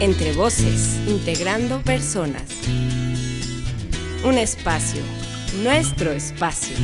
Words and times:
Entre 0.00 0.32
voces, 0.32 0.96
integrando 1.08 1.82
personas. 1.82 2.44
Un 4.24 4.38
espacio, 4.38 5.02
nuestro 5.64 6.12
espacio. 6.12 6.76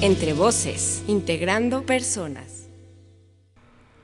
Entre 0.00 0.32
voces, 0.32 1.04
integrando 1.06 1.82
personas. 1.82 2.68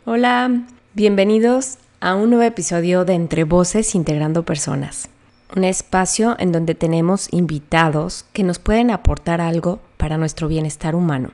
Hola, 0.05 0.67
bienvenidos 0.93 1.79
a 2.01 2.15
un 2.15 2.29
nuevo 2.29 2.45
episodio 2.45 3.07
de 3.07 3.15
Entre 3.15 3.45
voces, 3.45 3.95
integrando 3.95 4.45
personas. 4.45 5.09
Un 5.57 5.65
espacio 5.65 6.37
en 6.41 6.53
donde 6.53 6.75
tenemos 6.75 7.33
invitados 7.33 8.27
que 8.35 8.43
nos 8.43 8.59
pueden 8.59 8.91
aportar 8.91 9.41
algo 9.41 9.81
para 9.97 10.19
nuestro 10.19 10.47
bienestar 10.47 10.95
humano. 10.95 11.31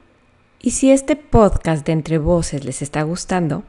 Y 0.63 0.71
si 0.71 0.93
este 0.93 1.17
podcast 1.17 1.85
de 1.85 1.93
Entre 1.95 2.19
Voces 2.19 2.65
les 2.65 2.81
está 2.81 3.03
gustando, 3.03 3.65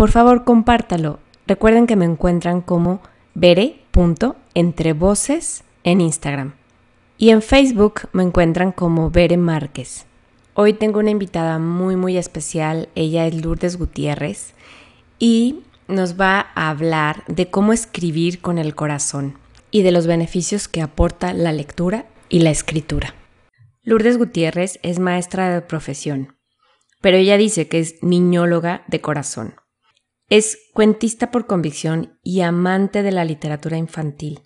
por 0.00 0.10
favor 0.10 0.44
compártalo. 0.44 1.20
Recuerden 1.46 1.86
que 1.86 1.94
me 1.94 2.06
encuentran 2.06 2.62
como 2.62 3.02
bere.entrevoces 3.34 5.62
en 5.84 6.00
Instagram. 6.00 6.54
Y 7.18 7.28
en 7.28 7.42
Facebook 7.42 8.08
me 8.14 8.22
encuentran 8.22 8.72
como 8.72 9.10
Bere 9.10 9.36
Márquez. 9.36 10.06
Hoy 10.54 10.72
tengo 10.72 11.00
una 11.00 11.10
invitada 11.10 11.58
muy 11.58 11.96
muy 11.96 12.16
especial, 12.16 12.88
ella 12.94 13.26
es 13.26 13.44
Lourdes 13.44 13.76
Gutiérrez 13.76 14.54
y 15.18 15.64
nos 15.86 16.18
va 16.18 16.46
a 16.54 16.70
hablar 16.70 17.22
de 17.26 17.50
cómo 17.50 17.74
escribir 17.74 18.40
con 18.40 18.56
el 18.56 18.74
corazón 18.74 19.36
y 19.70 19.82
de 19.82 19.92
los 19.92 20.06
beneficios 20.06 20.66
que 20.66 20.80
aporta 20.80 21.34
la 21.34 21.52
lectura 21.52 22.06
y 22.30 22.38
la 22.38 22.48
escritura. 22.48 23.14
Lourdes 23.82 24.16
Gutiérrez 24.16 24.80
es 24.82 24.98
maestra 24.98 25.52
de 25.52 25.60
profesión, 25.60 26.36
pero 27.02 27.18
ella 27.18 27.36
dice 27.36 27.68
que 27.68 27.80
es 27.80 28.02
niñóloga 28.02 28.82
de 28.88 29.02
corazón. 29.02 29.59
Es 30.30 30.58
cuentista 30.74 31.32
por 31.32 31.48
convicción 31.48 32.16
y 32.22 32.42
amante 32.42 33.02
de 33.02 33.10
la 33.10 33.24
literatura 33.24 33.76
infantil. 33.78 34.38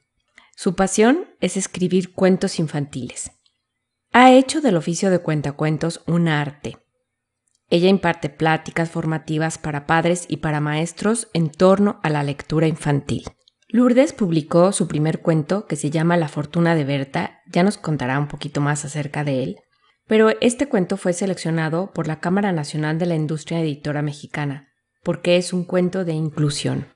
Su 0.57 0.75
pasión 0.75 1.27
es 1.41 1.59
escribir 1.59 2.15
cuentos 2.15 2.59
infantiles. 2.59 3.33
Ha 4.11 4.33
hecho 4.33 4.63
del 4.63 4.79
oficio 4.79 5.11
de 5.11 5.19
cuentacuentos 5.19 6.03
un 6.07 6.29
arte. 6.29 6.79
Ella 7.69 7.91
imparte 7.91 8.31
pláticas 8.31 8.89
formativas 8.89 9.59
para 9.59 9.85
padres 9.87 10.25
y 10.27 10.39
para 10.39 10.59
maestros 10.59 11.29
en 11.35 11.51
torno 11.51 12.01
a 12.03 12.09
la 12.09 12.23
lectura 12.23 12.67
infantil. 12.67 13.25
Lourdes 13.69 14.15
publicó 14.15 14.73
su 14.73 14.89
primer 14.89 15.21
cuento 15.21 15.67
que 15.67 15.77
se 15.77 15.91
llama 15.91 16.17
La 16.17 16.29
fortuna 16.29 16.75
de 16.75 16.85
Berta, 16.85 17.43
ya 17.53 17.63
nos 17.63 17.77
contará 17.77 18.19
un 18.19 18.29
poquito 18.29 18.63
más 18.63 18.87
acerca 18.87 19.23
de 19.23 19.43
él, 19.43 19.57
pero 20.07 20.31
este 20.41 20.67
cuento 20.67 20.97
fue 20.97 21.13
seleccionado 21.13 21.93
por 21.93 22.07
la 22.07 22.21
Cámara 22.21 22.53
Nacional 22.53 22.99
de 22.99 23.05
la 23.05 23.17
Industria 23.17 23.61
Editora 23.61 24.01
Mexicana, 24.01 24.71
porque 25.05 25.37
es 25.37 25.53
un 25.53 25.65
cuento 25.65 26.05
de 26.05 26.15
inclusión. 26.15 26.87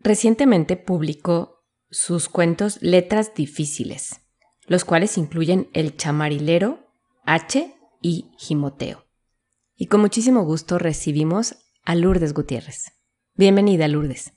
Recientemente 0.00 0.76
publicó 0.76 1.64
sus 1.90 2.28
cuentos 2.28 2.78
Letras 2.82 3.34
Difíciles, 3.34 4.20
los 4.66 4.84
cuales 4.84 5.18
incluyen 5.18 5.68
El 5.74 5.96
Chamarilero, 5.96 6.80
H 7.24 7.74
y 8.00 8.32
Gimoteo. 8.38 9.04
Y 9.76 9.86
con 9.86 10.00
muchísimo 10.00 10.44
gusto 10.44 10.78
recibimos 10.78 11.56
a 11.84 11.94
Lourdes 11.94 12.34
Gutiérrez. 12.34 12.92
Bienvenida, 13.34 13.86
Lourdes. 13.86 14.32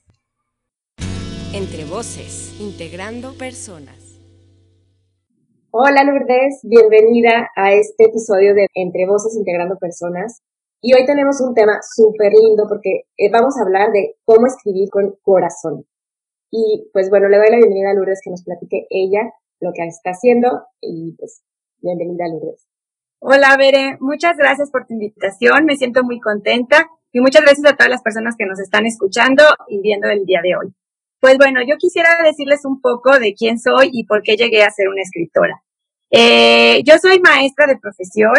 Entre 1.52 1.84
voces, 1.84 2.54
integrando 2.60 3.34
personas. 3.34 4.20
Hola 5.70 6.04
Lourdes, 6.04 6.60
bienvenida 6.64 7.48
a 7.56 7.72
este 7.72 8.04
episodio 8.04 8.54
de 8.54 8.66
Entre 8.74 9.06
voces, 9.06 9.34
integrando 9.36 9.78
personas. 9.78 10.42
Y 10.84 10.94
hoy 10.94 11.06
tenemos 11.06 11.40
un 11.40 11.54
tema 11.54 11.78
súper 11.80 12.32
lindo 12.32 12.64
porque 12.68 13.04
eh, 13.16 13.30
vamos 13.30 13.54
a 13.56 13.62
hablar 13.62 13.92
de 13.92 14.16
cómo 14.24 14.48
escribir 14.48 14.90
con 14.90 15.14
corazón. 15.22 15.86
Y 16.50 16.90
pues 16.92 17.08
bueno, 17.08 17.28
le 17.28 17.38
doy 17.38 17.50
la 17.50 17.58
bienvenida 17.58 17.90
a 17.90 17.94
Lourdes 17.94 18.18
que 18.22 18.30
nos 18.30 18.42
platique 18.42 18.88
ella 18.90 19.32
lo 19.60 19.70
que 19.72 19.86
está 19.86 20.10
haciendo 20.10 20.66
y 20.80 21.14
pues 21.16 21.44
bienvenida 21.78 22.26
Lourdes. 22.26 22.66
Hola 23.20 23.56
Bere, 23.56 23.96
muchas 24.00 24.36
gracias 24.36 24.72
por 24.72 24.84
tu 24.84 24.94
invitación, 24.94 25.66
me 25.66 25.76
siento 25.76 26.02
muy 26.02 26.18
contenta 26.18 26.88
y 27.12 27.20
muchas 27.20 27.42
gracias 27.42 27.72
a 27.72 27.76
todas 27.76 27.88
las 27.88 28.02
personas 28.02 28.34
que 28.36 28.46
nos 28.46 28.58
están 28.58 28.84
escuchando 28.84 29.44
y 29.68 29.80
viendo 29.80 30.08
el 30.08 30.24
día 30.24 30.40
de 30.42 30.56
hoy. 30.56 30.74
Pues 31.20 31.38
bueno, 31.38 31.60
yo 31.62 31.76
quisiera 31.78 32.08
decirles 32.24 32.64
un 32.64 32.80
poco 32.80 33.20
de 33.20 33.34
quién 33.34 33.60
soy 33.60 33.90
y 33.92 34.04
por 34.04 34.22
qué 34.22 34.34
llegué 34.34 34.64
a 34.64 34.70
ser 34.70 34.88
una 34.88 35.02
escritora. 35.02 35.62
Eh, 36.10 36.82
yo 36.82 36.94
soy 37.00 37.20
maestra 37.20 37.68
de 37.68 37.78
profesión, 37.78 38.34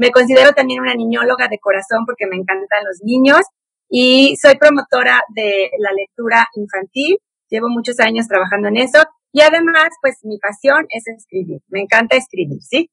me 0.00 0.10
considero 0.12 0.52
también 0.52 0.80
una 0.80 0.94
niñóloga 0.94 1.46
de 1.48 1.58
corazón 1.58 2.06
porque 2.06 2.26
me 2.26 2.36
encantan 2.36 2.84
los 2.86 3.02
niños 3.02 3.42
y 3.86 4.34
soy 4.40 4.56
promotora 4.56 5.22
de 5.28 5.70
la 5.78 5.92
lectura 5.92 6.48
infantil. 6.54 7.18
Llevo 7.50 7.68
muchos 7.68 8.00
años 8.00 8.26
trabajando 8.26 8.68
en 8.68 8.78
eso 8.78 9.04
y 9.30 9.42
además, 9.42 9.90
pues 10.00 10.16
mi 10.22 10.38
pasión 10.38 10.86
es 10.88 11.06
escribir. 11.06 11.60
Me 11.68 11.82
encanta 11.82 12.16
escribir, 12.16 12.62
¿sí? 12.62 12.88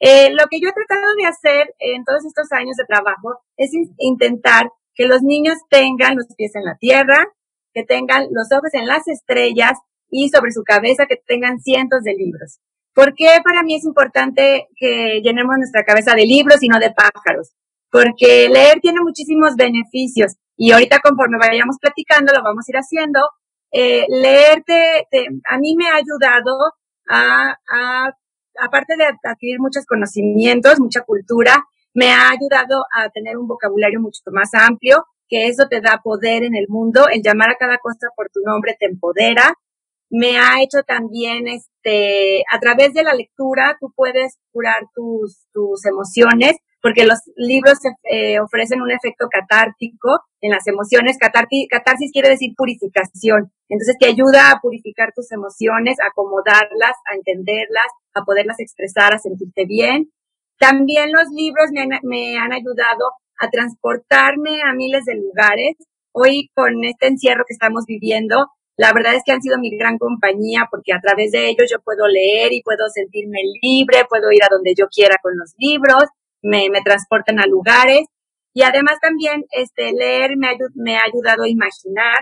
Eh, 0.00 0.30
lo 0.30 0.46
que 0.50 0.58
yo 0.58 0.70
he 0.70 0.72
tratado 0.72 1.12
de 1.18 1.26
hacer 1.26 1.74
en 1.78 2.04
todos 2.04 2.24
estos 2.24 2.50
años 2.52 2.76
de 2.76 2.86
trabajo 2.86 3.38
es 3.58 3.70
intentar 3.98 4.70
que 4.94 5.04
los 5.04 5.20
niños 5.20 5.58
tengan 5.68 6.16
los 6.16 6.26
pies 6.38 6.54
en 6.54 6.64
la 6.64 6.76
tierra, 6.78 7.28
que 7.74 7.84
tengan 7.84 8.28
los 8.30 8.50
ojos 8.50 8.72
en 8.72 8.86
las 8.86 9.06
estrellas 9.08 9.78
y 10.10 10.30
sobre 10.30 10.52
su 10.52 10.62
cabeza 10.62 11.04
que 11.04 11.16
tengan 11.16 11.60
cientos 11.60 12.02
de 12.02 12.14
libros. 12.14 12.60
¿Por 12.96 13.14
qué 13.14 13.28
para 13.44 13.62
mí 13.62 13.76
es 13.76 13.84
importante 13.84 14.68
que 14.74 15.20
llenemos 15.22 15.58
nuestra 15.58 15.84
cabeza 15.84 16.14
de 16.14 16.24
libros 16.24 16.62
y 16.62 16.68
no 16.68 16.78
de 16.78 16.92
pájaros? 16.92 17.52
Porque 17.90 18.48
leer 18.48 18.80
tiene 18.80 19.02
muchísimos 19.02 19.54
beneficios 19.54 20.36
y 20.56 20.72
ahorita 20.72 21.00
conforme 21.00 21.36
vayamos 21.36 21.76
platicando 21.78 22.32
lo 22.32 22.42
vamos 22.42 22.64
a 22.66 22.72
ir 22.72 22.76
haciendo. 22.76 23.20
Eh, 23.70 24.06
leer 24.08 24.64
a 25.44 25.58
mí 25.58 25.76
me 25.76 25.88
ha 25.88 25.96
ayudado 25.96 26.56
a, 27.10 27.58
a, 27.68 28.16
aparte 28.60 28.96
de 28.96 29.04
adquirir 29.04 29.60
muchos 29.60 29.84
conocimientos, 29.84 30.80
mucha 30.80 31.02
cultura, 31.02 31.66
me 31.92 32.12
ha 32.12 32.30
ayudado 32.30 32.86
a 32.94 33.10
tener 33.10 33.36
un 33.36 33.46
vocabulario 33.46 34.00
mucho 34.00 34.22
más 34.32 34.54
amplio, 34.54 35.04
que 35.28 35.48
eso 35.48 35.68
te 35.68 35.82
da 35.82 36.00
poder 36.02 36.44
en 36.44 36.56
el 36.56 36.64
mundo, 36.70 37.08
el 37.12 37.20
llamar 37.22 37.50
a 37.50 37.56
cada 37.56 37.76
cosa 37.76 38.08
por 38.16 38.30
tu 38.30 38.40
nombre 38.40 38.74
te 38.80 38.86
empodera. 38.86 39.52
Me 40.18 40.38
ha 40.38 40.62
hecho 40.62 40.78
también, 40.86 41.46
este, 41.46 42.42
a 42.50 42.58
través 42.58 42.94
de 42.94 43.02
la 43.02 43.12
lectura, 43.12 43.76
tú 43.78 43.92
puedes 43.94 44.38
curar 44.50 44.86
tus, 44.94 45.44
tus 45.52 45.84
emociones, 45.84 46.56
porque 46.80 47.04
los 47.04 47.18
libros 47.36 47.78
eh, 48.10 48.40
ofrecen 48.40 48.80
un 48.80 48.90
efecto 48.90 49.26
catártico 49.30 50.20
en 50.40 50.52
las 50.52 50.66
emociones. 50.68 51.18
catarsis 51.18 52.12
quiere 52.12 52.30
decir 52.30 52.54
purificación. 52.56 53.52
Entonces 53.68 53.96
te 54.00 54.06
ayuda 54.06 54.52
a 54.52 54.60
purificar 54.62 55.12
tus 55.14 55.30
emociones, 55.32 55.98
a 56.00 56.06
acomodarlas, 56.06 56.96
a 57.04 57.14
entenderlas, 57.14 57.90
a 58.14 58.22
poderlas 58.24 58.58
expresar, 58.58 59.12
a 59.12 59.18
sentirte 59.18 59.66
bien. 59.66 60.12
También 60.58 61.12
los 61.12 61.28
libros 61.28 61.66
me 61.72 61.82
han, 61.82 62.00
me 62.04 62.38
han 62.38 62.54
ayudado 62.54 63.12
a 63.38 63.50
transportarme 63.50 64.62
a 64.62 64.72
miles 64.72 65.04
de 65.04 65.16
lugares. 65.16 65.76
Hoy 66.12 66.48
con 66.54 66.72
este 66.84 67.08
encierro 67.08 67.44
que 67.46 67.52
estamos 67.52 67.84
viviendo, 67.86 68.46
la 68.76 68.92
verdad 68.92 69.14
es 69.14 69.22
que 69.24 69.32
han 69.32 69.42
sido 69.42 69.58
mi 69.58 69.76
gran 69.76 69.98
compañía 69.98 70.68
porque 70.70 70.92
a 70.92 71.00
través 71.00 71.32
de 71.32 71.48
ellos 71.48 71.70
yo 71.70 71.80
puedo 71.80 72.06
leer 72.06 72.52
y 72.52 72.62
puedo 72.62 72.88
sentirme 72.88 73.38
libre, 73.62 74.04
puedo 74.08 74.30
ir 74.32 74.42
a 74.44 74.48
donde 74.50 74.74
yo 74.76 74.86
quiera 74.88 75.16
con 75.22 75.36
los 75.36 75.54
libros, 75.58 76.04
me, 76.42 76.68
me 76.70 76.82
transportan 76.82 77.40
a 77.40 77.46
lugares 77.46 78.06
y 78.56 78.62
además 78.62 78.96
también 79.02 79.44
este, 79.50 79.92
leer 79.92 80.30
me, 80.38 80.96
ha 80.96 81.02
ayudado 81.04 81.42
a 81.42 81.48
imaginar. 81.48 82.20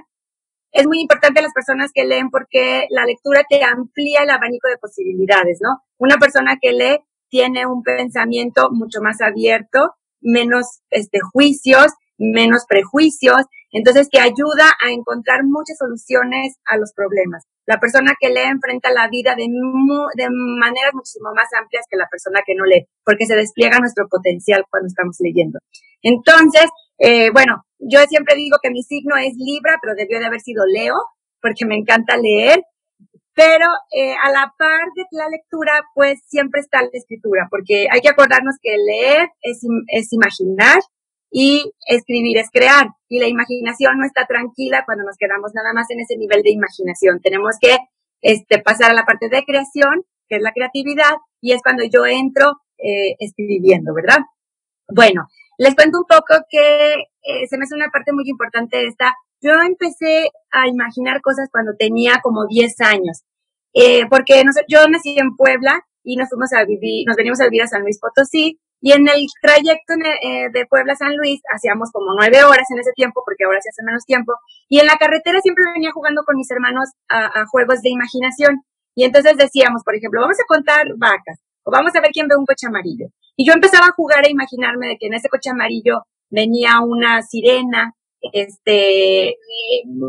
Es 0.72 0.84
muy 0.84 1.00
importante 1.00 1.40
las 1.40 1.52
personas 1.52 1.92
que 1.94 2.04
leen 2.04 2.28
porque 2.28 2.86
la 2.90 3.04
lectura 3.04 3.44
te 3.48 3.62
amplía 3.62 4.24
el 4.24 4.30
abanico 4.30 4.68
de 4.68 4.78
posibilidades, 4.78 5.60
¿no? 5.62 5.84
Una 5.96 6.16
persona 6.16 6.56
que 6.60 6.72
lee 6.72 6.98
tiene 7.28 7.66
un 7.66 7.84
pensamiento 7.84 8.70
mucho 8.72 9.00
más 9.00 9.20
abierto 9.20 9.94
menos 10.20 10.80
este, 10.90 11.20
juicios, 11.20 11.92
menos 12.18 12.64
prejuicios, 12.68 13.42
entonces 13.74 14.08
que 14.10 14.20
ayuda 14.20 14.70
a 14.80 14.92
encontrar 14.92 15.42
muchas 15.42 15.76
soluciones 15.76 16.56
a 16.64 16.78
los 16.78 16.92
problemas. 16.94 17.42
La 17.66 17.80
persona 17.80 18.14
que 18.20 18.28
lee 18.28 18.46
enfrenta 18.46 18.92
la 18.92 19.08
vida 19.08 19.34
de, 19.34 19.44
de 19.44 20.28
maneras 20.30 20.94
muchísimo 20.94 21.34
más 21.34 21.48
amplias 21.58 21.84
que 21.90 21.96
la 21.96 22.08
persona 22.08 22.40
que 22.46 22.54
no 22.54 22.64
lee, 22.64 22.86
porque 23.04 23.26
se 23.26 23.34
despliega 23.34 23.80
nuestro 23.80 24.06
potencial 24.08 24.64
cuando 24.70 24.86
estamos 24.86 25.16
leyendo. 25.18 25.58
Entonces, 26.02 26.70
eh, 26.98 27.30
bueno, 27.32 27.64
yo 27.80 27.98
siempre 28.08 28.36
digo 28.36 28.58
que 28.62 28.70
mi 28.70 28.84
signo 28.84 29.16
es 29.16 29.34
Libra, 29.36 29.78
pero 29.82 29.96
debió 29.96 30.20
de 30.20 30.26
haber 30.26 30.40
sido 30.40 30.64
Leo, 30.66 30.94
porque 31.40 31.66
me 31.66 31.74
encanta 31.74 32.16
leer 32.16 32.62
pero 33.34 33.66
eh, 33.90 34.14
a 34.22 34.30
la 34.30 34.54
par 34.56 34.86
de 34.94 35.04
la 35.10 35.28
lectura, 35.28 35.72
pues 35.94 36.20
siempre 36.28 36.60
está 36.60 36.82
la 36.82 36.88
escritura, 36.92 37.48
porque 37.50 37.88
hay 37.90 38.00
que 38.00 38.08
acordarnos 38.08 38.54
que 38.62 38.76
leer 38.78 39.28
es, 39.42 39.60
es 39.88 40.12
imaginar 40.12 40.78
y 41.36 41.72
escribir 41.88 42.38
es 42.38 42.48
crear. 42.52 42.86
Y 43.08 43.18
la 43.18 43.26
imaginación 43.26 43.98
no 43.98 44.06
está 44.06 44.24
tranquila 44.24 44.84
cuando 44.86 45.02
nos 45.02 45.16
quedamos 45.18 45.50
nada 45.52 45.72
más 45.74 45.90
en 45.90 45.98
ese 45.98 46.16
nivel 46.16 46.42
de 46.42 46.52
imaginación. 46.52 47.20
Tenemos 47.20 47.56
que 47.60 47.76
este, 48.22 48.60
pasar 48.60 48.92
a 48.92 48.94
la 48.94 49.04
parte 49.04 49.28
de 49.28 49.42
creación, 49.42 50.04
que 50.28 50.36
es 50.36 50.42
la 50.42 50.52
creatividad, 50.52 51.16
y 51.40 51.52
es 51.52 51.60
cuando 51.60 51.82
yo 51.92 52.06
entro 52.06 52.60
eh, 52.78 53.16
escribiendo, 53.18 53.92
¿verdad? 53.92 54.18
Bueno, 54.88 55.26
Les 55.58 55.74
cuento 55.74 55.98
un 55.98 56.04
poco 56.04 56.34
que 56.48 56.94
eh, 56.94 57.46
se 57.48 57.58
me 57.58 57.64
hace 57.64 57.74
una 57.74 57.90
parte 57.90 58.12
muy 58.12 58.28
importante 58.28 58.86
esta. 58.86 59.14
Yo 59.40 59.54
empecé 59.54 60.30
a 60.52 60.68
imaginar 60.68 61.20
cosas 61.20 61.48
cuando 61.50 61.74
tenía 61.76 62.20
como 62.22 62.46
10 62.46 62.80
años, 62.80 63.24
eh, 63.72 64.06
porque 64.08 64.42
yo 64.68 64.86
nací 64.88 65.18
en 65.18 65.34
Puebla 65.36 65.80
y 66.04 66.16
nos 66.16 66.28
fuimos 66.28 66.52
a 66.52 66.64
vivir, 66.64 67.06
nos 67.06 67.16
venimos 67.16 67.40
a 67.40 67.44
vivir 67.44 67.62
a 67.62 67.66
San 67.66 67.82
Luis 67.82 67.98
Potosí 68.00 68.60
y 68.84 68.92
en 68.92 69.08
el 69.08 69.24
trayecto 69.40 69.94
eh, 69.96 70.50
de 70.52 70.66
Puebla 70.66 70.92
a 70.92 70.96
San 70.96 71.16
Luis 71.16 71.40
hacíamos 71.50 71.88
como 71.90 72.12
nueve 72.12 72.44
horas 72.44 72.68
en 72.70 72.80
ese 72.80 72.92
tiempo, 72.92 73.22
porque 73.24 73.44
ahora 73.44 73.58
se 73.62 73.70
hace 73.70 73.82
menos 73.82 74.04
tiempo. 74.04 74.34
Y 74.68 74.78
en 74.78 74.86
la 74.86 74.98
carretera 74.98 75.40
siempre 75.40 75.64
venía 75.72 75.90
jugando 75.90 76.22
con 76.22 76.36
mis 76.36 76.50
hermanos 76.50 76.90
a, 77.08 77.46
juegos 77.50 77.80
de 77.80 77.88
imaginación. 77.88 78.60
Y 78.94 79.04
entonces 79.04 79.38
decíamos, 79.38 79.80
por 79.84 79.96
ejemplo, 79.96 80.20
vamos 80.20 80.36
a 80.38 80.44
contar 80.46 80.84
vacas 80.98 81.40
o 81.64 81.70
vamos 81.70 81.96
a 81.96 82.02
ver 82.02 82.10
quién 82.12 82.28
ve 82.28 82.36
un 82.36 82.44
coche 82.44 82.66
amarillo. 82.66 83.06
Y 83.36 83.48
yo 83.48 83.54
empezaba 83.54 83.86
a 83.86 83.96
jugar 83.96 84.22
a 84.22 84.28
imaginarme 84.28 84.88
de 84.88 84.96
que 84.98 85.06
en 85.06 85.14
ese 85.14 85.30
coche 85.30 85.48
amarillo 85.48 86.02
venía 86.28 86.80
una 86.84 87.22
sirena, 87.22 87.94
este, 88.20 89.32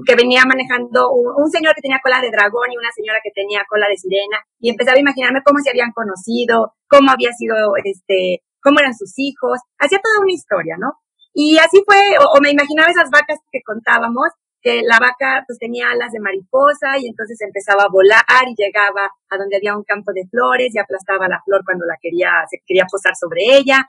que 0.05 0.15
venía 0.17 0.43
manejando 0.43 1.13
un, 1.13 1.31
un, 1.43 1.49
señor 1.49 1.75
que 1.75 1.81
tenía 1.81 2.01
cola 2.03 2.19
de 2.19 2.29
dragón 2.29 2.73
y 2.73 2.77
una 2.77 2.91
señora 2.93 3.19
que 3.23 3.31
tenía 3.31 3.63
cola 3.69 3.87
de 3.87 3.95
sirena, 3.95 4.43
y 4.59 4.69
empezaba 4.69 4.97
a 4.97 4.99
imaginarme 4.99 5.43
cómo 5.45 5.59
se 5.59 5.69
habían 5.69 5.93
conocido, 5.93 6.73
cómo 6.89 7.11
había 7.11 7.31
sido, 7.31 7.55
este, 7.81 8.43
cómo 8.65 8.79
eran 8.79 8.97
sus 8.97 9.13
hijos, 9.17 9.61
hacía 9.77 10.01
toda 10.01 10.25
una 10.25 10.33
historia, 10.33 10.75
¿no? 10.81 10.97
Y 11.37 11.59
así 11.59 11.83
fue, 11.85 11.99
o, 12.17 12.41
me 12.41 12.49
imaginaba 12.49 12.89
esas 12.89 13.11
vacas 13.11 13.37
que 13.51 13.61
contábamos, 13.61 14.33
que 14.61 14.81
la 14.81 14.97
vaca 14.97 15.43
pues 15.45 15.59
tenía 15.59 15.91
alas 15.91 16.11
de 16.11 16.19
mariposa 16.19 16.97
y 16.97 17.05
entonces 17.05 17.37
empezaba 17.41 17.83
a 17.83 17.93
volar 17.93 18.25
y 18.49 18.55
llegaba 18.57 19.05
a 19.29 19.37
donde 19.37 19.57
había 19.57 19.77
un 19.77 19.83
campo 19.83 20.11
de 20.11 20.25
flores 20.25 20.73
y 20.73 20.79
aplastaba 20.79 21.27
la 21.27 21.39
flor 21.45 21.61
cuando 21.63 21.85
la 21.85 21.97
quería, 22.01 22.31
se 22.49 22.57
quería 22.65 22.85
posar 22.89 23.13
sobre 23.15 23.57
ella. 23.57 23.85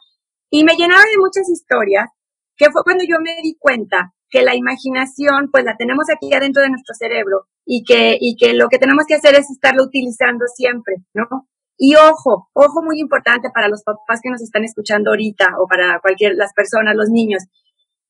Y 0.51 0.65
me 0.65 0.77
llenaba 0.77 1.01
de 1.01 1.17
muchas 1.19 1.49
historias, 1.49 2.11
que 2.57 2.71
fue 2.71 2.83
cuando 2.85 3.05
yo 3.09 3.17
me 3.25 3.41
di 3.43 3.57
cuenta 3.59 4.13
que 4.29 4.43
la 4.43 4.55
imaginación, 4.55 5.49
pues 5.51 5.65
la 5.65 5.77
tenemos 5.79 6.07
aquí 6.13 6.35
adentro 6.35 6.61
de 6.63 6.69
nuestro 6.71 6.95
cerebro 6.95 7.47
y 7.65 7.85
que, 7.85 8.19
y 8.21 8.37
que 8.37 8.53
lo 8.53 8.69
que 8.69 8.79
tenemos 8.79 9.07
que 9.07 9.15
hacer 9.15 9.35
es 9.35 9.49
estarlo 9.51 9.85
utilizando 9.85 10.45
siempre, 10.53 10.97
¿no? 11.15 11.49
Y 11.77 11.95
ojo, 11.95 12.49
ojo 12.55 12.83
muy 12.83 13.01
importante 13.01 13.51
para 13.53 13.69
los 13.69 13.83
papás 13.83 14.21
que 14.23 14.31
nos 14.31 14.43
están 14.43 14.65
escuchando 14.65 15.11
ahorita 15.11 15.57
o 15.61 15.67
para 15.67 16.01
cualquier, 16.01 16.35
las 16.35 16.53
personas, 16.55 16.97
los 16.97 17.11
niños. 17.11 17.45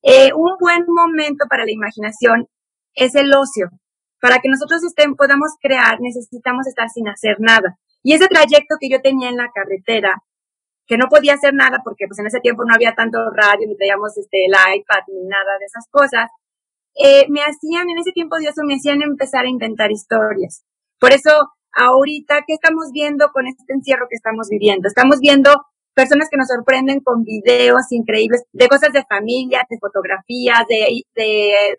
Eh, 0.01 0.31
un 0.33 0.55
buen 0.59 0.85
momento 0.87 1.45
para 1.49 1.65
la 1.65 1.71
imaginación 1.71 2.47
es 2.93 3.15
el 3.15 3.33
ocio. 3.33 3.69
Para 4.21 4.39
que 4.39 4.49
nosotros 4.49 4.83
estén, 4.83 5.15
podamos 5.15 5.51
crear, 5.61 5.99
necesitamos 5.99 6.65
estar 6.67 6.89
sin 6.89 7.07
hacer 7.07 7.37
nada. 7.39 7.77
Y 8.03 8.13
ese 8.13 8.27
trayecto 8.27 8.77
que 8.79 8.89
yo 8.89 9.01
tenía 9.01 9.29
en 9.29 9.37
la 9.37 9.51
carretera, 9.53 10.23
que 10.87 10.97
no 10.97 11.07
podía 11.09 11.33
hacer 11.33 11.53
nada 11.53 11.81
porque 11.83 12.07
pues 12.07 12.17
en 12.19 12.27
ese 12.27 12.39
tiempo 12.39 12.63
no 12.63 12.73
había 12.73 12.95
tanto 12.95 13.17
radio, 13.35 13.67
ni 13.67 13.75
teníamos 13.75 14.17
este, 14.17 14.45
el 14.45 14.53
iPad, 14.79 15.03
ni 15.09 15.27
nada 15.27 15.59
de 15.59 15.65
esas 15.65 15.85
cosas, 15.91 16.31
eh, 16.95 17.25
me 17.29 17.41
hacían, 17.41 17.89
en 17.89 17.99
ese 17.99 18.11
tiempo 18.11 18.37
Dios 18.37 18.55
me 18.65 18.75
hacían 18.75 19.01
empezar 19.01 19.45
a 19.45 19.49
inventar 19.49 19.91
historias. 19.91 20.63
Por 20.99 21.11
eso 21.11 21.51
ahorita, 21.77 22.43
¿qué 22.45 22.53
estamos 22.53 22.91
viendo 22.91 23.29
con 23.31 23.47
este 23.47 23.73
encierro 23.73 24.07
que 24.09 24.15
estamos 24.15 24.49
viviendo? 24.49 24.87
Estamos 24.87 25.19
viendo 25.19 25.51
personas 25.93 26.27
que 26.29 26.37
nos 26.37 26.47
sorprenden 26.47 26.99
con 27.01 27.23
videos 27.23 27.91
increíbles 27.91 28.43
de 28.51 28.67
cosas 28.67 28.93
de 28.93 29.03
familia, 29.07 29.61
de 29.69 29.77
fotografías, 29.79 30.65
de, 30.67 31.03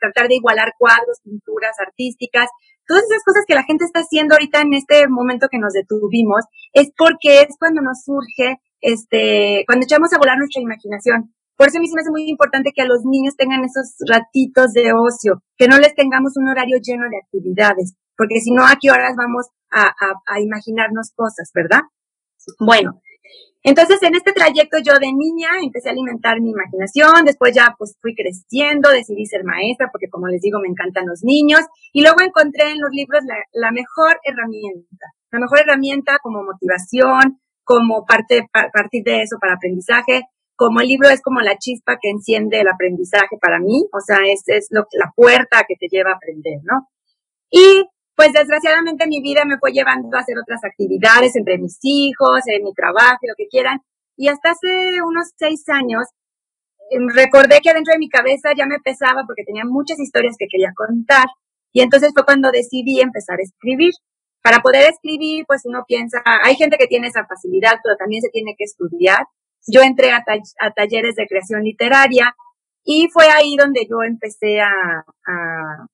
tratar 0.00 0.29
de 0.29 0.37
igualar 0.37 0.73
cuadros, 0.79 1.21
pinturas 1.23 1.77
artísticas. 1.79 2.49
Todas 2.87 3.05
esas 3.05 3.23
cosas 3.25 3.45
que 3.47 3.55
la 3.55 3.65
gente 3.65 3.85
está 3.85 4.00
haciendo 4.00 4.35
ahorita 4.35 4.61
en 4.61 4.75
este 4.75 5.06
momento 5.09 5.49
que 5.50 5.59
nos 5.59 5.73
detuvimos 5.73 6.45
es 6.73 6.91
porque 6.97 7.43
es 7.43 7.56
cuando 7.59 7.83
nos 7.83 8.03
surge, 8.03 8.59
este, 8.81 9.65
cuando 9.67 9.85
echamos 9.85 10.12
a 10.12 10.19
volar 10.19 10.39
nuestra 10.39 10.62
imaginación. 10.62 11.35
Por 11.56 11.69
eso 11.69 11.79
a 11.79 11.81
mí 11.81 11.89
se 11.89 11.95
me 11.95 12.03
hace 12.03 12.11
muy 12.11 12.29
importante 12.31 12.71
que 12.75 12.83
a 12.83 12.87
los 12.87 13.03
niños 13.05 13.35
tengan 13.37 13.65
esos 13.65 13.95
ratitos 14.09 14.73
de 14.73 14.93
ocio, 14.95 15.43
que 15.56 15.67
no 15.67 15.79
les 15.79 15.95
tengamos 15.95 16.37
un 16.37 16.49
horario 16.49 16.79
lleno 16.81 17.05
de 17.11 17.19
actividades, 17.19 17.95
porque 18.19 18.41
si 18.41 18.50
no, 18.50 18.67
¿a 18.67 18.76
qué 18.81 18.91
horas 18.91 19.15
vamos 19.17 19.47
a, 19.70 19.94
a, 20.26 20.41
imaginarnos 20.41 21.12
cosas, 21.15 21.50
verdad? 21.55 21.82
Bueno, 22.59 23.00
entonces 23.62 24.03
en 24.03 24.17
este 24.17 24.32
trayecto 24.32 24.79
yo 24.79 24.94
de 24.94 25.12
niña 25.12 25.49
empecé 25.62 25.88
a 25.88 25.93
alimentar 25.93 26.41
mi 26.41 26.50
imaginación, 26.50 27.25
después 27.25 27.55
ya 27.55 27.76
pues 27.79 27.97
fui 28.00 28.15
creciendo, 28.17 28.91
decidí 28.91 29.25
ser 29.26 29.44
maestra 29.44 29.88
porque 29.93 30.09
como 30.11 30.26
les 30.26 30.41
digo 30.41 30.59
me 30.61 30.69
encantan 30.69 31.06
los 31.06 31.23
niños 31.23 31.61
y 31.93 32.03
luego 32.03 32.20
encontré 32.20 32.73
en 32.73 32.81
los 32.81 32.91
libros 32.91 33.23
la, 33.53 33.70
mejor 33.70 34.19
herramienta, 34.25 35.06
la 35.31 35.38
mejor 35.38 35.61
herramienta 35.61 36.19
como 36.21 36.43
motivación, 36.43 37.41
como 37.62 38.05
parte, 38.05 38.49
partir 38.53 39.05
de 39.05 39.23
eso 39.23 39.37
para 39.41 39.55
aprendizaje, 39.55 40.25
como 40.56 40.81
el 40.81 40.88
libro 40.88 41.09
es 41.09 41.23
como 41.23 41.41
la 41.41 41.56
chispa 41.56 41.99
que 42.03 42.11
enciende 42.11 42.61
el 42.61 42.69
aprendizaje 42.69 43.37
para 43.41 43.61
mí, 43.61 43.87
o 43.93 44.00
sea, 44.00 44.19
es, 44.26 44.43
es 44.47 44.69
lo, 44.71 44.87
la 44.93 45.12
puerta 45.14 45.64
que 45.69 45.76
te 45.79 45.87
lleva 45.87 46.11
a 46.11 46.14
aprender, 46.14 46.59
¿no? 46.64 46.88
Y 47.50 47.87
pues 48.19 48.32
desgraciadamente 48.32 49.06
mi 49.06 49.23
vida 49.23 49.44
me 49.44 49.59
fue 49.59 49.70
llevando 49.70 50.17
a 50.17 50.20
hacer 50.23 50.37
otras 50.37 50.65
actividades 50.65 51.37
entre 51.37 51.56
mis 51.56 51.79
hijos, 51.82 52.41
mi 52.65 52.75
trabajo, 52.75 53.19
lo 53.23 53.35
que 53.37 53.47
quieran. 53.47 53.79
Y 54.17 54.26
hasta 54.26 54.50
hace 54.50 55.00
unos 55.06 55.31
seis 55.37 55.62
años 55.69 56.03
em, 56.91 57.06
recordé 57.15 57.61
que 57.62 57.73
dentro 57.73 57.93
de 57.93 58.00
mi 58.00 58.09
cabeza 58.09 58.50
ya 58.59 58.67
me 58.67 58.81
pesaba 58.81 59.23
porque 59.25 59.44
tenía 59.44 59.65
muchas 59.65 60.00
historias 60.00 60.35
que 60.37 60.49
quería 60.50 60.73
contar. 60.75 61.26
Y 61.73 61.81
entonces 61.81 62.11
fue 62.12 62.25
cuando 62.25 62.50
decidí 62.50 63.00
empezar 63.00 63.38
a 63.38 63.43
escribir. 63.43 63.93
Para 64.43 64.59
poder 64.62 64.91
escribir, 64.91 65.44
pues 65.47 65.62
uno 65.64 65.85
piensa, 65.87 66.21
hay 66.25 66.56
gente 66.56 66.76
que 66.76 66.88
tiene 66.88 67.06
esa 67.06 67.25
facilidad, 67.25 67.79
pero 67.85 67.94
también 67.97 68.21
se 68.21 68.31
tiene 68.31 68.56
que 68.59 68.64
estudiar. 68.64 69.26
Yo 69.69 69.82
entré 69.82 70.11
a, 70.11 70.25
talleres 70.75 71.14
de 71.14 71.26
creación 71.29 71.62
literaria 71.62 72.35
y 72.82 73.09
fue 73.12 73.26
ahí 73.31 73.55
donde 73.55 73.87
yo 73.88 74.03
empecé 74.03 74.61
a, 74.61 75.05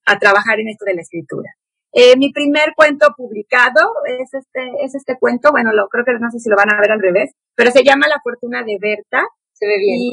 a 0.06 0.19
trabajar 0.19 0.59
en 0.59 0.70
esto 0.70 0.87
de 0.87 0.94
la 0.94 1.03
escritura. 1.03 1.50
Eh, 1.96 2.17
mi 2.17 2.32
primer 2.32 2.75
cuento 2.75 3.14
publicado 3.17 3.88
es 4.20 4.35
este, 4.35 4.61
es 4.82 4.96
este 4.96 5.17
cuento, 5.17 5.52
bueno, 5.52 5.73
lo, 5.73 5.87
creo 5.88 6.05
que 6.05 6.12
no 6.19 6.29
sé 6.29 6.41
si 6.41 6.50
lo 6.50 6.56
van 6.56 6.75
a 6.75 6.81
ver 6.81 6.91
al 6.91 7.00
revés, 7.00 7.31
pero 7.55 7.70
se 7.70 7.85
llama 7.85 8.08
La 8.08 8.20
fortuna 8.20 8.64
de 8.64 8.79
Berta. 8.81 9.23
Se 9.52 9.64
ve 9.64 9.79
bien. 9.79 10.00
Y 10.00 10.12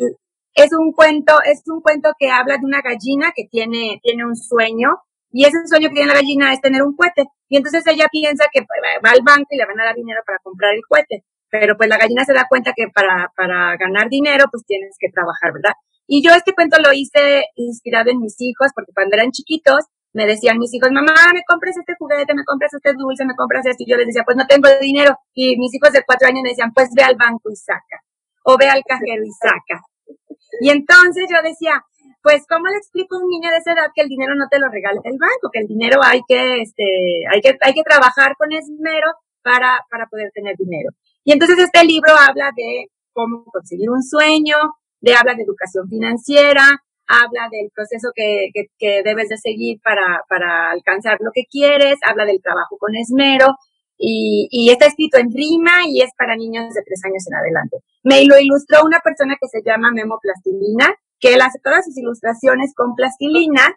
es 0.53 0.69
un 0.77 0.91
cuento, 0.91 1.41
es 1.43 1.63
un 1.65 1.81
cuento 1.81 2.11
que 2.19 2.29
habla 2.29 2.57
de 2.57 2.65
una 2.65 2.81
gallina 2.81 3.31
que 3.35 3.45
tiene, 3.49 3.99
tiene 4.03 4.25
un 4.25 4.35
sueño 4.35 4.89
y 5.31 5.45
ese 5.45 5.57
sueño 5.65 5.89
que 5.89 5.95
tiene 5.95 6.13
la 6.13 6.19
gallina 6.19 6.53
es 6.53 6.61
tener 6.61 6.83
un 6.83 6.95
cohete. 6.95 7.25
Y 7.49 7.57
entonces 7.57 7.81
ella 7.87 8.07
piensa 8.11 8.45
que 8.53 8.61
va 8.61 9.09
al 9.09 9.23
banco 9.25 9.47
y 9.49 9.57
le 9.57 9.65
van 9.65 9.79
a 9.79 9.85
dar 9.85 9.95
dinero 9.95 10.21
para 10.25 10.37
comprar 10.43 10.75
el 10.75 10.81
cohete. 10.87 11.23
Pero 11.49 11.75
pues 11.77 11.89
la 11.89 11.97
gallina 11.97 12.25
se 12.25 12.33
da 12.33 12.45
cuenta 12.47 12.73
que 12.75 12.87
para, 12.93 13.31
para 13.35 13.75
ganar 13.77 14.07
dinero 14.09 14.45
pues 14.51 14.63
tienes 14.67 14.95
que 14.99 15.09
trabajar, 15.09 15.53
¿verdad? 15.53 15.73
Y 16.05 16.21
yo 16.23 16.31
este 16.35 16.53
cuento 16.53 16.77
lo 16.79 16.91
hice 16.93 17.45
inspirado 17.55 18.11
en 18.11 18.19
mis 18.19 18.35
hijos 18.39 18.71
porque 18.75 18.91
cuando 18.93 19.15
eran 19.15 19.31
chiquitos 19.31 19.85
me 20.13 20.25
decían 20.25 20.57
mis 20.57 20.73
hijos, 20.73 20.89
mamá, 20.91 21.13
me 21.33 21.43
compras 21.47 21.77
este 21.77 21.95
juguete, 21.97 22.33
me 22.33 22.43
compras 22.43 22.73
este 22.73 22.93
dulce, 22.93 23.25
me 23.25 23.35
compras 23.35 23.65
esto. 23.65 23.83
Y 23.83 23.89
yo 23.89 23.97
les 23.97 24.07
decía, 24.07 24.23
pues 24.25 24.37
no 24.37 24.45
tengo 24.45 24.67
dinero. 24.81 25.15
Y 25.33 25.57
mis 25.57 25.73
hijos 25.73 25.91
de 25.93 26.03
cuatro 26.05 26.27
años 26.27 26.41
me 26.43 26.49
decían, 26.49 26.73
pues 26.73 26.89
ve 26.95 27.03
al 27.03 27.15
banco 27.15 27.49
y 27.49 27.55
saca. 27.55 28.03
O 28.43 28.57
ve 28.57 28.67
al 28.67 28.83
cajero 28.83 29.23
y 29.23 29.31
saca. 29.31 29.81
Y 30.59 30.69
entonces 30.69 31.27
yo 31.29 31.41
decía, 31.41 31.83
pues 32.21 32.45
¿cómo 32.47 32.67
le 32.67 32.77
explico 32.77 33.15
a 33.15 33.19
un 33.19 33.29
niño 33.29 33.49
de 33.49 33.57
esa 33.57 33.73
edad 33.73 33.89
que 33.95 34.01
el 34.01 34.09
dinero 34.09 34.35
no 34.35 34.47
te 34.49 34.59
lo 34.59 34.69
regala 34.69 34.99
el 35.03 35.17
banco? 35.17 35.49
Que 35.51 35.59
el 35.59 35.67
dinero 35.67 36.01
hay 36.03 36.21
que, 36.27 36.61
este, 36.61 36.83
hay 37.31 37.41
que, 37.41 37.57
hay 37.61 37.73
que 37.73 37.83
trabajar 37.83 38.35
con 38.37 38.51
esmero 38.51 39.07
para, 39.41 39.79
para 39.89 40.07
poder 40.07 40.31
tener 40.33 40.55
dinero. 40.57 40.89
Y 41.23 41.33
entonces 41.33 41.57
este 41.57 41.83
libro 41.83 42.13
habla 42.17 42.51
de 42.55 42.87
cómo 43.13 43.45
conseguir 43.45 43.89
un 43.89 44.03
sueño, 44.03 44.57
de 44.99 45.15
habla 45.15 45.33
de 45.35 45.43
educación 45.43 45.87
financiera, 45.89 46.83
habla 47.11 47.49
del 47.51 47.69
proceso 47.75 48.09
que, 48.15 48.49
que, 48.53 49.03
debes 49.03 49.29
de 49.29 49.37
seguir 49.37 49.79
para, 49.83 50.23
para, 50.29 50.71
alcanzar 50.71 51.17
lo 51.19 51.31
que 51.33 51.43
quieres, 51.49 51.99
habla 52.07 52.25
del 52.25 52.41
trabajo 52.41 52.77
con 52.79 52.95
esmero 52.95 53.57
y, 53.97 54.47
y, 54.49 54.71
está 54.71 54.87
escrito 54.87 55.17
en 55.17 55.31
rima 55.31 55.83
y 55.87 56.01
es 56.01 56.11
para 56.17 56.35
niños 56.35 56.73
de 56.73 56.81
tres 56.83 57.01
años 57.05 57.23
en 57.27 57.35
adelante. 57.35 57.77
Me 58.03 58.25
lo 58.25 58.39
ilustró 58.39 58.85
una 58.85 58.99
persona 58.99 59.35
que 59.39 59.47
se 59.47 59.61
llama 59.63 59.91
Memo 59.91 60.17
Plastilina, 60.21 60.95
que 61.19 61.35
él 61.35 61.41
hace 61.41 61.59
todas 61.63 61.85
sus 61.85 61.97
ilustraciones 61.97 62.73
con 62.75 62.95
plastilina. 62.95 63.75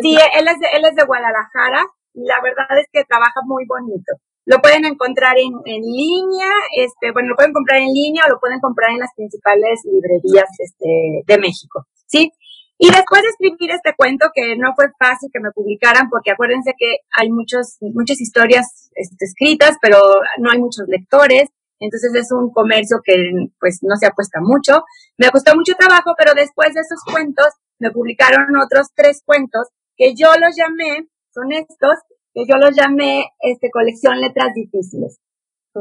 Sí, 0.00 0.16
él 0.38 0.48
es 0.48 0.58
de, 0.60 0.66
él 0.74 0.84
es 0.84 0.94
de 0.94 1.04
Guadalajara 1.04 1.84
y 2.14 2.24
la 2.24 2.40
verdad 2.42 2.78
es 2.78 2.86
que 2.92 3.04
trabaja 3.04 3.40
muy 3.44 3.66
bonito. 3.66 4.14
Lo 4.46 4.58
pueden 4.60 4.86
encontrar 4.86 5.36
en, 5.36 5.52
en 5.66 5.82
línea, 5.82 6.48
este, 6.78 7.12
bueno, 7.12 7.30
lo 7.30 7.36
pueden 7.36 7.52
comprar 7.52 7.80
en 7.80 7.92
línea 7.92 8.24
o 8.24 8.30
lo 8.30 8.40
pueden 8.40 8.60
comprar 8.60 8.90
en 8.92 9.00
las 9.00 9.12
principales 9.14 9.80
librerías 9.84 10.48
este, 10.58 11.20
de 11.26 11.38
México. 11.38 11.84
¿Sí? 12.08 12.32
Y 12.78 12.90
después 12.90 13.22
de 13.22 13.28
escribir 13.28 13.72
este 13.72 13.94
cuento, 13.96 14.30
que 14.32 14.56
no 14.56 14.72
fue 14.76 14.86
fácil 14.98 15.30
que 15.32 15.40
me 15.40 15.50
publicaran, 15.50 16.08
porque 16.08 16.30
acuérdense 16.30 16.74
que 16.78 16.98
hay 17.12 17.30
muchos, 17.30 17.76
muchas 17.80 18.20
historias 18.20 18.90
este, 18.94 19.24
escritas, 19.24 19.76
pero 19.82 19.98
no 20.38 20.50
hay 20.50 20.58
muchos 20.60 20.86
lectores, 20.86 21.48
entonces 21.80 22.14
es 22.14 22.30
un 22.32 22.50
comercio 22.52 22.98
que 23.04 23.14
pues 23.58 23.80
no 23.82 23.96
se 23.96 24.06
apuesta 24.06 24.40
mucho. 24.40 24.84
Me 25.16 25.30
costó 25.30 25.54
mucho 25.54 25.74
trabajo, 25.74 26.14
pero 26.16 26.34
después 26.34 26.74
de 26.74 26.80
esos 26.80 27.00
cuentos 27.04 27.46
me 27.78 27.90
publicaron 27.90 28.56
otros 28.56 28.88
tres 28.94 29.22
cuentos 29.24 29.68
que 29.96 30.14
yo 30.14 30.28
los 30.38 30.54
llamé, 30.56 31.08
son 31.32 31.52
estos, 31.52 31.98
que 32.32 32.46
yo 32.46 32.56
los 32.56 32.76
llamé 32.76 33.30
este, 33.40 33.70
colección 33.70 34.20
letras 34.20 34.54
difíciles. 34.54 35.18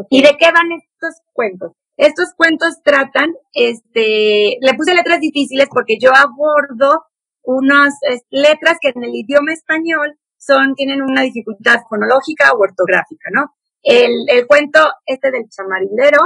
¿Y 0.10 0.22
de 0.22 0.36
qué 0.38 0.51
van 0.51 0.72
estos 0.72 1.22
cuentos? 1.34 1.74
Estos 1.98 2.34
cuentos 2.38 2.82
tratan, 2.84 3.34
este, 3.54 4.58
le 4.62 4.74
puse 4.75 4.94
letras 4.94 5.20
difíciles 5.20 5.68
porque 5.70 5.98
yo 6.00 6.12
abordo 6.16 7.04
unas 7.44 7.94
letras 8.30 8.77
que 8.80 8.89
en 8.89 9.04
el 9.04 9.16
idioma 9.16 9.54
español 9.54 10.18
son, 10.38 10.75
tienen 10.75 11.01
una 11.01 11.24
dificultad 11.24 11.80
fonológica 11.89 12.51
o 12.51 12.60
ortográfica, 12.60 13.30
¿no? 13.34 13.54
El, 13.82 14.12
el 14.30 14.46
cuento 14.48 14.80
este 15.06 15.32
del 15.32 15.50
chamarindero 15.50 16.20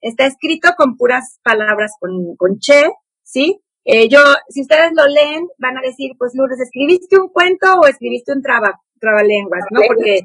está 0.00 0.26
escrito 0.26 0.70
con 0.76 0.96
puras 0.96 1.40
palabras 1.42 1.92
con, 2.00 2.36
con 2.36 2.58
che, 2.58 2.88
¿sí? 3.22 3.60
Eh, 3.84 4.08
yo, 4.08 4.20
si 4.48 4.62
ustedes 4.62 4.92
lo 4.94 5.06
leen, 5.06 5.46
van 5.58 5.78
a 5.78 5.80
decir, 5.80 6.12
pues 6.18 6.32
Lourdes, 6.34 6.60
¿escribiste 6.60 7.18
un 7.18 7.28
cuento 7.28 7.66
o 7.80 7.86
escribiste 7.86 8.32
un 8.32 8.42
traba, 8.42 8.80
trabalenguas, 9.00 9.64
no? 9.70 9.80
Porque, 9.86 10.20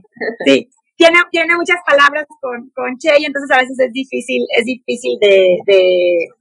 sí, 0.46 0.70
tiene, 0.96 1.20
tiene 1.32 1.56
muchas 1.56 1.78
palabras 1.86 2.26
con, 2.40 2.70
con 2.76 2.98
Che 2.98 3.20
y 3.20 3.26
entonces 3.26 3.52
a 3.52 3.62
veces 3.62 3.78
es 3.80 3.92
difícil, 3.92 4.46
es 4.58 4.66
difícil 4.66 5.18
de, 5.20 5.58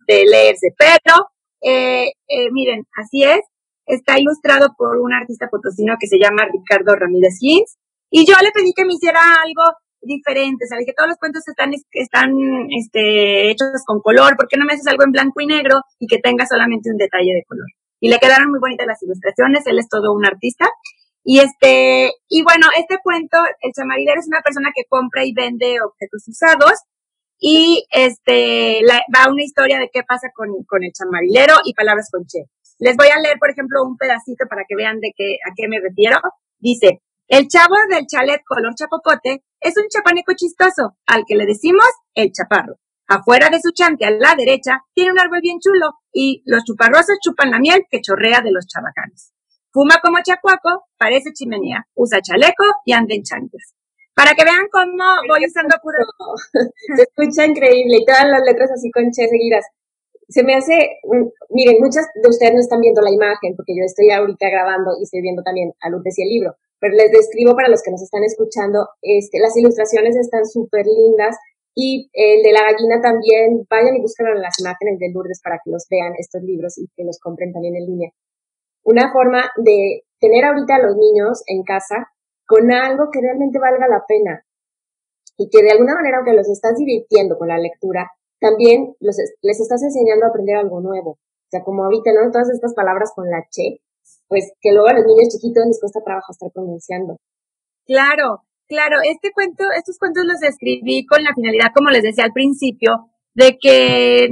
de, 0.06 0.24
leerse. 0.24 0.74
Pero, 0.76 1.28
eh, 1.62 2.12
eh, 2.28 2.50
miren, 2.52 2.84
así 2.96 3.24
es. 3.24 3.40
Está 3.86 4.18
ilustrado 4.18 4.74
por 4.76 4.98
un 4.98 5.12
artista 5.12 5.48
potosino 5.48 5.96
que 5.98 6.06
se 6.06 6.18
llama 6.18 6.46
Ricardo 6.52 6.94
Ramírez 6.94 7.38
Gins. 7.40 7.76
Y 8.10 8.26
yo 8.26 8.34
le 8.42 8.52
pedí 8.52 8.72
que 8.74 8.84
me 8.84 8.94
hiciera 8.94 9.20
algo 9.42 9.62
diferente. 10.02 10.64
O 10.64 10.68
sea, 10.68 10.78
dije, 10.78 10.92
todos 10.96 11.08
los 11.08 11.18
cuentos 11.18 11.42
están, 11.48 11.72
están 11.92 12.32
este, 12.78 13.50
hechos 13.50 13.82
con 13.86 14.00
color. 14.00 14.36
¿Por 14.36 14.48
qué 14.48 14.56
no 14.56 14.66
me 14.66 14.74
haces 14.74 14.86
algo 14.86 15.04
en 15.04 15.12
blanco 15.12 15.40
y 15.40 15.46
negro 15.46 15.80
y 15.98 16.06
que 16.06 16.18
tenga 16.18 16.46
solamente 16.46 16.90
un 16.90 16.98
detalle 16.98 17.34
de 17.34 17.44
color? 17.46 17.66
Y 18.00 18.10
le 18.10 18.18
quedaron 18.18 18.50
muy 18.50 18.60
bonitas 18.60 18.86
las 18.86 19.02
ilustraciones. 19.02 19.66
Él 19.66 19.78
es 19.78 19.88
todo 19.88 20.12
un 20.12 20.26
artista. 20.26 20.66
Y 21.24 21.38
este, 21.40 22.12
y 22.28 22.42
bueno, 22.42 22.66
este 22.76 22.98
cuento, 23.02 23.38
el 23.60 23.72
chamarilero 23.72 24.20
es 24.20 24.26
una 24.26 24.42
persona 24.42 24.70
que 24.74 24.84
compra 24.88 25.24
y 25.24 25.32
vende 25.32 25.80
objetos 25.80 26.26
usados 26.26 26.74
y 27.38 27.84
este, 27.90 28.80
va 28.86 29.30
una 29.30 29.42
historia 29.42 29.78
de 29.78 29.90
qué 29.92 30.02
pasa 30.02 30.28
con, 30.34 30.48
con 30.66 30.82
el 30.82 30.92
chamarilero 30.92 31.54
y 31.64 31.74
palabras 31.74 32.08
con 32.10 32.24
che. 32.26 32.44
Les 32.78 32.96
voy 32.96 33.08
a 33.08 33.20
leer, 33.20 33.38
por 33.38 33.50
ejemplo, 33.50 33.82
un 33.84 33.96
pedacito 33.96 34.46
para 34.48 34.62
que 34.68 34.76
vean 34.76 35.00
de 35.00 35.12
qué, 35.16 35.36
a 35.48 35.52
qué 35.56 35.68
me 35.68 35.80
refiero. 35.80 36.18
Dice, 36.58 37.02
el 37.28 37.48
chavo 37.48 37.74
del 37.88 38.06
chalet 38.06 38.42
color 38.44 38.74
chapopote 38.74 39.44
es 39.60 39.76
un 39.76 39.88
chapaneco 39.88 40.34
chistoso, 40.34 40.96
al 41.06 41.24
que 41.26 41.36
le 41.36 41.46
decimos 41.46 41.86
el 42.14 42.30
chaparro. 42.32 42.76
Afuera 43.08 43.50
de 43.50 43.60
su 43.60 43.72
chante 43.72 44.04
a 44.04 44.10
la 44.10 44.34
derecha 44.36 44.80
tiene 44.94 45.12
un 45.12 45.18
árbol 45.18 45.40
bien 45.42 45.58
chulo 45.60 45.94
y 46.12 46.42
los 46.46 46.64
chuparrosos 46.64 47.18
chupan 47.22 47.50
la 47.50 47.58
miel 47.58 47.84
que 47.90 48.00
chorrea 48.00 48.40
de 48.40 48.52
los 48.52 48.66
chabacanes. 48.66 49.31
Fuma 49.72 49.96
como 50.04 50.20
chacuaco, 50.20 50.84
parece 50.98 51.32
chimenea, 51.32 51.80
usa 51.96 52.20
chaleco 52.20 52.64
y 52.84 52.92
anda 52.92 53.14
en 53.14 53.22
chanclas. 53.22 53.72
Para 54.14 54.36
que 54.36 54.44
vean 54.44 54.68
cómo 54.68 55.00
voy 55.32 55.48
usando 55.48 55.80
puro. 55.80 55.96
Se 56.96 57.08
escucha 57.08 57.46
increíble 57.48 57.96
y 57.96 58.04
todas 58.04 58.28
las 58.28 58.44
letras 58.44 58.68
así 58.70 58.90
con 58.92 59.08
che 59.10 59.24
seguidas. 59.26 59.64
Se 60.28 60.44
me 60.44 60.56
hace, 60.56 61.00
miren, 61.48 61.80
muchas 61.80 62.04
de 62.12 62.28
ustedes 62.28 62.52
no 62.52 62.60
están 62.60 62.80
viendo 62.80 63.00
la 63.00 63.10
imagen 63.10 63.56
porque 63.56 63.72
yo 63.72 63.80
estoy 63.84 64.10
ahorita 64.10 64.50
grabando 64.50 64.92
y 65.00 65.04
estoy 65.04 65.22
viendo 65.22 65.42
también 65.42 65.72
a 65.80 65.88
Lourdes 65.88 66.18
y 66.18 66.22
el 66.22 66.28
libro, 66.28 66.56
pero 66.78 66.94
les 66.94 67.10
describo 67.10 67.56
para 67.56 67.68
los 67.68 67.82
que 67.82 67.90
nos 67.90 68.02
están 68.02 68.24
escuchando, 68.24 68.88
este, 69.00 69.40
las 69.40 69.56
ilustraciones 69.56 70.16
están 70.16 70.44
súper 70.44 70.84
lindas 70.84 71.36
y 71.74 72.08
el 72.12 72.42
de 72.42 72.52
la 72.52 72.64
gallina 72.64 73.00
también, 73.00 73.66
vayan 73.68 73.96
y 73.96 74.00
busquen 74.00 74.40
las 74.40 74.60
imágenes 74.60 74.98
de 75.00 75.10
Lourdes 75.12 75.40
para 75.42 75.60
que 75.64 75.70
los 75.70 75.86
vean 75.90 76.12
estos 76.18 76.42
libros 76.42 76.76
y 76.76 76.88
que 76.94 77.04
los 77.04 77.18
compren 77.18 77.52
también 77.52 77.76
en 77.76 77.86
línea 77.86 78.12
una 78.84 79.12
forma 79.12 79.50
de 79.56 80.04
tener 80.20 80.44
ahorita 80.44 80.76
a 80.76 80.82
los 80.82 80.96
niños 80.96 81.42
en 81.46 81.62
casa 81.62 82.08
con 82.46 82.72
algo 82.72 83.10
que 83.12 83.20
realmente 83.20 83.58
valga 83.58 83.88
la 83.88 84.04
pena 84.06 84.44
y 85.36 85.48
que 85.48 85.62
de 85.62 85.70
alguna 85.70 85.94
manera, 85.94 86.18
aunque 86.18 86.34
los 86.34 86.48
estás 86.48 86.76
divirtiendo 86.76 87.38
con 87.38 87.48
la 87.48 87.58
lectura, 87.58 88.10
también 88.38 88.94
los, 89.00 89.16
les 89.40 89.60
estás 89.60 89.82
enseñando 89.82 90.26
a 90.26 90.28
aprender 90.28 90.56
algo 90.56 90.80
nuevo. 90.80 91.10
O 91.12 91.48
sea, 91.50 91.62
como 91.62 91.84
ahorita, 91.84 92.10
¿no? 92.12 92.30
Todas 92.30 92.50
estas 92.50 92.74
palabras 92.74 93.12
con 93.14 93.30
la 93.30 93.44
che, 93.50 93.80
pues 94.28 94.52
que 94.60 94.72
luego 94.72 94.88
a 94.88 94.94
los 94.94 95.06
niños 95.06 95.28
chiquitos 95.28 95.64
les 95.66 95.80
cuesta 95.80 96.00
trabajo 96.04 96.32
estar 96.32 96.50
pronunciando. 96.52 97.16
Claro, 97.86 98.42
claro. 98.68 98.98
Este 99.04 99.32
cuento, 99.32 99.64
estos 99.76 99.98
cuentos 99.98 100.24
los 100.24 100.42
escribí 100.42 101.06
con 101.06 101.22
la 101.22 101.34
finalidad, 101.34 101.72
como 101.74 101.90
les 101.90 102.02
decía 102.02 102.24
al 102.24 102.32
principio, 102.32 103.10
de 103.34 103.58
que 103.60 104.28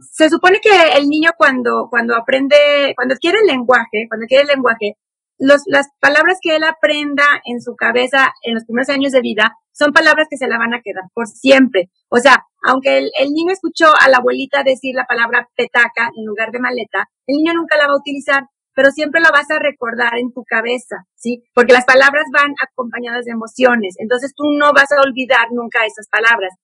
se 0.00 0.30
supone 0.30 0.60
que 0.60 0.96
el 0.96 1.08
niño 1.08 1.30
cuando, 1.36 1.88
cuando 1.90 2.16
aprende, 2.16 2.92
cuando 2.96 3.14
adquiere 3.14 3.38
el 3.40 3.46
lenguaje, 3.46 4.06
cuando 4.08 4.24
adquiere 4.24 4.42
el 4.42 4.48
lenguaje, 4.48 4.96
los, 5.38 5.62
las 5.66 5.88
palabras 6.00 6.38
que 6.40 6.56
él 6.56 6.64
aprenda 6.64 7.24
en 7.44 7.60
su 7.60 7.76
cabeza 7.76 8.32
en 8.42 8.54
los 8.54 8.64
primeros 8.64 8.88
años 8.88 9.12
de 9.12 9.20
vida 9.20 9.54
son 9.72 9.92
palabras 9.92 10.28
que 10.30 10.38
se 10.38 10.48
la 10.48 10.58
van 10.58 10.72
a 10.72 10.80
quedar 10.82 11.04
por 11.12 11.26
siempre. 11.26 11.90
O 12.08 12.18
sea, 12.18 12.44
aunque 12.66 12.96
el, 12.98 13.10
el 13.18 13.32
niño 13.32 13.52
escuchó 13.52 13.92
a 14.00 14.08
la 14.08 14.18
abuelita 14.18 14.62
decir 14.62 14.94
la 14.94 15.04
palabra 15.04 15.48
petaca 15.54 16.10
en 16.16 16.24
lugar 16.24 16.50
de 16.50 16.60
maleta, 16.60 17.10
el 17.26 17.36
niño 17.36 17.52
nunca 17.52 17.76
la 17.76 17.86
va 17.86 17.92
a 17.92 17.98
utilizar, 17.98 18.44
pero 18.74 18.90
siempre 18.90 19.20
la 19.20 19.30
vas 19.30 19.50
a 19.50 19.58
recordar 19.58 20.18
en 20.18 20.32
tu 20.32 20.44
cabeza, 20.44 21.04
¿sí? 21.14 21.42
Porque 21.54 21.74
las 21.74 21.84
palabras 21.84 22.24
van 22.32 22.54
acompañadas 22.62 23.26
de 23.26 23.32
emociones, 23.32 23.96
entonces 23.98 24.32
tú 24.34 24.44
no 24.56 24.72
vas 24.72 24.90
a 24.92 25.02
olvidar 25.02 25.48
nunca 25.52 25.84
esas 25.84 26.08
palabras. 26.08 26.54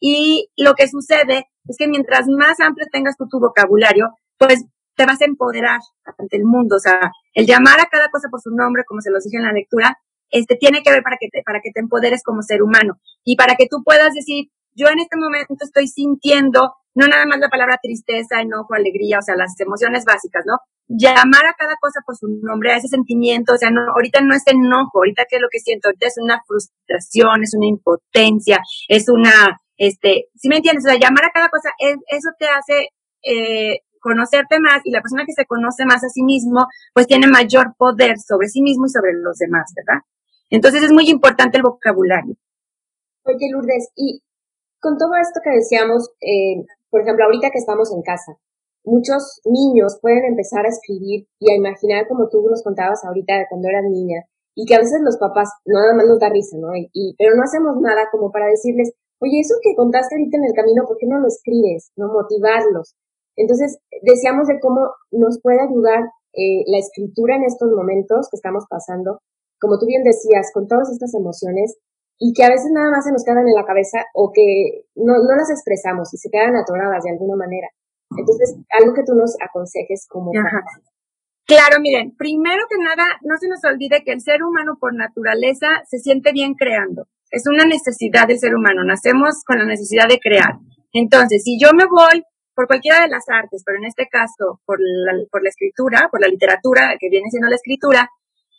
Y 0.00 0.48
lo 0.56 0.74
que 0.74 0.88
sucede 0.88 1.46
es 1.68 1.76
que 1.78 1.88
mientras 1.88 2.26
más 2.28 2.58
amplio 2.60 2.86
tengas 2.90 3.16
tu, 3.16 3.28
tu 3.28 3.38
vocabulario, 3.38 4.08
pues 4.38 4.64
te 4.96 5.06
vas 5.06 5.20
a 5.20 5.26
empoderar 5.26 5.80
ante 6.18 6.36
el 6.36 6.44
mundo. 6.44 6.76
O 6.76 6.80
sea, 6.80 7.12
el 7.34 7.46
llamar 7.46 7.80
a 7.80 7.86
cada 7.86 8.08
cosa 8.10 8.28
por 8.30 8.40
su 8.40 8.50
nombre, 8.50 8.82
como 8.86 9.00
se 9.00 9.10
los 9.10 9.24
dije 9.24 9.36
en 9.36 9.44
la 9.44 9.52
lectura, 9.52 9.96
este 10.30 10.56
tiene 10.56 10.82
que 10.82 10.90
ver 10.90 11.02
para 11.02 11.16
que 11.20 11.28
te, 11.30 11.42
para 11.44 11.60
que 11.62 11.70
te 11.72 11.80
empoderes 11.80 12.22
como 12.22 12.42
ser 12.42 12.62
humano 12.62 12.98
y 13.24 13.36
para 13.36 13.54
que 13.54 13.66
tú 13.70 13.82
puedas 13.84 14.12
decir, 14.12 14.50
yo 14.74 14.88
en 14.88 14.98
este 14.98 15.16
momento 15.16 15.54
estoy 15.60 15.88
sintiendo 15.88 16.74
no 16.98 17.06
nada 17.06 17.26
más 17.26 17.38
la 17.38 17.48
palabra 17.48 17.78
tristeza, 17.80 18.40
enojo, 18.40 18.74
alegría, 18.74 19.18
o 19.20 19.22
sea, 19.22 19.36
las 19.36 19.58
emociones 19.60 20.04
básicas, 20.04 20.44
¿no? 20.44 20.58
Llamar 20.88 21.46
a 21.46 21.54
cada 21.56 21.76
cosa 21.80 22.00
por 22.04 22.16
su 22.16 22.26
nombre, 22.42 22.72
a 22.72 22.76
ese 22.76 22.88
sentimiento, 22.88 23.54
o 23.54 23.56
sea, 23.56 23.70
no, 23.70 23.82
ahorita 23.92 24.20
no 24.20 24.34
es 24.34 24.42
enojo, 24.46 24.98
ahorita 24.98 25.24
qué 25.30 25.36
es 25.36 25.42
lo 25.42 25.48
que 25.48 25.60
siento, 25.60 25.88
ahorita 25.88 26.08
es 26.08 26.16
una 26.20 26.42
frustración, 26.44 27.44
es 27.44 27.54
una 27.54 27.66
impotencia, 27.66 28.58
es 28.88 29.08
una, 29.08 29.60
este, 29.78 30.26
si 30.34 30.48
me 30.48 30.56
entiendes, 30.56 30.84
o 30.84 30.88
sea, 30.90 30.98
llamar 30.98 31.24
a 31.24 31.32
cada 31.32 31.48
cosa, 31.48 31.70
eso 31.78 32.28
te 32.38 32.46
hace 32.46 32.90
eh, 33.22 33.80
conocerte 34.00 34.58
más 34.60 34.82
y 34.84 34.90
la 34.90 35.00
persona 35.00 35.24
que 35.24 35.32
se 35.32 35.46
conoce 35.46 35.86
más 35.86 36.02
a 36.04 36.08
sí 36.08 36.22
mismo, 36.22 36.66
pues 36.92 37.06
tiene 37.06 37.28
mayor 37.28 37.74
poder 37.78 38.18
sobre 38.18 38.48
sí 38.48 38.60
mismo 38.60 38.86
y 38.86 38.90
sobre 38.90 39.12
los 39.14 39.38
demás, 39.38 39.72
¿verdad? 39.74 40.02
Entonces 40.50 40.82
es 40.82 40.92
muy 40.92 41.08
importante 41.08 41.58
el 41.58 41.62
vocabulario. 41.62 42.34
Oye, 43.24 43.50
Lourdes, 43.52 43.90
y 43.94 44.22
con 44.80 44.98
todo 44.98 45.14
esto 45.20 45.40
que 45.44 45.50
decíamos, 45.50 46.10
eh, 46.20 46.64
por 46.90 47.02
ejemplo, 47.02 47.24
ahorita 47.24 47.50
que 47.50 47.58
estamos 47.58 47.92
en 47.92 48.02
casa, 48.02 48.34
muchos 48.84 49.40
niños 49.44 49.98
pueden 50.00 50.24
empezar 50.24 50.64
a 50.64 50.70
escribir 50.70 51.28
y 51.38 51.52
a 51.52 51.56
imaginar 51.56 52.08
como 52.08 52.28
tú 52.28 52.42
nos 52.48 52.62
contabas 52.62 53.04
ahorita 53.04 53.46
cuando 53.48 53.68
eras 53.68 53.84
niña, 53.90 54.24
y 54.54 54.66
que 54.66 54.74
a 54.74 54.78
veces 54.78 54.98
los 55.04 55.18
papás 55.18 55.52
nada 55.66 55.94
más 55.94 56.06
nos 56.06 56.18
da 56.18 56.30
risa, 56.30 56.56
¿no? 56.58 56.74
y, 56.74 57.14
pero 57.16 57.36
no 57.36 57.42
hacemos 57.42 57.76
nada 57.80 58.08
como 58.10 58.32
para 58.32 58.46
decirles, 58.46 58.92
oye, 59.20 59.40
eso 59.40 59.54
que 59.62 59.74
contaste 59.74 60.14
ahorita 60.14 60.36
en 60.38 60.44
el 60.44 60.54
camino, 60.54 60.84
¿por 60.86 60.96
qué 60.96 61.06
no 61.06 61.20
lo 61.20 61.28
escribes? 61.28 61.90
¿No? 61.96 62.08
Motivarlos. 62.08 62.94
Entonces, 63.36 63.78
decíamos 64.02 64.48
de 64.48 64.58
cómo 64.60 64.90
nos 65.10 65.40
puede 65.40 65.60
ayudar 65.60 66.10
eh, 66.34 66.62
la 66.66 66.78
escritura 66.78 67.36
en 67.36 67.44
estos 67.44 67.70
momentos 67.70 68.28
que 68.30 68.36
estamos 68.36 68.64
pasando, 68.68 69.20
como 69.60 69.78
tú 69.78 69.86
bien 69.86 70.02
decías, 70.02 70.50
con 70.52 70.66
todas 70.66 70.90
estas 70.90 71.14
emociones 71.14 71.78
y 72.18 72.32
que 72.32 72.44
a 72.44 72.50
veces 72.50 72.70
nada 72.72 72.90
más 72.90 73.04
se 73.04 73.12
nos 73.12 73.24
quedan 73.24 73.46
en 73.46 73.54
la 73.54 73.64
cabeza 73.64 74.02
o 74.14 74.32
que 74.34 74.86
no, 74.96 75.14
no 75.14 75.36
las 75.36 75.50
expresamos 75.50 76.12
y 76.14 76.18
se 76.18 76.30
quedan 76.30 76.56
atoradas 76.56 77.04
de 77.04 77.10
alguna 77.10 77.36
manera. 77.36 77.68
Entonces, 78.16 78.56
algo 78.70 78.94
que 78.94 79.04
tú 79.04 79.14
nos 79.14 79.36
aconsejes 79.40 80.06
como... 80.08 80.32
Claro, 81.46 81.80
miren, 81.80 82.14
primero 82.16 82.64
que 82.68 82.76
nada, 82.76 83.04
no 83.22 83.36
se 83.38 83.48
nos 83.48 83.64
olvide 83.64 84.02
que 84.04 84.12
el 84.12 84.20
ser 84.20 84.42
humano 84.42 84.76
por 84.78 84.94
naturaleza 84.94 85.68
se 85.86 85.98
siente 85.98 86.32
bien 86.32 86.54
creando 86.54 87.06
es 87.30 87.44
una 87.46 87.64
necesidad 87.64 88.26
del 88.26 88.38
ser 88.38 88.54
humano, 88.54 88.84
nacemos 88.84 89.42
con 89.44 89.58
la 89.58 89.64
necesidad 89.64 90.08
de 90.08 90.18
crear. 90.18 90.54
Entonces, 90.92 91.42
si 91.44 91.58
yo 91.60 91.72
me 91.74 91.84
voy 91.86 92.22
por 92.54 92.66
cualquiera 92.66 93.02
de 93.02 93.08
las 93.08 93.24
artes, 93.28 93.62
pero 93.64 93.78
en 93.78 93.84
este 93.84 94.08
caso 94.08 94.60
por 94.64 94.78
la, 94.80 95.12
por 95.30 95.42
la 95.42 95.50
escritura, 95.50 96.08
por 96.10 96.20
la 96.20 96.28
literatura, 96.28 96.96
que 96.98 97.08
viene 97.08 97.30
siendo 97.30 97.48
la 97.48 97.56
escritura, 97.56 98.10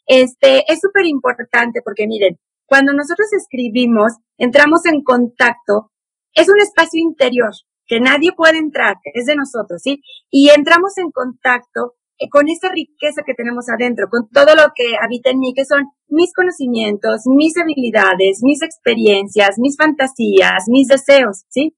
este, 0.06 0.64
es 0.72 0.80
súper 0.80 1.06
importante 1.06 1.82
porque 1.84 2.08
miren, 2.08 2.38
cuando 2.66 2.94
nosotros 2.94 3.28
escribimos, 3.34 4.14
entramos 4.38 4.86
en 4.86 5.02
contacto, 5.04 5.92
es 6.34 6.48
un 6.50 6.60
espacio 6.62 7.02
interior 7.02 7.52
que 7.88 8.00
nadie 8.00 8.32
puede 8.34 8.60
entrar, 8.60 8.98
es 9.14 9.26
de 9.26 9.36
nosotros, 9.36 9.82
¿sí? 9.84 10.02
Y 10.30 10.50
entramos 10.50 10.98
en 10.98 11.10
contacto 11.12 11.96
con 12.28 12.50
esa 12.50 12.70
riqueza 12.70 13.24
que 13.26 13.34
tenemos 13.34 13.70
adentro, 13.70 14.08
con 14.10 14.30
todo 14.30 14.56
lo 14.56 14.74
que 14.76 14.98
habita 15.02 15.30
en 15.30 15.40
mí, 15.40 15.54
que 15.56 15.66
son 15.66 15.86
mis 16.10 16.34
conocimientos, 16.34 17.22
mis 17.26 17.56
habilidades, 17.58 18.40
mis 18.42 18.62
experiencias, 18.62 19.58
mis 19.58 19.78
fantasías, 19.78 20.66
mis 20.68 20.88
deseos, 20.88 21.46
¿sí? 21.48 21.76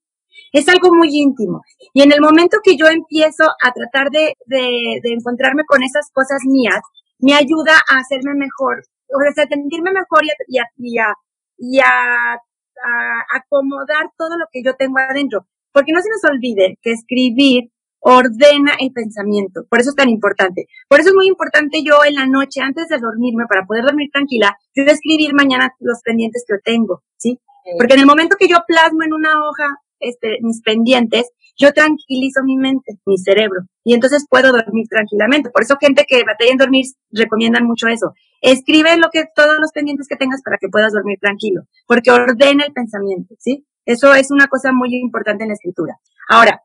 Es 0.52 0.68
algo 0.68 0.94
muy 0.94 1.08
íntimo. 1.12 1.62
Y 1.94 2.02
en 2.02 2.12
el 2.12 2.20
momento 2.20 2.58
que 2.62 2.76
yo 2.76 2.86
empiezo 2.86 3.44
a 3.44 3.72
tratar 3.72 4.10
de, 4.10 4.34
de, 4.46 5.00
de 5.02 5.12
encontrarme 5.12 5.62
con 5.66 5.82
esas 5.82 6.10
cosas 6.12 6.40
mías, 6.44 6.80
me 7.18 7.34
ayuda 7.34 7.74
a 7.88 7.98
hacerme 7.98 8.34
mejor, 8.34 8.82
o 9.08 9.34
sea, 9.34 9.44
a 9.44 9.48
sentirme 9.48 9.92
mejor 9.92 10.24
y 10.48 10.58
a, 10.58 10.64
y 10.76 10.98
a, 10.98 11.14
y 11.56 11.78
a, 11.78 12.34
a 12.34 13.36
acomodar 13.36 14.10
todo 14.18 14.36
lo 14.36 14.46
que 14.50 14.62
yo 14.64 14.74
tengo 14.74 14.98
adentro. 14.98 15.46
Porque 15.72 15.92
no 15.92 16.02
se 16.02 16.10
nos 16.10 16.30
olvide 16.30 16.78
que 16.82 16.92
escribir 16.92 17.71
ordena 18.02 18.72
el 18.80 18.92
pensamiento. 18.92 19.64
Por 19.70 19.80
eso 19.80 19.90
es 19.90 19.96
tan 19.96 20.08
importante. 20.08 20.66
Por 20.88 21.00
eso 21.00 21.10
es 21.10 21.14
muy 21.14 21.28
importante 21.28 21.82
yo 21.84 22.04
en 22.04 22.16
la 22.16 22.26
noche, 22.26 22.60
antes 22.60 22.88
de 22.88 22.98
dormirme, 22.98 23.46
para 23.48 23.64
poder 23.64 23.84
dormir 23.84 24.10
tranquila, 24.12 24.56
yo 24.74 24.82
escribir 24.84 25.34
mañana 25.34 25.72
los 25.78 26.00
pendientes 26.02 26.44
que 26.46 26.54
yo 26.54 26.60
tengo, 26.64 27.02
¿sí? 27.16 27.38
Porque 27.78 27.94
en 27.94 28.00
el 28.00 28.06
momento 28.06 28.36
que 28.36 28.48
yo 28.48 28.58
plasmo 28.66 29.04
en 29.04 29.12
una 29.12 29.40
hoja 29.40 29.78
este, 30.00 30.38
mis 30.42 30.60
pendientes, 30.62 31.30
yo 31.56 31.72
tranquilizo 31.72 32.42
mi 32.42 32.56
mente, 32.56 32.98
mi 33.06 33.18
cerebro, 33.18 33.60
y 33.84 33.94
entonces 33.94 34.26
puedo 34.28 34.50
dormir 34.50 34.88
tranquilamente. 34.88 35.50
Por 35.50 35.62
eso 35.62 35.76
gente 35.80 36.04
que 36.08 36.24
batalla 36.24 36.50
en 36.50 36.58
dormir 36.58 36.86
recomiendan 37.12 37.64
mucho 37.64 37.86
eso. 37.86 38.14
Escribe 38.40 38.96
lo 38.96 39.10
que, 39.10 39.26
todos 39.32 39.58
los 39.60 39.70
pendientes 39.70 40.08
que 40.08 40.16
tengas 40.16 40.42
para 40.42 40.56
que 40.58 40.68
puedas 40.68 40.92
dormir 40.92 41.18
tranquilo, 41.20 41.62
porque 41.86 42.10
ordena 42.10 42.64
el 42.64 42.72
pensamiento, 42.72 43.36
¿sí? 43.38 43.64
Eso 43.84 44.12
es 44.14 44.32
una 44.32 44.48
cosa 44.48 44.72
muy 44.72 44.96
importante 44.96 45.44
en 45.44 45.48
la 45.48 45.54
escritura. 45.54 45.98
Ahora, 46.28 46.62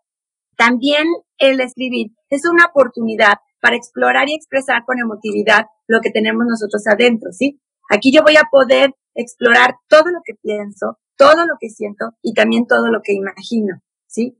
también 0.57 1.05
el 1.37 1.61
escribir 1.61 2.11
es 2.29 2.41
una 2.49 2.65
oportunidad 2.65 3.35
para 3.61 3.75
explorar 3.75 4.27
y 4.27 4.35
expresar 4.35 4.83
con 4.85 4.99
emotividad 4.99 5.65
lo 5.87 6.01
que 6.01 6.11
tenemos 6.11 6.45
nosotros 6.47 6.85
adentro, 6.87 7.31
¿sí? 7.31 7.61
Aquí 7.89 8.11
yo 8.11 8.21
voy 8.23 8.35
a 8.35 8.49
poder 8.51 8.93
explorar 9.15 9.75
todo 9.87 10.05
lo 10.05 10.19
que 10.25 10.33
pienso, 10.41 10.97
todo 11.15 11.45
lo 11.45 11.55
que 11.59 11.69
siento 11.69 12.11
y 12.21 12.33
también 12.33 12.67
todo 12.67 12.87
lo 12.91 13.01
que 13.03 13.13
imagino, 13.13 13.81
¿sí? 14.07 14.37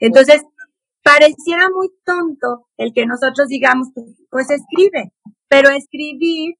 Entonces, 0.00 0.42
pareciera 1.02 1.68
muy 1.72 1.90
tonto 2.04 2.66
el 2.76 2.92
que 2.92 3.06
nosotros 3.06 3.48
digamos, 3.48 3.88
pues 4.30 4.50
escribe, 4.50 5.12
pero 5.48 5.70
escribir 5.70 6.56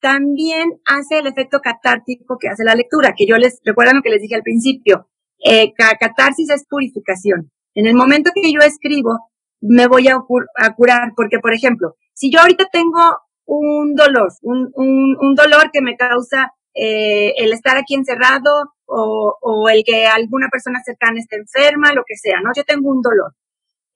también 0.00 0.80
hace 0.84 1.18
el 1.18 1.26
efecto 1.26 1.60
catártico 1.60 2.36
que 2.38 2.48
hace 2.48 2.64
la 2.64 2.74
lectura, 2.74 3.14
que 3.16 3.26
yo 3.26 3.36
les, 3.36 3.60
recuerdan 3.64 3.96
lo 3.96 4.02
que 4.02 4.10
les 4.10 4.20
dije 4.20 4.34
al 4.34 4.42
principio, 4.42 5.08
eh, 5.44 5.72
catarsis 5.74 6.50
es 6.50 6.66
purificación. 6.68 7.52
En 7.74 7.86
el 7.86 7.94
momento 7.94 8.30
que 8.34 8.52
yo 8.52 8.60
escribo, 8.60 9.30
me 9.60 9.86
voy 9.86 10.08
a, 10.08 10.18
curar, 10.76 11.12
porque, 11.16 11.38
por 11.38 11.54
ejemplo, 11.54 11.94
si 12.12 12.30
yo 12.30 12.40
ahorita 12.40 12.66
tengo 12.72 13.00
un 13.46 13.94
dolor, 13.94 14.28
un, 14.42 15.34
dolor 15.34 15.70
que 15.72 15.82
me 15.82 15.96
causa 15.96 16.52
eh, 16.74 17.34
el 17.36 17.52
estar 17.52 17.76
aquí 17.76 17.94
encerrado 17.94 18.72
o 18.86 19.68
el 19.68 19.82
que 19.84 20.06
alguna 20.06 20.48
persona 20.50 20.80
cercana 20.84 21.18
esté 21.18 21.36
enferma, 21.36 21.92
lo 21.92 22.02
que 22.06 22.16
sea, 22.16 22.40
¿no? 22.42 22.50
Yo 22.54 22.64
tengo 22.64 22.90
un 22.90 23.00
dolor. 23.00 23.32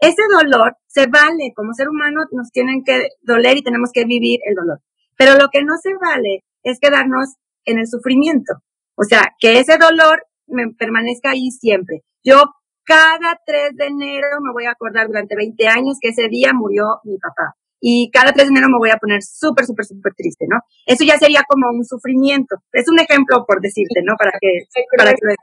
Ese 0.00 0.22
dolor 0.30 0.76
se 0.86 1.06
vale, 1.06 1.52
como 1.56 1.74
ser 1.74 1.88
humano 1.88 2.22
nos 2.30 2.50
tienen 2.50 2.84
que 2.84 3.08
doler 3.22 3.56
y 3.56 3.62
tenemos 3.62 3.90
que 3.92 4.04
vivir 4.04 4.40
el 4.44 4.54
dolor. 4.54 4.80
Pero 5.16 5.34
lo 5.34 5.48
que 5.48 5.64
no 5.64 5.76
se 5.76 5.90
vale 6.00 6.44
es 6.62 6.78
quedarnos 6.80 7.34
en 7.64 7.78
el 7.78 7.88
sufrimiento. 7.88 8.54
O 8.94 9.02
sea, 9.02 9.34
que 9.40 9.58
ese 9.58 9.76
dolor 9.76 10.24
me 10.46 10.70
permanezca 10.78 11.30
ahí 11.30 11.50
siempre. 11.50 12.02
Yo 12.22 12.44
cada 12.88 13.38
3 13.44 13.76
de 13.76 13.86
enero 13.86 14.40
me 14.40 14.52
voy 14.52 14.64
a 14.64 14.70
acordar 14.70 15.06
durante 15.06 15.36
20 15.36 15.68
años 15.68 15.98
que 16.00 16.08
ese 16.08 16.28
día 16.28 16.52
murió 16.54 17.00
mi 17.04 17.18
papá. 17.18 17.54
Y 17.80 18.10
cada 18.10 18.32
3 18.32 18.46
de 18.46 18.50
enero 18.50 18.68
me 18.68 18.78
voy 18.78 18.90
a 18.90 18.96
poner 18.96 19.22
súper, 19.22 19.66
súper, 19.66 19.84
súper 19.84 20.14
triste, 20.14 20.46
¿no? 20.48 20.56
Eso 20.86 21.04
ya 21.04 21.18
sería 21.18 21.42
como 21.46 21.68
un 21.68 21.84
sufrimiento. 21.84 22.56
Es 22.72 22.88
un 22.88 22.98
ejemplo 22.98 23.44
por 23.46 23.60
decirte, 23.60 24.00
¿no? 24.02 24.14
Para 24.16 24.32
que, 24.40 24.64
para 24.96 25.12
que, 25.12 25.20
lo, 25.22 25.34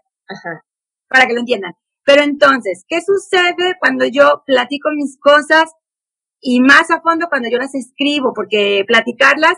para 1.08 1.28
que 1.28 1.34
lo 1.34 1.40
entiendan. 1.42 1.74
Pero 2.04 2.24
entonces, 2.24 2.84
¿qué 2.88 3.00
sucede 3.02 3.78
cuando 3.80 4.06
yo 4.06 4.42
platico 4.46 4.90
mis 4.96 5.18
cosas 5.20 5.72
y 6.42 6.62
más 6.62 6.90
a 6.90 7.02
fondo 7.02 7.28
cuando 7.30 7.50
yo 7.50 7.60
las 7.60 7.76
escribo? 7.76 8.34
Porque 8.34 8.84
platicarlas 8.88 9.54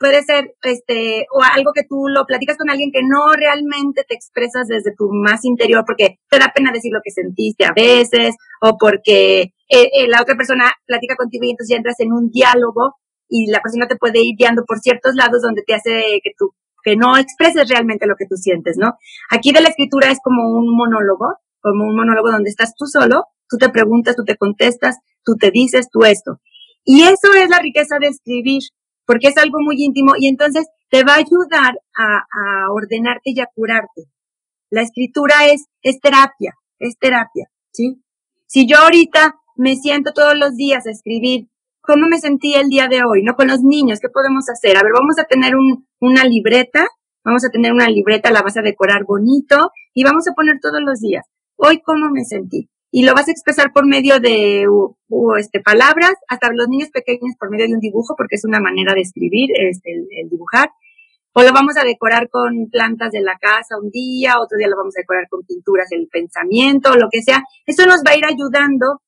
puede 0.00 0.22
ser 0.22 0.54
este 0.62 1.26
o 1.30 1.42
algo 1.42 1.72
que 1.74 1.84
tú 1.84 2.08
lo 2.08 2.24
platicas 2.24 2.56
con 2.56 2.70
alguien 2.70 2.90
que 2.90 3.02
no 3.02 3.32
realmente 3.34 4.02
te 4.08 4.14
expresas 4.14 4.66
desde 4.66 4.94
tu 4.96 5.10
más 5.12 5.44
interior 5.44 5.84
porque 5.86 6.18
te 6.30 6.38
da 6.38 6.50
pena 6.54 6.72
decir 6.72 6.90
lo 6.90 7.00
que 7.04 7.10
sentiste 7.10 7.66
a 7.66 7.72
veces 7.76 8.34
o 8.62 8.78
porque 8.78 9.42
eh, 9.68 9.90
eh, 9.92 10.08
la 10.08 10.22
otra 10.22 10.36
persona 10.36 10.72
platica 10.86 11.16
contigo 11.16 11.44
y 11.44 11.50
entonces 11.50 11.74
ya 11.74 11.76
entras 11.76 12.00
en 12.00 12.12
un 12.12 12.30
diálogo 12.30 12.96
y 13.28 13.50
la 13.50 13.60
persona 13.60 13.86
te 13.86 13.96
puede 13.96 14.20
ir 14.24 14.36
guiando 14.38 14.64
por 14.66 14.78
ciertos 14.78 15.14
lados 15.14 15.42
donde 15.42 15.62
te 15.66 15.74
hace 15.74 16.20
que 16.24 16.32
tú 16.36 16.54
que 16.82 16.96
no 16.96 17.18
expreses 17.18 17.68
realmente 17.68 18.06
lo 18.06 18.16
que 18.16 18.24
tú 18.24 18.36
sientes, 18.36 18.76
¿no? 18.78 18.94
Aquí 19.30 19.52
de 19.52 19.60
la 19.60 19.68
escritura 19.68 20.10
es 20.10 20.18
como 20.24 20.48
un 20.48 20.74
monólogo, 20.74 21.36
como 21.60 21.84
un 21.84 21.94
monólogo 21.94 22.30
donde 22.30 22.48
estás 22.48 22.74
tú 22.74 22.86
solo, 22.86 23.24
tú 23.50 23.58
te 23.58 23.68
preguntas, 23.68 24.16
tú 24.16 24.24
te 24.24 24.36
contestas, 24.36 24.96
tú 25.22 25.34
te 25.36 25.50
dices, 25.50 25.88
tú 25.92 26.04
esto. 26.04 26.40
Y 26.84 27.02
eso 27.02 27.34
es 27.36 27.50
la 27.50 27.58
riqueza 27.58 27.98
de 28.00 28.08
escribir, 28.08 28.62
porque 29.10 29.26
es 29.26 29.38
algo 29.38 29.58
muy 29.60 29.74
íntimo 29.76 30.12
y 30.16 30.28
entonces 30.28 30.68
te 30.88 31.02
va 31.02 31.14
a 31.14 31.16
ayudar 31.16 31.74
a, 31.96 32.70
ordenarte 32.70 33.32
y 33.34 33.40
a 33.40 33.48
curarte. 33.52 34.04
La 34.70 34.82
escritura 34.82 35.48
es, 35.52 35.64
es 35.82 35.98
terapia, 35.98 36.54
es 36.78 36.96
terapia, 36.96 37.50
¿sí? 37.72 38.04
Si 38.46 38.68
yo 38.68 38.76
ahorita 38.78 39.34
me 39.56 39.74
siento 39.74 40.12
todos 40.12 40.38
los 40.38 40.54
días 40.54 40.86
a 40.86 40.92
escribir 40.92 41.48
cómo 41.80 42.06
me 42.06 42.20
sentí 42.20 42.54
el 42.54 42.68
día 42.68 42.86
de 42.86 43.02
hoy, 43.02 43.24
¿no? 43.24 43.34
Con 43.34 43.48
los 43.48 43.62
niños, 43.62 43.98
¿qué 43.98 44.10
podemos 44.10 44.48
hacer? 44.48 44.76
A 44.76 44.84
ver, 44.84 44.92
vamos 44.92 45.18
a 45.18 45.24
tener 45.24 45.56
un, 45.56 45.88
una 45.98 46.22
libreta, 46.22 46.86
vamos 47.24 47.44
a 47.44 47.50
tener 47.50 47.72
una 47.72 47.88
libreta, 47.88 48.30
la 48.30 48.42
vas 48.42 48.58
a 48.58 48.62
decorar 48.62 49.02
bonito 49.02 49.72
y 49.92 50.04
vamos 50.04 50.28
a 50.28 50.34
poner 50.34 50.60
todos 50.62 50.82
los 50.82 51.00
días, 51.00 51.26
hoy 51.56 51.82
cómo 51.84 52.10
me 52.10 52.22
sentí 52.22 52.70
y 52.90 53.04
lo 53.04 53.14
vas 53.14 53.28
a 53.28 53.30
expresar 53.30 53.72
por 53.72 53.86
medio 53.86 54.18
de 54.18 54.66
este, 55.38 55.60
palabras, 55.60 56.14
hasta 56.28 56.50
los 56.52 56.68
niños 56.68 56.90
pequeños 56.90 57.36
por 57.38 57.50
medio 57.50 57.66
de 57.66 57.74
un 57.74 57.80
dibujo, 57.80 58.14
porque 58.16 58.34
es 58.34 58.44
una 58.44 58.60
manera 58.60 58.94
de 58.94 59.02
escribir, 59.02 59.50
este, 59.56 59.92
el, 59.92 60.28
dibujar. 60.28 60.70
O 61.32 61.42
lo 61.42 61.52
vamos 61.52 61.76
a 61.76 61.84
decorar 61.84 62.28
con 62.28 62.68
plantas 62.70 63.12
de 63.12 63.20
la 63.20 63.38
casa 63.40 63.78
un 63.80 63.90
día, 63.90 64.40
otro 64.40 64.58
día 64.58 64.66
lo 64.66 64.76
vamos 64.76 64.94
a 64.96 65.02
decorar 65.02 65.28
con 65.28 65.44
pinturas 65.44 65.88
del 65.88 66.08
pensamiento, 66.10 66.96
lo 66.96 67.08
que 67.08 67.22
sea. 67.22 67.44
Eso 67.66 67.86
nos 67.86 68.02
va 68.04 68.12
a 68.12 68.16
ir 68.16 68.24
ayudando 68.24 69.00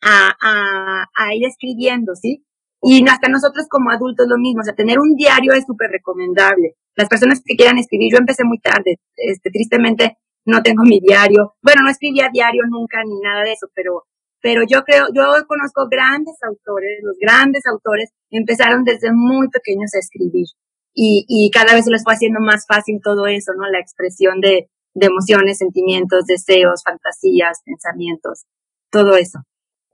a, 0.00 0.30
a, 0.40 1.06
a 1.16 1.34
ir 1.34 1.44
escribiendo, 1.44 2.14
¿sí? 2.14 2.44
Y 2.80 3.04
hasta 3.08 3.28
nosotros 3.28 3.66
como 3.68 3.90
adultos 3.90 4.28
lo 4.28 4.38
mismo, 4.38 4.60
o 4.60 4.64
sea, 4.64 4.76
tener 4.76 5.00
un 5.00 5.16
diario 5.16 5.52
es 5.52 5.64
súper 5.66 5.90
recomendable. 5.90 6.76
Las 6.94 7.08
personas 7.08 7.42
que 7.44 7.56
quieran 7.56 7.78
escribir, 7.78 8.12
yo 8.12 8.18
empecé 8.18 8.44
muy 8.44 8.60
tarde, 8.60 9.00
este, 9.16 9.50
tristemente 9.50 10.16
no 10.48 10.62
tengo 10.62 10.82
mi 10.82 10.98
diario. 11.00 11.54
Bueno, 11.62 11.82
no 11.82 11.90
escribía 11.90 12.30
diario 12.32 12.62
nunca 12.68 13.02
ni 13.04 13.20
nada 13.20 13.42
de 13.44 13.52
eso, 13.52 13.68
pero, 13.74 14.04
pero 14.40 14.62
yo 14.66 14.82
creo, 14.82 15.06
yo 15.14 15.22
conozco 15.46 15.88
grandes 15.88 16.36
autores, 16.42 17.00
los 17.02 17.16
grandes 17.20 17.66
autores 17.66 18.10
empezaron 18.30 18.82
desde 18.84 19.12
muy 19.12 19.48
pequeños 19.48 19.94
a 19.94 19.98
escribir 19.98 20.46
y, 20.94 21.26
y 21.28 21.50
cada 21.50 21.74
vez 21.74 21.84
se 21.84 21.90
les 21.90 22.02
fue 22.02 22.14
haciendo 22.14 22.40
más 22.40 22.64
fácil 22.66 23.00
todo 23.02 23.26
eso, 23.26 23.52
¿no? 23.56 23.68
La 23.68 23.78
expresión 23.78 24.40
de, 24.40 24.70
de 24.94 25.06
emociones, 25.06 25.58
sentimientos, 25.58 26.24
deseos, 26.26 26.82
fantasías, 26.82 27.60
pensamientos, 27.64 28.46
todo 28.90 29.16
eso. 29.16 29.40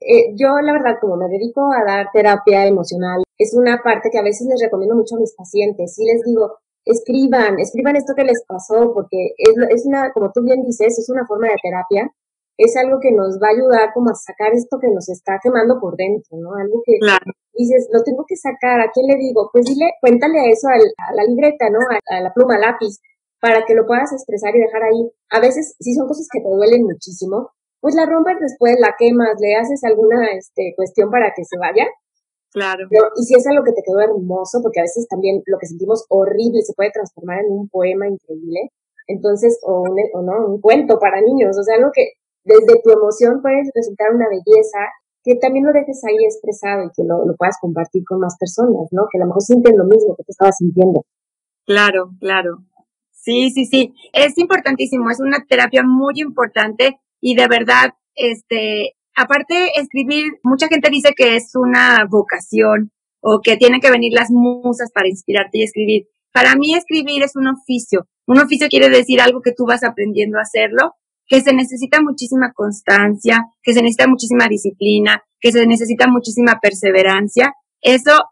Eh, 0.01 0.35
yo, 0.37 0.61
la 0.62 0.73
verdad, 0.73 0.99
como 1.01 1.17
me 1.17 1.29
dedico 1.29 1.73
a 1.73 1.85
dar 1.85 2.09
terapia 2.12 2.67
emocional, 2.67 3.23
es 3.38 3.55
una 3.55 3.83
parte 3.83 4.11
que 4.11 4.19
a 4.19 4.23
veces 4.23 4.47
les 4.49 4.62
recomiendo 4.62 4.95
mucho 4.95 5.17
a 5.17 5.21
mis 5.21 5.35
pacientes. 5.35 5.99
Y 5.99 6.05
les 6.05 6.23
digo, 6.23 6.59
escriban, 6.85 7.59
escriban 7.59 7.97
esto 7.97 8.14
que 8.16 8.25
les 8.25 8.44
pasó, 8.47 8.92
porque 8.92 9.35
es, 9.37 9.55
es 9.70 9.87
una, 9.87 10.12
como 10.12 10.31
tú 10.33 10.42
bien 10.42 10.62
dices, 10.62 10.99
es 10.99 11.09
una 11.09 11.27
forma 11.27 11.49
de 11.49 11.57
terapia, 11.62 12.11
es 12.57 12.77
algo 12.77 13.01
que 13.01 13.11
nos 13.11 13.38
va 13.42 13.49
a 13.49 13.57
ayudar 13.57 13.92
como 13.92 14.11
a 14.11 14.14
sacar 14.14 14.53
esto 14.55 14.79
que 14.81 14.88
nos 14.88 15.09
está 15.09 15.40
quemando 15.42 15.81
por 15.81 15.97
dentro, 15.97 16.38
¿no? 16.38 16.55
Algo 16.55 16.83
que 16.85 16.99
dices, 17.55 17.88
lo 17.92 18.03
tengo 18.03 18.25
que 18.27 18.37
sacar, 18.37 18.81
¿a 18.81 18.90
quién 18.92 19.07
le 19.07 19.16
digo? 19.16 19.51
Pues 19.53 19.64
dile, 19.66 19.90
cuéntale 20.01 20.51
eso 20.51 20.68
a 20.68 20.79
la 21.14 21.25
libreta, 21.25 21.68
¿no? 21.70 21.81
A, 21.90 22.20
la 22.20 22.33
pluma, 22.33 22.59
lápiz, 22.59 23.01
para 23.40 23.64
que 23.64 23.75
lo 23.75 23.87
puedas 23.87 24.12
expresar 24.12 24.55
y 24.55 24.61
dejar 24.61 24.85
ahí. 24.85 25.11
A 25.31 25.40
veces, 25.40 25.75
si 25.81 25.94
son 25.94 26.07
cosas 26.07 26.29
que 26.31 26.40
te 26.40 26.49
duelen 26.49 26.85
muchísimo, 26.85 27.51
pues 27.81 27.94
la 27.97 28.07
rompes 28.07 28.38
después, 28.40 28.79
la 28.79 28.94
quemas, 28.97 29.35
le 29.40 29.57
haces 29.57 29.83
alguna 29.85 30.31
este, 30.33 30.75
cuestión 30.77 31.11
para 31.11 31.33
que 31.35 31.44
se 31.44 31.59
vaya 31.59 31.87
Claro. 32.55 32.87
y 33.19 33.23
si 33.25 33.35
es 33.35 33.45
algo 33.51 33.64
que 33.64 33.73
te 33.75 33.83
quedó 33.83 33.99
hermoso, 33.99 34.62
porque 34.62 34.79
a 34.79 34.87
veces 34.87 35.09
también 35.11 35.43
lo 35.47 35.59
que 35.59 35.67
sentimos 35.67 36.07
horrible 36.09 36.62
se 36.62 36.73
puede 36.73 36.95
transformar 36.95 37.43
en 37.43 37.51
un 37.51 37.69
poema 37.69 38.07
increíble, 38.07 38.71
entonces, 39.09 39.59
o, 39.67 39.83
un, 39.83 39.99
o 40.14 40.23
no, 40.23 40.55
un 40.55 40.61
cuento 40.61 41.01
para 41.01 41.21
niños, 41.21 41.59
o 41.59 41.62
sea, 41.64 41.75
algo 41.75 41.90
que 41.93 42.14
desde 42.45 42.81
tu 42.83 42.90
emoción 42.90 43.43
puede 43.43 43.59
resultar 43.75 44.14
una 44.14 44.29
belleza, 44.29 44.79
que 45.25 45.35
también 45.35 45.67
lo 45.67 45.73
dejes 45.73 45.99
ahí 46.05 46.23
expresado 46.25 46.85
y 46.85 46.90
que 46.95 47.03
lo, 47.03 47.27
lo 47.27 47.35
puedas 47.35 47.57
compartir 47.61 48.05
con 48.05 48.21
más 48.21 48.37
personas, 48.38 48.87
¿no? 48.93 49.09
Que 49.11 49.19
a 49.19 49.23
lo 49.23 49.27
mejor 49.27 49.43
sienten 49.43 49.77
lo 49.77 49.85
mismo 49.85 50.14
que 50.14 50.23
te 50.23 50.31
estabas 50.31 50.57
sintiendo. 50.57 51.05
Claro, 51.67 52.11
claro. 52.21 52.59
Sí, 53.11 53.51
sí, 53.51 53.64
sí. 53.64 53.95
Es 54.12 54.37
importantísimo, 54.38 55.11
es 55.11 55.19
una 55.19 55.45
terapia 55.49 55.83
muy 55.83 56.14
importante 56.21 57.01
y 57.21 57.35
de 57.35 57.49
verdad, 57.49 57.95
este, 58.14 58.93
aparte 59.16 59.79
escribir, 59.81 60.33
mucha 60.42 60.68
gente 60.68 60.90
dice 60.90 61.12
que 61.16 61.37
es 61.37 61.53
una 61.55 62.07
vocación 62.09 62.90
o 63.20 63.40
que 63.42 63.57
tienen 63.57 63.81
que 63.81 63.90
venir 63.90 64.12
las 64.12 64.31
musas 64.31 64.90
para 64.92 65.09
inspirarte 65.09 65.59
y 65.59 65.62
escribir. 65.62 66.07
Para 66.33 66.57
mí 66.57 66.74
escribir 66.74 67.22
es 67.22 67.37
un 67.37 67.46
oficio. 67.46 68.07
Un 68.27 68.38
oficio 68.38 68.68
quiere 68.68 68.88
decir 68.88 69.20
algo 69.20 69.40
que 69.40 69.53
tú 69.53 69.64
vas 69.66 69.85
aprendiendo 69.85 70.38
a 70.38 70.42
hacerlo, 70.42 70.92
que 71.27 71.40
se 71.40 71.55
necesita 71.55 72.03
muchísima 72.03 72.53
constancia, 72.53 73.46
que 73.62 73.72
se 73.72 73.81
necesita 73.81 74.09
muchísima 74.09 74.48
disciplina, 74.48 75.22
que 75.40 75.53
se 75.53 75.66
necesita 75.66 76.07
muchísima 76.07 76.59
perseverancia. 76.61 77.53
Eso, 77.81 78.24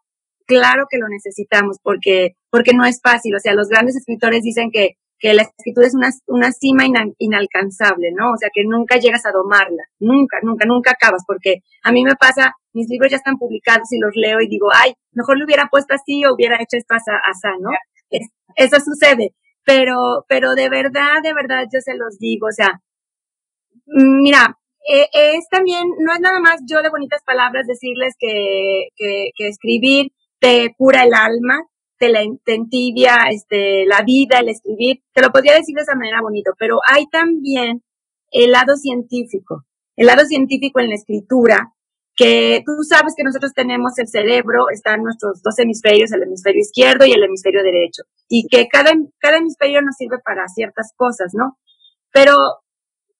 claro 0.46 0.86
que 0.90 0.98
lo 0.98 1.08
necesitamos 1.08 1.78
porque, 1.82 2.32
porque 2.50 2.72
no 2.74 2.84
es 2.84 3.00
fácil. 3.02 3.34
O 3.34 3.40
sea, 3.40 3.54
los 3.54 3.68
grandes 3.68 3.96
escritores 3.96 4.42
dicen 4.42 4.70
que 4.70 4.96
que 5.22 5.32
la 5.34 5.42
escritura 5.42 5.86
es 5.86 5.94
una, 5.94 6.10
una 6.26 6.50
cima 6.50 6.82
inalcanzable, 7.18 8.10
¿no? 8.12 8.32
O 8.32 8.36
sea, 8.36 8.50
que 8.52 8.64
nunca 8.64 8.96
llegas 8.96 9.24
a 9.24 9.30
domarla, 9.30 9.84
nunca, 10.00 10.38
nunca, 10.42 10.66
nunca 10.66 10.90
acabas, 10.90 11.22
porque 11.24 11.62
a 11.84 11.92
mí 11.92 12.02
me 12.02 12.16
pasa, 12.16 12.56
mis 12.72 12.88
libros 12.88 13.12
ya 13.12 13.18
están 13.18 13.38
publicados 13.38 13.92
y 13.92 14.00
los 14.00 14.10
leo 14.16 14.40
y 14.40 14.48
digo, 14.48 14.66
ay, 14.74 14.94
mejor 15.12 15.38
lo 15.38 15.44
hubiera 15.44 15.68
puesto 15.70 15.94
así 15.94 16.24
o 16.24 16.34
hubiera 16.34 16.56
hecho 16.56 16.76
esto 16.76 16.96
así, 16.96 17.50
¿no? 17.60 17.70
eso 18.56 18.76
sucede, 18.80 19.32
pero, 19.64 20.24
pero 20.28 20.54
de 20.54 20.68
verdad, 20.68 21.22
de 21.22 21.32
verdad, 21.32 21.66
yo 21.72 21.80
se 21.80 21.94
los 21.94 22.18
digo, 22.18 22.48
o 22.48 22.52
sea, 22.52 22.80
mira, 23.86 24.58
eh, 24.92 25.06
es 25.12 25.46
también, 25.48 25.84
no 26.00 26.12
es 26.12 26.20
nada 26.20 26.40
más 26.40 26.60
yo 26.68 26.82
de 26.82 26.90
bonitas 26.90 27.22
palabras 27.24 27.66
decirles 27.68 28.14
que, 28.18 28.88
que, 28.96 29.30
que 29.36 29.46
escribir 29.46 30.10
te 30.40 30.74
cura 30.76 31.04
el 31.04 31.14
alma, 31.14 31.62
te, 32.02 32.08
la, 32.08 32.22
entibia 32.22 33.14
este, 33.30 33.86
la 33.86 34.02
vida, 34.02 34.40
el 34.40 34.48
escribir, 34.48 35.04
te 35.14 35.22
lo 35.22 35.30
podría 35.30 35.54
decir 35.54 35.76
de 35.76 35.82
esa 35.82 35.94
manera 35.94 36.20
bonito, 36.20 36.50
pero 36.58 36.78
hay 36.84 37.06
también 37.06 37.84
el 38.32 38.50
lado 38.50 38.74
científico, 38.74 39.62
el 39.94 40.06
lado 40.06 40.24
científico 40.24 40.80
en 40.80 40.88
la 40.88 40.96
escritura, 40.96 41.72
que 42.16 42.62
tú 42.66 42.72
sabes 42.82 43.14
que 43.16 43.22
nosotros 43.22 43.52
tenemos 43.54 43.92
el 43.98 44.08
cerebro, 44.08 44.68
están 44.70 45.02
nuestros 45.02 45.42
dos 45.42 45.56
hemisferios, 45.58 46.10
el 46.10 46.24
hemisferio 46.24 46.60
izquierdo 46.60 47.06
y 47.06 47.12
el 47.12 47.22
hemisferio 47.22 47.62
derecho, 47.62 48.02
y 48.28 48.48
que 48.48 48.66
cada, 48.66 48.90
cada 49.18 49.38
hemisferio 49.38 49.80
nos 49.80 49.94
sirve 49.96 50.18
para 50.24 50.48
ciertas 50.48 50.92
cosas, 50.96 51.32
¿no? 51.34 51.56
Pero 52.12 52.34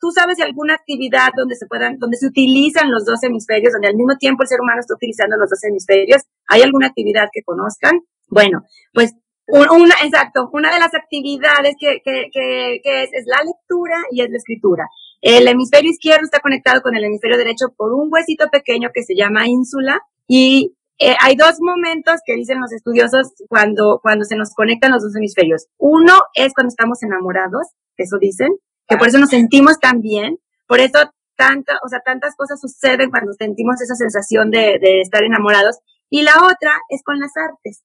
tú 0.00 0.10
sabes 0.10 0.40
alguna 0.40 0.74
actividad 0.74 1.30
donde 1.36 1.54
se 1.54 1.66
puedan, 1.66 1.98
donde 1.98 2.16
se 2.16 2.26
utilizan 2.26 2.90
los 2.90 3.04
dos 3.04 3.22
hemisferios, 3.22 3.72
donde 3.72 3.88
al 3.88 3.94
mismo 3.94 4.16
tiempo 4.18 4.42
el 4.42 4.48
ser 4.48 4.60
humano 4.60 4.80
está 4.80 4.94
utilizando 4.94 5.36
los 5.36 5.48
dos 5.48 5.62
hemisferios, 5.62 6.22
¿hay 6.48 6.62
alguna 6.62 6.88
actividad 6.88 7.28
que 7.32 7.42
conozcan? 7.44 8.00
Bueno, 8.32 8.64
pues 8.94 9.14
una, 9.46 9.94
exacto, 10.02 10.48
una 10.52 10.72
de 10.72 10.80
las 10.80 10.94
actividades 10.94 11.74
que, 11.78 12.00
que, 12.02 12.30
que, 12.32 12.80
que 12.82 13.02
es, 13.02 13.10
es 13.12 13.24
la 13.26 13.44
lectura 13.44 13.96
y 14.10 14.22
es 14.22 14.30
la 14.30 14.38
escritura. 14.38 14.84
El 15.20 15.46
hemisferio 15.46 15.90
izquierdo 15.90 16.24
está 16.24 16.40
conectado 16.40 16.80
con 16.80 16.96
el 16.96 17.04
hemisferio 17.04 17.36
derecho 17.36 17.66
por 17.76 17.92
un 17.92 18.08
huesito 18.10 18.48
pequeño 18.50 18.88
que 18.94 19.02
se 19.02 19.14
llama 19.14 19.46
ínsula 19.46 20.00
y 20.26 20.74
eh, 20.98 21.14
hay 21.20 21.36
dos 21.36 21.56
momentos 21.60 22.20
que 22.24 22.34
dicen 22.34 22.60
los 22.60 22.72
estudiosos 22.72 23.34
cuando, 23.48 24.00
cuando 24.02 24.24
se 24.24 24.36
nos 24.36 24.54
conectan 24.54 24.92
los 24.92 25.02
dos 25.02 25.14
hemisferios. 25.14 25.66
Uno 25.76 26.14
es 26.34 26.54
cuando 26.54 26.68
estamos 26.68 27.02
enamorados, 27.02 27.68
eso 27.98 28.16
dicen, 28.18 28.48
que 28.88 28.96
por 28.96 29.08
eso 29.08 29.18
nos 29.18 29.28
sentimos 29.28 29.78
tan 29.78 30.00
bien, 30.00 30.38
por 30.66 30.80
eso 30.80 30.98
tanta, 31.36 31.78
o 31.84 31.88
sea, 31.88 32.00
tantas 32.00 32.34
cosas 32.34 32.58
suceden 32.58 33.10
cuando 33.10 33.32
sentimos 33.34 33.82
esa 33.82 33.94
sensación 33.94 34.50
de, 34.50 34.78
de 34.80 35.00
estar 35.02 35.22
enamorados. 35.22 35.80
Y 36.08 36.22
la 36.22 36.36
otra 36.36 36.72
es 36.88 37.02
con 37.04 37.18
las 37.18 37.32
artes. 37.36 37.82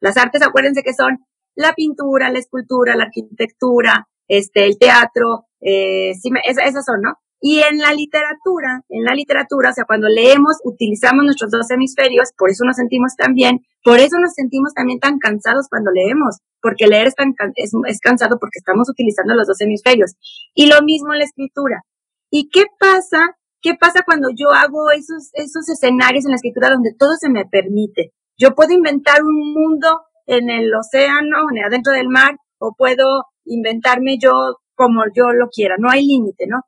Las 0.00 0.16
artes, 0.16 0.42
acuérdense 0.42 0.82
que 0.82 0.94
son 0.94 1.18
la 1.54 1.74
pintura, 1.74 2.30
la 2.30 2.38
escultura, 2.38 2.94
la 2.94 3.04
arquitectura, 3.04 4.06
este, 4.28 4.64
el 4.64 4.78
teatro, 4.78 5.46
eh, 5.60 6.14
sí, 6.14 6.30
esas, 6.44 6.84
son, 6.84 7.00
¿no? 7.02 7.14
Y 7.40 7.60
en 7.60 7.78
la 7.78 7.92
literatura, 7.92 8.82
en 8.88 9.04
la 9.04 9.14
literatura, 9.14 9.70
o 9.70 9.72
sea, 9.72 9.84
cuando 9.84 10.08
leemos, 10.08 10.56
utilizamos 10.64 11.24
nuestros 11.24 11.50
dos 11.50 11.70
hemisferios, 11.70 12.30
por 12.36 12.50
eso 12.50 12.64
nos 12.64 12.76
sentimos 12.76 13.14
tan 13.16 13.34
bien, 13.34 13.60
por 13.82 13.98
eso 13.98 14.18
nos 14.20 14.34
sentimos 14.34 14.74
también 14.74 14.98
tan 14.98 15.18
cansados 15.18 15.66
cuando 15.68 15.90
leemos, 15.92 16.38
porque 16.60 16.86
leer 16.86 17.08
es, 17.08 17.14
tan, 17.14 17.34
es, 17.54 17.72
es 17.86 18.00
cansado 18.00 18.38
porque 18.38 18.58
estamos 18.58 18.88
utilizando 18.88 19.34
los 19.34 19.46
dos 19.46 19.60
hemisferios. 19.60 20.14
Y 20.54 20.66
lo 20.66 20.82
mismo 20.82 21.12
en 21.12 21.20
la 21.20 21.24
escritura. 21.24 21.82
¿Y 22.30 22.50
qué 22.50 22.66
pasa? 22.78 23.36
¿Qué 23.60 23.74
pasa 23.74 24.02
cuando 24.04 24.28
yo 24.30 24.50
hago 24.52 24.90
esos, 24.90 25.30
esos 25.32 25.68
escenarios 25.68 26.24
en 26.24 26.30
la 26.30 26.36
escritura 26.36 26.70
donde 26.70 26.94
todo 26.96 27.14
se 27.18 27.30
me 27.30 27.44
permite? 27.46 28.12
Yo 28.38 28.54
puedo 28.54 28.72
inventar 28.72 29.22
un 29.22 29.52
mundo 29.52 30.02
en 30.26 30.48
el 30.48 30.72
océano, 30.74 31.50
en 31.52 31.64
adentro 31.64 31.92
del 31.92 32.08
mar, 32.08 32.36
o 32.58 32.74
puedo 32.76 33.24
inventarme 33.44 34.18
yo 34.18 34.58
como 34.74 35.02
yo 35.14 35.32
lo 35.32 35.48
quiera, 35.48 35.74
no 35.78 35.90
hay 35.90 36.06
límite, 36.06 36.46
¿no? 36.46 36.60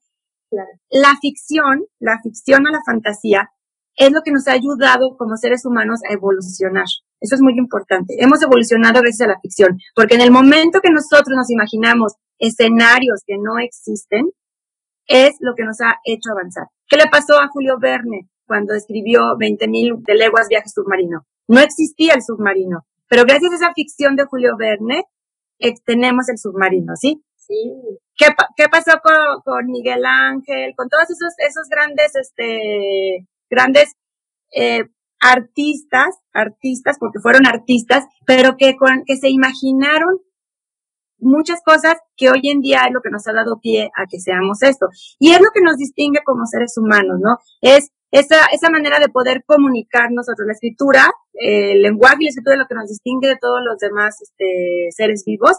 La 0.90 1.16
ficción, 1.20 1.84
la 2.00 2.18
ficción 2.20 2.66
o 2.66 2.70
la 2.70 2.80
fantasía, 2.84 3.50
es 3.94 4.10
lo 4.10 4.22
que 4.22 4.32
nos 4.32 4.48
ha 4.48 4.52
ayudado 4.52 5.16
como 5.16 5.36
seres 5.36 5.64
humanos 5.64 6.00
a 6.08 6.12
evolucionar. 6.12 6.86
Eso 7.20 7.34
es 7.34 7.40
muy 7.40 7.52
importante. 7.56 8.16
Hemos 8.18 8.42
evolucionado 8.42 9.00
gracias 9.00 9.28
a 9.28 9.32
la 9.32 9.40
ficción, 9.40 9.78
porque 9.94 10.14
en 10.14 10.22
el 10.22 10.32
momento 10.32 10.80
que 10.80 10.90
nosotros 10.90 11.36
nos 11.36 11.50
imaginamos 11.50 12.14
escenarios 12.38 13.20
que 13.24 13.36
no 13.38 13.58
existen, 13.58 14.30
es 15.06 15.36
lo 15.40 15.54
que 15.54 15.64
nos 15.64 15.80
ha 15.80 15.96
hecho 16.04 16.30
avanzar. 16.32 16.64
¿Qué 16.88 16.96
le 16.96 17.08
pasó 17.10 17.38
a 17.38 17.48
Julio 17.48 17.78
Verne 17.78 18.28
cuando 18.46 18.74
escribió 18.74 19.20
20.000 19.38 20.02
de 20.04 20.14
leguas 20.14 20.48
viaje 20.48 20.68
submarino? 20.68 21.26
No 21.50 21.58
existía 21.58 22.14
el 22.14 22.22
submarino, 22.22 22.86
pero 23.08 23.24
gracias 23.24 23.50
a 23.50 23.56
esa 23.56 23.72
ficción 23.74 24.14
de 24.14 24.24
Julio 24.24 24.52
Verne, 24.56 25.02
tenemos 25.84 26.28
el 26.28 26.38
submarino, 26.38 26.94
¿sí? 26.94 27.24
Sí. 27.34 27.72
¿Qué, 28.16 28.26
qué 28.56 28.68
pasó 28.68 29.00
con, 29.44 29.66
Miguel 29.66 30.04
Ángel, 30.06 30.74
con 30.76 30.88
todos 30.88 31.10
esos, 31.10 31.34
esos 31.38 31.68
grandes, 31.68 32.14
este, 32.14 33.26
grandes 33.50 33.96
eh, 34.54 34.84
artistas, 35.18 36.20
artistas, 36.32 36.98
porque 37.00 37.18
fueron 37.18 37.48
artistas, 37.48 38.04
pero 38.24 38.56
que, 38.56 38.76
con, 38.76 39.02
que 39.04 39.16
se 39.16 39.28
imaginaron 39.28 40.20
muchas 41.18 41.62
cosas 41.64 41.96
que 42.16 42.30
hoy 42.30 42.42
en 42.44 42.60
día 42.60 42.84
es 42.86 42.92
lo 42.92 43.00
que 43.02 43.10
nos 43.10 43.26
ha 43.26 43.32
dado 43.32 43.58
pie 43.60 43.90
a 43.96 44.06
que 44.08 44.20
seamos 44.20 44.62
esto. 44.62 44.86
Y 45.18 45.32
es 45.32 45.40
lo 45.40 45.48
que 45.52 45.62
nos 45.62 45.78
distingue 45.78 46.20
como 46.24 46.46
seres 46.46 46.78
humanos, 46.78 47.18
¿no? 47.20 47.38
Es 47.60 47.90
esa, 48.10 48.46
esa 48.52 48.70
manera 48.70 48.98
de 48.98 49.08
poder 49.08 49.44
comunicar 49.46 50.10
nosotros. 50.10 50.46
La 50.46 50.52
escritura, 50.52 51.10
el 51.34 51.82
lenguaje 51.82 52.16
y 52.20 52.24
la 52.24 52.30
escritura 52.30 52.54
es 52.54 52.60
lo 52.60 52.66
que 52.66 52.74
nos 52.74 52.88
distingue 52.88 53.28
de 53.28 53.38
todos 53.40 53.60
los 53.64 53.78
demás 53.78 54.16
este, 54.20 54.88
seres 54.90 55.24
vivos, 55.24 55.58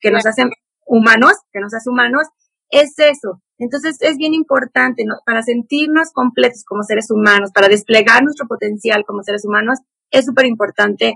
que 0.00 0.10
nos 0.10 0.26
hacen 0.26 0.50
humanos, 0.86 1.32
que 1.52 1.60
nos 1.60 1.74
hace 1.74 1.90
humanos, 1.90 2.26
es 2.70 2.98
eso. 2.98 3.42
Entonces 3.58 3.96
es 4.00 4.16
bien 4.16 4.34
importante 4.34 5.04
para 5.26 5.42
sentirnos 5.42 6.12
completos 6.12 6.64
como 6.64 6.82
seres 6.82 7.10
humanos, 7.10 7.50
para 7.52 7.68
desplegar 7.68 8.22
nuestro 8.22 8.46
potencial 8.46 9.04
como 9.04 9.22
seres 9.22 9.44
humanos, 9.44 9.80
es 10.10 10.26
súper 10.26 10.46
importante 10.46 11.14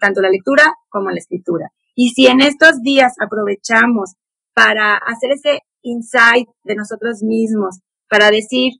tanto 0.00 0.20
la 0.20 0.28
lectura 0.28 0.74
como 0.88 1.10
la 1.10 1.18
escritura. 1.18 1.70
Y 1.94 2.10
si 2.10 2.26
en 2.26 2.40
estos 2.40 2.82
días 2.82 3.14
aprovechamos 3.20 4.14
para 4.54 4.96
hacer 4.96 5.32
ese 5.32 5.60
insight 5.82 6.48
de 6.64 6.74
nosotros 6.74 7.22
mismos, 7.22 7.80
para 8.08 8.30
decir, 8.30 8.72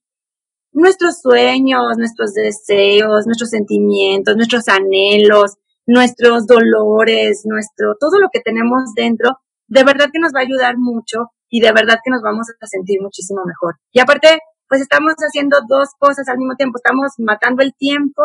nuestros 0.73 1.21
sueños, 1.21 1.97
nuestros 1.97 2.33
deseos, 2.35 3.27
nuestros 3.27 3.51
sentimientos, 3.51 4.37
nuestros 4.37 4.69
anhelos, 4.69 5.57
nuestros 5.87 6.47
dolores, 6.47 7.43
nuestro, 7.45 7.97
todo 7.99 8.19
lo 8.21 8.29
que 8.33 8.41
tenemos 8.41 8.95
dentro, 8.95 9.39
de 9.67 9.85
verdad 9.85 10.09
que 10.13 10.21
nos 10.21 10.33
va 10.35 10.41
a 10.41 10.45
ayudar 10.45 10.77
mucho 10.79 11.33
y 11.49 11.61
de 11.61 11.73
verdad 11.73 11.99
que 12.05 12.11
nos 12.11 12.23
vamos 12.23 12.47
a 12.61 12.67
sentir 12.67 13.01
muchísimo 13.01 13.43
mejor. 13.45 13.77
Y 13.93 14.01
aparte, 14.01 14.39
pues 14.69 14.81
estamos 14.81 15.15
haciendo 15.19 15.59
dos 15.69 15.89
cosas 15.99 16.29
al 16.29 16.39
mismo 16.39 16.55
tiempo. 16.55 16.79
Estamos 16.79 17.15
matando 17.19 17.63
el 17.63 17.75
tiempo, 17.75 18.23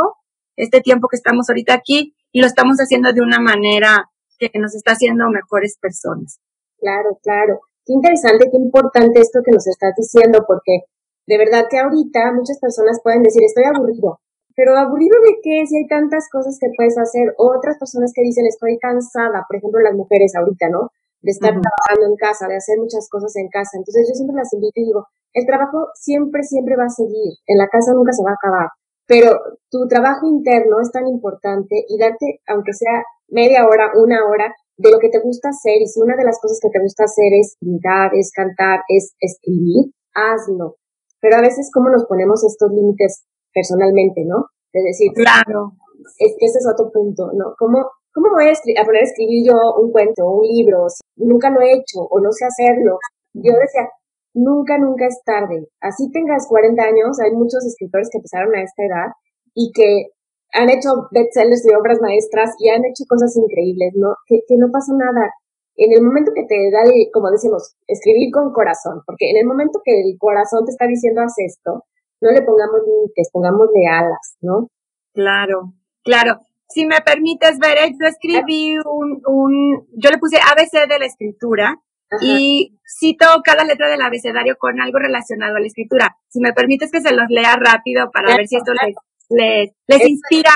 este 0.56 0.80
tiempo 0.82 1.08
que 1.08 1.18
estamos 1.18 1.50
ahorita 1.50 1.74
aquí, 1.74 2.16
y 2.32 2.42
lo 2.42 2.48
estamos 2.48 2.78
haciendo 2.78 3.12
de 3.14 3.22
una 3.22 3.40
manera 3.40 4.12
que 4.38 4.52
nos 4.60 4.76
está 4.76 4.92
haciendo 4.92 5.28
mejores 5.30 5.78
personas. 5.82 6.40
Claro, 6.78 7.18
claro. 7.24 7.62
Qué 7.86 7.94
interesante, 7.94 8.50
qué 8.52 8.58
importante 8.58 9.20
esto 9.22 9.40
que 9.44 9.52
nos 9.52 9.66
estás 9.68 9.94
diciendo, 9.98 10.44
porque 10.48 10.86
de 11.28 11.38
verdad 11.38 11.66
que 11.70 11.80
ahorita 11.80 12.34
muchas 12.34 12.60
personas 12.60 13.00
pueden 13.02 13.24
decir, 13.24 13.42
estoy 13.44 13.66
aburrido, 13.66 14.20
pero 14.56 14.78
aburrido 14.78 15.18
de 15.26 15.36
qué 15.44 15.66
si 15.68 15.78
hay 15.78 15.88
tantas 15.88 16.30
cosas 16.32 16.58
que 16.60 16.72
puedes 16.76 16.98
hacer. 16.98 17.36
Otras 17.38 17.78
personas 17.78 18.12
que 18.16 18.24
dicen, 18.24 18.46
estoy 18.48 18.80
cansada, 18.80 19.44
por 19.48 19.58
ejemplo, 19.58 19.82
las 19.82 19.94
mujeres 19.94 20.32
ahorita, 20.36 20.70
¿no? 20.70 20.90
De 21.22 21.32
estar 21.32 21.52
trabajando 21.52 22.08
en 22.08 22.16
casa, 22.16 22.48
de 22.48 22.56
hacer 22.56 22.78
muchas 22.80 23.10
cosas 23.10 23.36
en 23.36 23.50
casa. 23.50 23.76
Entonces 23.76 24.08
yo 24.08 24.16
siempre 24.16 24.38
las 24.38 24.54
invito 24.54 24.80
y 24.80 24.86
digo, 24.86 25.04
el 25.34 25.46
trabajo 25.46 25.90
siempre, 25.96 26.44
siempre 26.44 26.78
va 26.78 26.86
a 26.86 26.90
seguir. 26.90 27.36
En 27.48 27.58
la 27.58 27.68
casa 27.68 27.92
nunca 27.92 28.14
se 28.14 28.24
va 28.24 28.32
a 28.32 28.40
acabar. 28.40 28.70
Pero 29.08 29.36
tu 29.70 29.88
trabajo 29.88 30.26
interno 30.26 30.80
es 30.80 30.92
tan 30.92 31.08
importante 31.08 31.84
y 31.90 31.98
darte, 32.00 32.40
aunque 32.48 32.74
sea 32.74 33.04
media 33.28 33.68
hora, 33.68 33.92
una 33.96 34.24
hora, 34.26 34.54
de 34.78 34.92
lo 34.92 35.00
que 35.00 35.10
te 35.10 35.20
gusta 35.20 35.50
hacer. 35.50 35.82
Y 35.82 35.88
si 35.88 36.00
una 36.00 36.16
de 36.16 36.24
las 36.24 36.40
cosas 36.40 36.60
que 36.62 36.70
te 36.70 36.80
gusta 36.80 37.04
hacer 37.04 37.34
es 37.34 37.58
pintar, 37.60 38.12
es 38.14 38.32
cantar, 38.32 38.82
es 38.88 39.16
escribir, 39.20 39.92
hazlo 40.14 40.78
pero 41.22 41.38
a 41.38 41.42
veces 41.42 41.70
cómo 41.74 41.90
nos 41.90 42.06
ponemos 42.06 42.44
estos 42.44 42.72
límites 42.72 43.26
personalmente, 43.54 44.24
¿no? 44.26 44.48
De 44.74 44.82
decir, 44.82 45.12
claro. 45.14 45.74
Es 46.20 46.36
que 46.38 46.46
ese 46.46 46.60
es 46.60 46.68
otro 46.68 46.92
punto, 46.92 47.32
¿no? 47.34 47.56
¿Cómo, 47.58 47.90
cómo 48.14 48.30
voy 48.36 48.52
a, 48.52 48.86
poner 48.86 49.02
a 49.02 49.06
escribir 49.06 49.48
yo 49.48 49.56
un 49.82 49.92
cuento 49.92 50.26
o 50.26 50.42
un 50.42 50.48
libro? 50.48 50.86
Si 50.90 51.02
nunca 51.16 51.50
lo 51.50 51.62
he 51.62 51.72
hecho 51.72 52.02
o 52.02 52.20
no 52.20 52.32
sé 52.32 52.46
hacerlo. 52.46 53.00
Yo 53.34 53.54
decía, 53.54 53.90
nunca, 54.34 54.78
nunca 54.78 55.08
es 55.08 55.20
tarde. 55.26 55.68
Así 55.82 56.12
tengas 56.12 56.48
40 56.48 56.84
años, 56.84 57.20
hay 57.20 57.32
muchos 57.32 57.66
escritores 57.66 58.10
que 58.12 58.20
empezaron 58.20 58.54
a 58.54 58.62
esta 58.62 58.84
edad 58.84 59.08
y 59.56 59.72
que 59.72 60.12
han 60.54 60.70
hecho 60.70 61.08
bestsellers 61.12 61.64
de 61.64 61.76
obras 61.76 62.00
maestras 62.02 62.54
y 62.60 62.70
han 62.70 62.86
hecho 62.86 63.04
cosas 63.08 63.36
increíbles, 63.36 63.94
¿no? 63.96 64.16
Que, 64.28 64.42
que 64.48 64.58
no 64.58 64.68
pasa 64.72 64.94
nada 64.96 65.32
en 65.76 65.92
el 65.94 66.02
momento 66.02 66.32
que 66.34 66.44
te 66.44 66.72
da, 66.72 66.84
como 67.14 67.32
decimos, 67.32 67.76
escribir 67.88 68.32
con 68.32 68.54
corazón, 68.54 69.02
porque 69.06 69.30
en 69.32 69.38
el 69.38 69.46
momento 69.46 69.82
que 69.84 69.92
el 69.92 70.18
corazón 70.18 70.66
te 70.66 70.72
está 70.72 70.88
diciendo 70.88 71.22
haz 71.22 71.34
esto, 71.38 71.84
no 72.22 72.32
le 72.32 72.42
pongamos 72.42 72.82
límites, 72.88 73.30
pongámosle 73.32 73.88
alas, 73.88 74.38
¿no? 74.42 74.70
Claro, 75.14 75.74
claro. 76.04 76.40
Si 76.68 76.86
me 76.86 77.02
permites 77.02 77.60
ver, 77.60 77.78
yo 78.00 78.08
escribí 78.08 78.78
un, 78.80 78.84
un, 78.86 79.22
un, 79.28 79.88
yo 79.96 80.10
le 80.10 80.18
puse 80.18 80.38
ABC 80.38 80.88
de 80.90 81.00
la 81.00 81.06
escritura 81.06 81.82
y 82.22 82.80
cito 82.86 83.26
cada 83.44 83.64
letra 83.64 83.90
del 83.90 84.02
abecedario 84.02 84.56
con 84.58 84.80
algo 84.80 85.00
relacionado 85.00 85.58
a 85.58 85.60
la 85.60 85.68
escritura. 85.68 86.16
Si 86.30 86.40
me 86.40 86.54
permites 86.54 86.92
que 86.92 87.02
se 87.02 87.14
los 87.14 87.26
lea 87.30 87.56
rápido 87.56 88.10
para 88.12 88.36
ver 88.36 88.48
si 88.48 88.58
esto 88.58 88.72
les, 88.74 88.96
les, 89.30 89.72
les 89.88 90.10
inspira. 90.10 90.52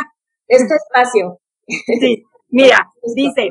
Este 0.48 0.76
espacio. 0.76 1.40
Sí, 1.68 2.24
mira, 2.50 2.90
dice, 3.16 3.50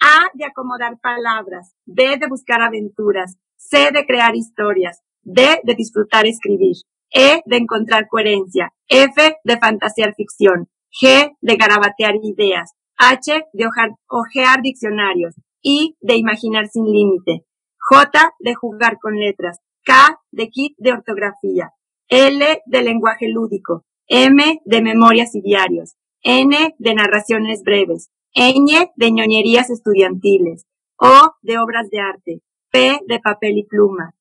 A 0.00 0.30
de 0.32 0.46
acomodar 0.46 0.98
palabras, 0.98 1.74
B 1.84 2.16
de 2.16 2.26
buscar 2.26 2.62
aventuras, 2.62 3.36
C 3.56 3.90
de 3.92 4.06
crear 4.06 4.34
historias, 4.34 5.02
D 5.22 5.60
de 5.62 5.74
disfrutar 5.74 6.26
escribir, 6.26 6.76
E 7.12 7.42
de 7.44 7.56
encontrar 7.56 8.08
coherencia, 8.08 8.72
F 8.88 9.36
de 9.44 9.58
fantasear 9.58 10.14
ficción, 10.14 10.68
G 10.90 11.36
de 11.40 11.56
garabatear 11.56 12.14
ideas, 12.22 12.72
H 12.96 13.44
de 13.52 13.66
ojear 14.08 14.62
diccionarios, 14.62 15.34
I 15.62 15.96
de 16.00 16.16
imaginar 16.16 16.68
sin 16.68 16.84
límite, 16.84 17.44
J 17.78 18.32
de 18.38 18.54
jugar 18.54 18.98
con 18.98 19.16
letras, 19.18 19.58
K 19.84 20.18
de 20.30 20.48
kit 20.48 20.74
de 20.78 20.92
ortografía, 20.92 21.72
L 22.08 22.62
de 22.64 22.82
lenguaje 22.82 23.28
lúdico, 23.28 23.84
M 24.06 24.60
de 24.64 24.82
memorias 24.82 25.34
y 25.34 25.42
diarios, 25.42 25.94
N 26.22 26.74
de 26.78 26.94
narraciones 26.94 27.62
breves, 27.62 28.10
Ñ 28.34 28.90
de 28.96 29.10
ñoñerías 29.10 29.70
estudiantiles, 29.70 30.66
O 30.96 31.32
de 31.42 31.58
obras 31.58 31.88
de 31.90 31.98
arte, 31.98 32.42
P 32.70 33.00
de 33.08 33.20
papel 33.20 33.58
y 33.58 33.64
pluma, 33.64 34.14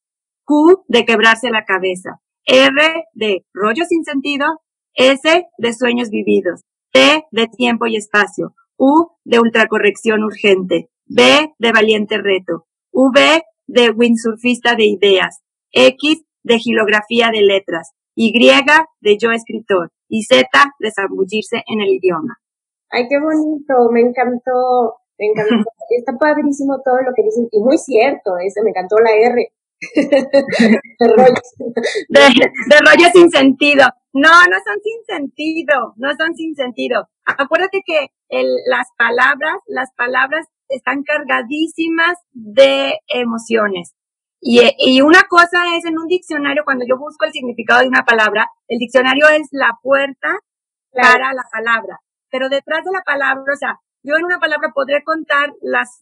Q 0.45 0.83
de 0.87 1.05
quebrarse 1.05 1.49
la 1.49 1.65
cabeza, 1.65 2.21
R 2.45 3.05
de 3.13 3.45
rollo 3.53 3.83
sin 3.85 4.03
sentido, 4.03 4.45
S 4.93 5.45
de 5.57 5.73
sueños 5.73 6.09
vividos, 6.09 6.61
T 6.91 7.25
de 7.31 7.47
tiempo 7.47 7.85
y 7.85 7.97
espacio, 7.97 8.55
U 8.77 9.09
de 9.25 9.39
ultracorrección 9.39 10.23
urgente, 10.23 10.89
B 11.05 11.53
de 11.59 11.71
valiente 11.71 12.17
reto, 12.17 12.65
V 12.91 13.43
de 13.67 13.89
windsurfista 13.91 14.75
de 14.75 14.85
ideas, 14.85 15.41
X 15.71 16.23
de 16.43 16.59
gilografía 16.59 17.29
de 17.29 17.41
letras, 17.41 17.91
Y 18.15 18.31
de 19.01 19.17
yo 19.17 19.31
escritor 19.31 19.91
y 20.07 20.23
Z 20.23 20.49
de 20.79 20.91
zambullirse 20.91 21.63
en 21.67 21.81
el 21.81 21.89
idioma. 21.89 22.39
Ay, 22.91 23.07
qué 23.07 23.19
bonito, 23.19 23.91
me 23.91 24.01
encantó, 24.01 24.97
me 25.17 25.27
encantó. 25.27 25.69
Está 25.89 26.13
padrísimo 26.17 26.81
todo 26.83 26.97
lo 26.97 27.11
que 27.15 27.23
dicen 27.23 27.47
y 27.51 27.61
muy 27.61 27.77
cierto, 27.77 28.37
ese 28.37 28.61
me 28.63 28.69
encantó 28.71 28.97
la 28.99 29.11
R. 29.11 29.51
de, 29.95 31.07
rollo. 31.07 31.33
De, 32.09 33.11
sin 33.13 33.29
sentido. 33.31 33.87
No, 34.13 34.29
no 34.29 34.57
son 34.65 34.79
sin 34.83 35.05
sentido, 35.05 35.93
no 35.97 36.09
son 36.17 36.35
sin 36.35 36.55
sentido. 36.55 37.07
Acuérdate 37.25 37.81
que 37.85 38.07
el, 38.29 38.47
las 38.65 38.87
palabras, 38.97 39.57
las 39.67 39.91
palabras 39.95 40.47
están 40.67 41.03
cargadísimas 41.03 42.17
de 42.31 42.99
emociones. 43.07 43.93
Y, 44.41 44.61
y 44.77 45.01
una 45.01 45.23
cosa 45.29 45.75
es 45.77 45.85
en 45.85 45.99
un 45.99 46.07
diccionario, 46.07 46.63
cuando 46.63 46.85
yo 46.87 46.97
busco 46.97 47.25
el 47.25 47.31
significado 47.31 47.81
de 47.81 47.87
una 47.87 48.05
palabra, 48.05 48.47
el 48.67 48.79
diccionario 48.79 49.27
es 49.29 49.47
la 49.51 49.77
puerta 49.81 50.39
para 50.91 51.33
la 51.33 51.43
palabra. 51.51 51.99
Pero 52.31 52.49
detrás 52.49 52.83
de 52.85 52.91
la 52.91 53.01
palabra, 53.01 53.43
o 53.53 53.57
sea, 53.57 53.79
yo 54.03 54.15
en 54.15 54.23
una 54.23 54.39
palabra 54.39 54.71
podré 54.73 55.03
contar 55.03 55.51
las, 55.61 55.99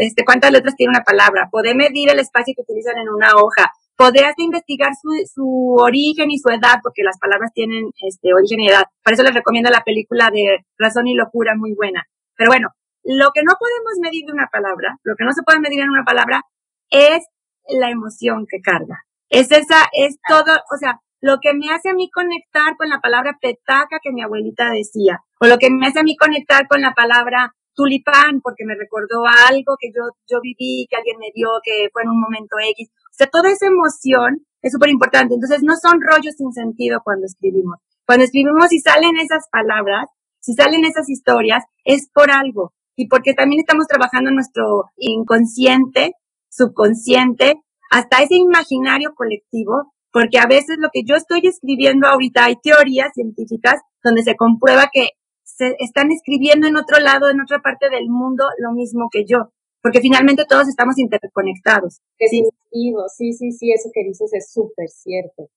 este, 0.00 0.24
cuántas 0.24 0.52
letras 0.52 0.76
tiene 0.76 0.90
una 0.90 1.04
palabra, 1.04 1.48
podré 1.50 1.74
medir 1.74 2.10
el 2.10 2.18
espacio 2.18 2.54
que 2.54 2.62
utilizan 2.62 2.98
en 2.98 3.08
una 3.08 3.34
hoja, 3.36 3.72
podré 3.96 4.26
hasta 4.26 4.42
investigar 4.42 4.92
su, 5.00 5.10
su 5.32 5.76
origen 5.78 6.30
y 6.30 6.38
su 6.38 6.50
edad, 6.50 6.80
porque 6.82 7.02
las 7.02 7.18
palabras 7.18 7.50
tienen 7.54 7.90
este, 8.06 8.34
origen 8.34 8.60
y 8.60 8.68
edad. 8.68 8.84
Por 9.02 9.14
eso 9.14 9.22
les 9.22 9.34
recomiendo 9.34 9.70
la 9.70 9.82
película 9.82 10.30
de 10.30 10.66
Razón 10.78 11.06
y 11.06 11.14
Locura, 11.14 11.54
muy 11.56 11.74
buena. 11.74 12.04
Pero 12.36 12.50
bueno, 12.50 12.68
lo 13.02 13.30
que 13.32 13.42
no 13.42 13.54
podemos 13.58 13.94
medir 14.00 14.26
de 14.26 14.32
una 14.32 14.48
palabra, 14.52 14.98
lo 15.02 15.16
que 15.16 15.24
no 15.24 15.32
se 15.32 15.42
puede 15.42 15.60
medir 15.60 15.80
en 15.80 15.90
una 15.90 16.04
palabra, 16.04 16.42
es 16.90 17.26
la 17.68 17.90
emoción 17.90 18.46
que 18.48 18.60
carga. 18.60 19.04
Es 19.30 19.50
esa, 19.50 19.88
es 19.92 20.18
todo, 20.28 20.52
o 20.72 20.76
sea, 20.78 21.00
lo 21.20 21.38
que 21.40 21.52
me 21.54 21.70
hace 21.70 21.90
a 21.90 21.94
mí 21.94 22.10
conectar 22.10 22.76
con 22.76 22.88
la 22.88 23.00
palabra 23.00 23.38
petaca 23.40 23.98
que 24.02 24.12
mi 24.12 24.22
abuelita 24.22 24.70
decía, 24.70 25.20
o 25.40 25.46
lo 25.46 25.58
que 25.58 25.70
me 25.70 25.86
hace 25.86 26.00
a 26.00 26.02
mí 26.02 26.16
conectar 26.16 26.66
con 26.68 26.80
la 26.80 26.94
palabra 26.94 27.54
tulipán, 27.74 28.40
porque 28.42 28.64
me 28.66 28.74
recordó 28.74 29.22
algo 29.48 29.76
que 29.78 29.90
yo, 29.94 30.02
yo 30.28 30.40
viví, 30.42 30.86
que 30.90 30.96
alguien 30.96 31.18
me 31.18 31.30
dio, 31.32 31.48
que 31.62 31.88
fue 31.92 32.02
en 32.02 32.10
un 32.10 32.20
momento 32.20 32.56
X. 32.58 32.88
O 32.90 33.14
sea, 33.14 33.28
toda 33.28 33.50
esa 33.50 33.66
emoción 33.66 34.44
es 34.62 34.72
súper 34.72 34.90
importante. 34.90 35.34
Entonces, 35.34 35.62
no 35.62 35.74
son 35.76 36.00
rollos 36.00 36.34
sin 36.36 36.52
sentido 36.52 37.00
cuando 37.04 37.26
escribimos. 37.26 37.78
Cuando 38.04 38.24
escribimos 38.24 38.72
y 38.72 38.80
salen 38.80 39.16
esas 39.16 39.46
palabras, 39.52 40.10
si 40.40 40.54
salen 40.54 40.84
esas 40.84 41.08
historias, 41.08 41.62
es 41.84 42.10
por 42.12 42.32
algo. 42.32 42.72
Y 42.96 43.06
porque 43.06 43.32
también 43.32 43.60
estamos 43.60 43.86
trabajando 43.86 44.32
nuestro 44.32 44.90
inconsciente, 44.96 46.14
subconsciente, 46.50 47.62
hasta 47.90 48.22
ese 48.22 48.34
imaginario 48.34 49.14
colectivo 49.14 49.92
porque 50.12 50.38
a 50.38 50.46
veces 50.46 50.76
lo 50.78 50.88
que 50.92 51.02
yo 51.04 51.16
estoy 51.16 51.40
escribiendo 51.44 52.06
ahorita 52.06 52.46
hay 52.46 52.56
teorías 52.56 53.12
científicas 53.14 53.80
donde 54.02 54.22
se 54.22 54.36
comprueba 54.36 54.88
que 54.92 55.10
se 55.58 55.74
están 55.80 56.12
escribiendo 56.12 56.68
en 56.68 56.76
otro 56.76 57.00
lado, 57.00 57.28
en 57.28 57.40
otra 57.40 57.58
parte 57.58 57.90
del 57.90 58.08
mundo, 58.08 58.44
lo 58.58 58.72
mismo 58.72 59.08
que 59.10 59.24
yo, 59.24 59.50
porque 59.82 60.00
finalmente 60.00 60.44
todos 60.48 60.68
estamos 60.68 60.98
interconectados. 60.98 62.00
¿sí? 62.18 62.44
sí, 62.70 63.32
sí, 63.32 63.52
sí, 63.52 63.72
eso 63.72 63.90
que 63.92 64.04
dices 64.04 64.32
es 64.32 64.52
súper 64.52 64.88
cierto. 64.88 65.50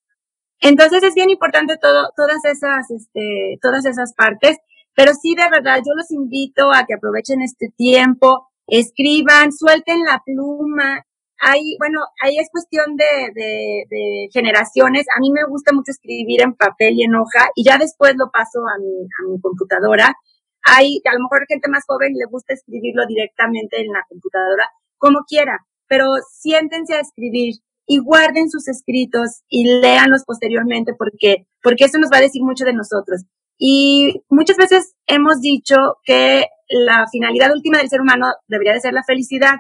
Entonces 0.59 1.03
es 1.03 1.13
bien 1.13 1.29
importante 1.29 1.77
todo, 1.77 2.09
todas 2.15 2.43
esas, 2.45 2.89
este, 2.89 3.59
todas 3.61 3.85
esas 3.85 4.13
partes, 4.15 4.57
pero 4.95 5.13
sí 5.13 5.35
de 5.35 5.49
verdad 5.49 5.77
yo 5.77 5.93
los 5.95 6.09
invito 6.11 6.71
a 6.71 6.85
que 6.85 6.95
aprovechen 6.95 7.41
este 7.41 7.69
tiempo, 7.75 8.49
escriban, 8.67 9.51
suelten 9.51 10.03
la 10.03 10.21
pluma, 10.25 11.05
Ahí, 11.43 11.75
bueno, 11.79 12.01
ahí 12.21 12.37
es 12.37 12.49
cuestión 12.51 12.95
de, 12.95 13.31
de, 13.33 13.85
de, 13.89 14.29
generaciones. 14.31 15.07
A 15.15 15.19
mí 15.19 15.31
me 15.31 15.43
gusta 15.49 15.73
mucho 15.73 15.91
escribir 15.91 16.41
en 16.41 16.53
papel 16.53 16.93
y 16.95 17.03
en 17.03 17.15
hoja 17.15 17.49
y 17.55 17.63
ya 17.63 17.79
después 17.79 18.13
lo 18.15 18.29
paso 18.29 18.59
a 18.59 18.77
mi, 18.77 18.93
a 19.05 19.27
mi 19.27 19.41
computadora. 19.41 20.13
Hay, 20.63 21.01
a 21.03 21.13
lo 21.13 21.21
mejor 21.21 21.47
gente 21.47 21.67
más 21.67 21.83
joven 21.87 22.13
le 22.13 22.25
gusta 22.29 22.53
escribirlo 22.53 23.07
directamente 23.07 23.81
en 23.81 23.91
la 23.91 24.05
computadora, 24.07 24.69
como 24.99 25.21
quiera, 25.27 25.65
pero 25.87 26.05
siéntense 26.31 26.93
a 26.93 26.99
escribir 26.99 27.55
y 27.87 27.97
guarden 27.97 28.47
sus 28.47 28.67
escritos 28.67 29.41
y 29.49 29.81
léanlos 29.81 30.23
posteriormente 30.25 30.93
porque, 30.93 31.47
porque 31.63 31.85
eso 31.85 31.97
nos 31.97 32.11
va 32.11 32.17
a 32.17 32.21
decir 32.21 32.43
mucho 32.43 32.65
de 32.65 32.73
nosotros. 32.73 33.25
Y 33.57 34.23
muchas 34.29 34.57
veces 34.57 34.93
hemos 35.07 35.41
dicho 35.41 35.75
que 36.03 36.45
la 36.69 37.07
finalidad 37.11 37.51
última 37.51 37.79
del 37.79 37.89
ser 37.89 38.01
humano 38.01 38.27
debería 38.47 38.73
de 38.73 38.79
ser 38.79 38.93
la 38.93 39.03
felicidad 39.03 39.55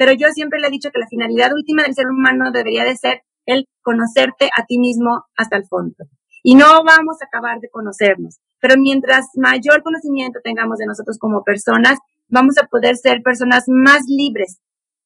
pero 0.00 0.14
yo 0.14 0.28
siempre 0.32 0.58
le 0.58 0.68
he 0.68 0.70
dicho 0.70 0.88
que 0.90 0.98
la 0.98 1.08
finalidad 1.08 1.52
última 1.52 1.82
del 1.82 1.94
ser 1.94 2.06
humano 2.06 2.50
debería 2.52 2.84
de 2.84 2.96
ser 2.96 3.20
el 3.44 3.68
conocerte 3.82 4.48
a 4.56 4.64
ti 4.64 4.78
mismo 4.78 5.26
hasta 5.36 5.58
el 5.58 5.66
fondo. 5.66 5.94
Y 6.42 6.54
no 6.54 6.82
vamos 6.84 7.18
a 7.20 7.26
acabar 7.26 7.60
de 7.60 7.68
conocernos, 7.68 8.38
pero 8.62 8.76
mientras 8.78 9.26
mayor 9.34 9.82
conocimiento 9.82 10.40
tengamos 10.42 10.78
de 10.78 10.86
nosotros 10.86 11.18
como 11.18 11.44
personas, 11.44 11.98
vamos 12.28 12.56
a 12.56 12.66
poder 12.66 12.96
ser 12.96 13.20
personas 13.22 13.64
más 13.66 14.04
libres, 14.06 14.62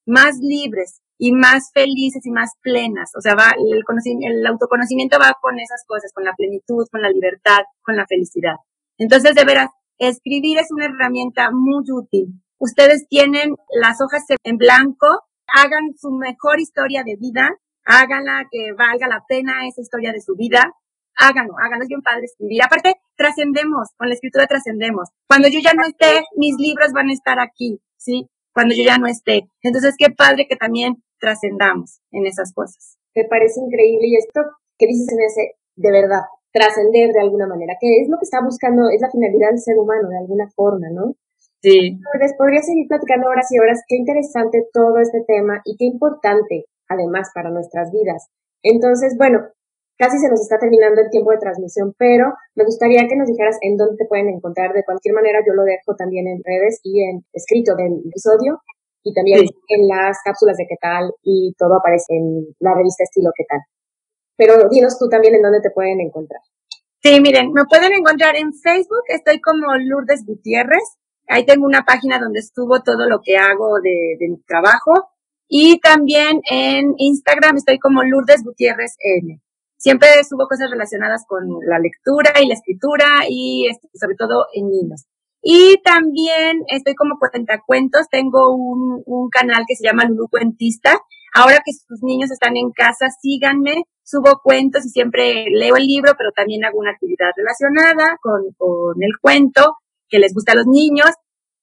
más 0.07 0.37
libres 0.40 1.02
y 1.18 1.33
más 1.33 1.72
felices 1.74 2.24
y 2.24 2.30
más 2.30 2.52
plenas. 2.62 3.11
O 3.18 3.20
sea, 3.20 3.35
va, 3.35 3.50
el, 3.59 3.83
el 4.22 4.46
autoconocimiento 4.46 5.18
va 5.18 5.37
con 5.42 5.59
esas 5.59 5.83
cosas, 5.88 6.12
con 6.14 6.22
la 6.22 6.35
plenitud, 6.35 6.87
con 6.92 7.02
la 7.02 7.11
libertad, 7.11 7.64
con 7.83 7.96
la 7.96 8.07
felicidad. 8.07 8.54
Entonces, 8.96 9.35
de 9.35 9.44
veras, 9.44 9.70
escribir 9.98 10.59
es 10.59 10.70
una 10.70 10.85
herramienta 10.85 11.50
muy 11.50 11.83
útil 11.90 12.43
ustedes 12.64 13.07
tienen 13.09 13.55
las 13.79 14.00
hojas 14.00 14.24
en 14.42 14.57
blanco, 14.57 15.07
hagan 15.46 15.92
su 15.98 16.11
mejor 16.11 16.61
historia 16.61 17.03
de 17.05 17.16
vida, 17.16 17.50
háganla 17.85 18.48
que 18.50 18.72
valga 18.72 19.07
la 19.07 19.22
pena 19.29 19.68
esa 19.68 19.83
historia 19.83 20.12
de 20.12 20.22
su 20.22 20.35
vida, 20.35 20.72
háganlo, 21.16 21.55
háganlo, 21.62 21.85
es 21.85 21.88
bien 21.88 22.00
padre 22.00 22.24
escribir. 22.24 22.62
Aparte, 22.64 22.94
trascendemos, 23.16 23.88
con 23.98 24.09
la 24.09 24.14
escritura 24.14 24.46
trascendemos. 24.46 25.11
Cuando 25.29 25.48
yo 25.48 25.61
ya 25.62 25.74
no 25.74 25.85
esté, 25.85 26.24
mis 26.37 26.57
libros 26.59 26.92
van 26.92 27.11
a 27.11 27.12
estar 27.12 27.38
aquí, 27.38 27.81
¿sí? 27.98 28.31
Cuando 28.55 28.74
yo 28.74 28.83
ya 28.83 28.96
no 28.96 29.07
esté. 29.07 29.42
Entonces, 29.62 29.94
qué 29.98 30.09
padre 30.11 30.46
que 30.48 30.57
también 30.57 31.05
trascendamos 31.20 32.00
en 32.12 32.27
esas 32.27 32.53
cosas. 32.55 32.96
Me 33.14 33.24
parece 33.24 33.61
increíble 33.61 34.09
y 34.09 34.16
esto 34.16 34.40
que 34.79 34.87
dices 34.87 35.07
en 35.12 35.20
ese, 35.20 35.42
de 35.77 35.92
verdad, 35.92 36.22
trascender 36.50 37.12
de 37.12 37.20
alguna 37.20 37.46
manera, 37.46 37.74
que 37.79 38.00
es 38.00 38.09
lo 38.09 38.16
que 38.16 38.24
está 38.24 38.40
buscando, 38.42 38.88
es 38.88 39.03
la 39.03 39.11
finalidad 39.11 39.50
del 39.50 39.61
ser 39.61 39.77
humano 39.77 40.09
de 40.09 40.18
alguna 40.18 40.48
forma, 40.55 40.88
¿no? 40.90 41.14
Sí. 41.64 41.96
Les 42.20 42.37
podría 42.37 42.61
seguir 42.61 42.87
platicando 42.88 43.29
horas 43.29 43.48
y 43.50 43.59
horas. 43.59 43.81
Qué 43.88 43.96
interesante 43.96 44.68
todo 44.70 44.98
este 45.00 45.24
tema 45.27 45.62
y 45.64 45.77
qué 45.79 45.87
importante, 45.87 46.66
además, 46.90 47.31
para 47.35 47.48
nuestras 47.48 47.90
vidas. 47.90 48.29
Entonces, 48.62 49.16
bueno, 49.16 49.40
casi 49.96 50.18
se 50.18 50.29
nos 50.29 50.42
está 50.42 50.59
terminando 50.59 51.00
el 51.00 51.09
tiempo 51.09 51.31
de 51.31 51.38
transmisión, 51.38 51.94
pero 51.96 52.35
me 52.55 52.64
gustaría 52.64 53.09
que 53.09 53.16
nos 53.16 53.29
dijeras 53.29 53.57
en 53.62 53.79
dónde 53.79 53.96
te 53.96 54.05
pueden 54.05 54.29
encontrar. 54.29 54.74
De 54.74 54.85
cualquier 54.85 55.14
manera, 55.14 55.40
yo 55.40 55.55
lo 55.55 55.64
dejo 55.64 55.96
también 55.96 56.29
en 56.29 56.42
redes 56.44 56.81
y 56.85 57.03
en 57.03 57.24
escrito 57.33 57.74
del 57.77 58.05
episodio 58.12 58.61
y 59.03 59.14
también 59.14 59.48
en 59.68 59.88
las 59.88 60.18
cápsulas 60.22 60.59
de 60.59 60.66
qué 60.68 60.77
tal 60.79 61.12
y 61.22 61.55
todo 61.57 61.77
aparece 61.81 62.12
en 62.12 62.44
la 62.61 62.74
revista 62.74 63.05
Estilo 63.05 63.31
qué 63.35 63.44
tal. 63.48 63.61
Pero 64.37 64.68
dinos 64.68 64.98
tú 64.98 65.09
también 65.09 65.35
en 65.35 65.40
dónde 65.40 65.62
te 65.62 65.70
pueden 65.70 66.00
encontrar. 66.00 66.42
Sí, 67.03 67.20
miren, 67.20 67.53
me 67.53 67.64
pueden 67.64 67.92
encontrar 67.92 68.37
en 68.37 68.53
Facebook, 68.53 69.05
estoy 69.09 69.40
como 69.40 69.77
Lourdes 69.77 70.24
Gutiérrez, 70.27 70.85
Ahí 71.29 71.47
tengo 71.47 71.67
una 71.67 71.85
página 71.85 72.19
donde 72.19 72.41
estuvo 72.41 72.83
todo 72.83 73.09
lo 73.09 73.21
que 73.23 73.37
hago 73.37 73.81
de, 73.83 74.17
de 74.19 74.29
mi 74.29 74.41
trabajo. 74.43 75.11
Y 75.49 75.79
también 75.81 76.41
en 76.51 76.95
Instagram 76.97 77.57
estoy 77.57 77.79
como 77.79 78.03
Lourdes 78.03 78.43
Gutiérrez 78.45 78.97
N. 78.99 79.41
Siempre 79.77 80.09
subo 80.29 80.49
cosas 80.49 80.71
relacionadas 80.71 81.25
con 81.29 81.47
la 81.69 81.79
lectura 81.79 82.33
y 82.41 82.49
la 82.49 82.55
escritura 82.55 83.07
y 83.29 83.69
este, 83.71 83.89
sobre 83.95 84.17
todo 84.17 84.47
en 84.55 84.69
niños. 84.69 85.05
Y 85.43 85.77
también 85.83 86.65
estoy 86.69 86.95
como 86.95 87.19
cuentacuentos, 87.19 88.09
tengo 88.11 88.55
un, 88.55 89.03
un 89.05 89.29
canal 89.29 89.65
que 89.69 89.77
se 89.77 89.85
llama 89.85 90.07
Lulu 90.07 90.29
Cuentista. 90.29 90.99
Ahora 91.35 91.61
que 91.63 91.73
sus 91.73 92.03
niños 92.03 92.31
están 92.31 92.57
en 92.57 92.71
casa, 92.71 93.09
síganme, 93.21 93.83
subo 94.03 94.41
cuentos 94.43 94.87
y 94.87 94.89
siempre 94.89 95.45
leo 95.51 95.77
el 95.77 95.87
libro, 95.87 96.15
pero 96.17 96.31
también 96.35 96.65
hago 96.65 96.79
una 96.79 96.93
actividad 96.93 97.33
relacionada 97.37 98.17
con, 98.23 98.41
con 98.57 99.03
el 99.03 99.19
cuento 99.21 99.77
que 100.09 100.19
les 100.19 100.35
gusta 100.35 100.53
a 100.53 100.57
los 100.57 100.67
niños. 100.67 101.11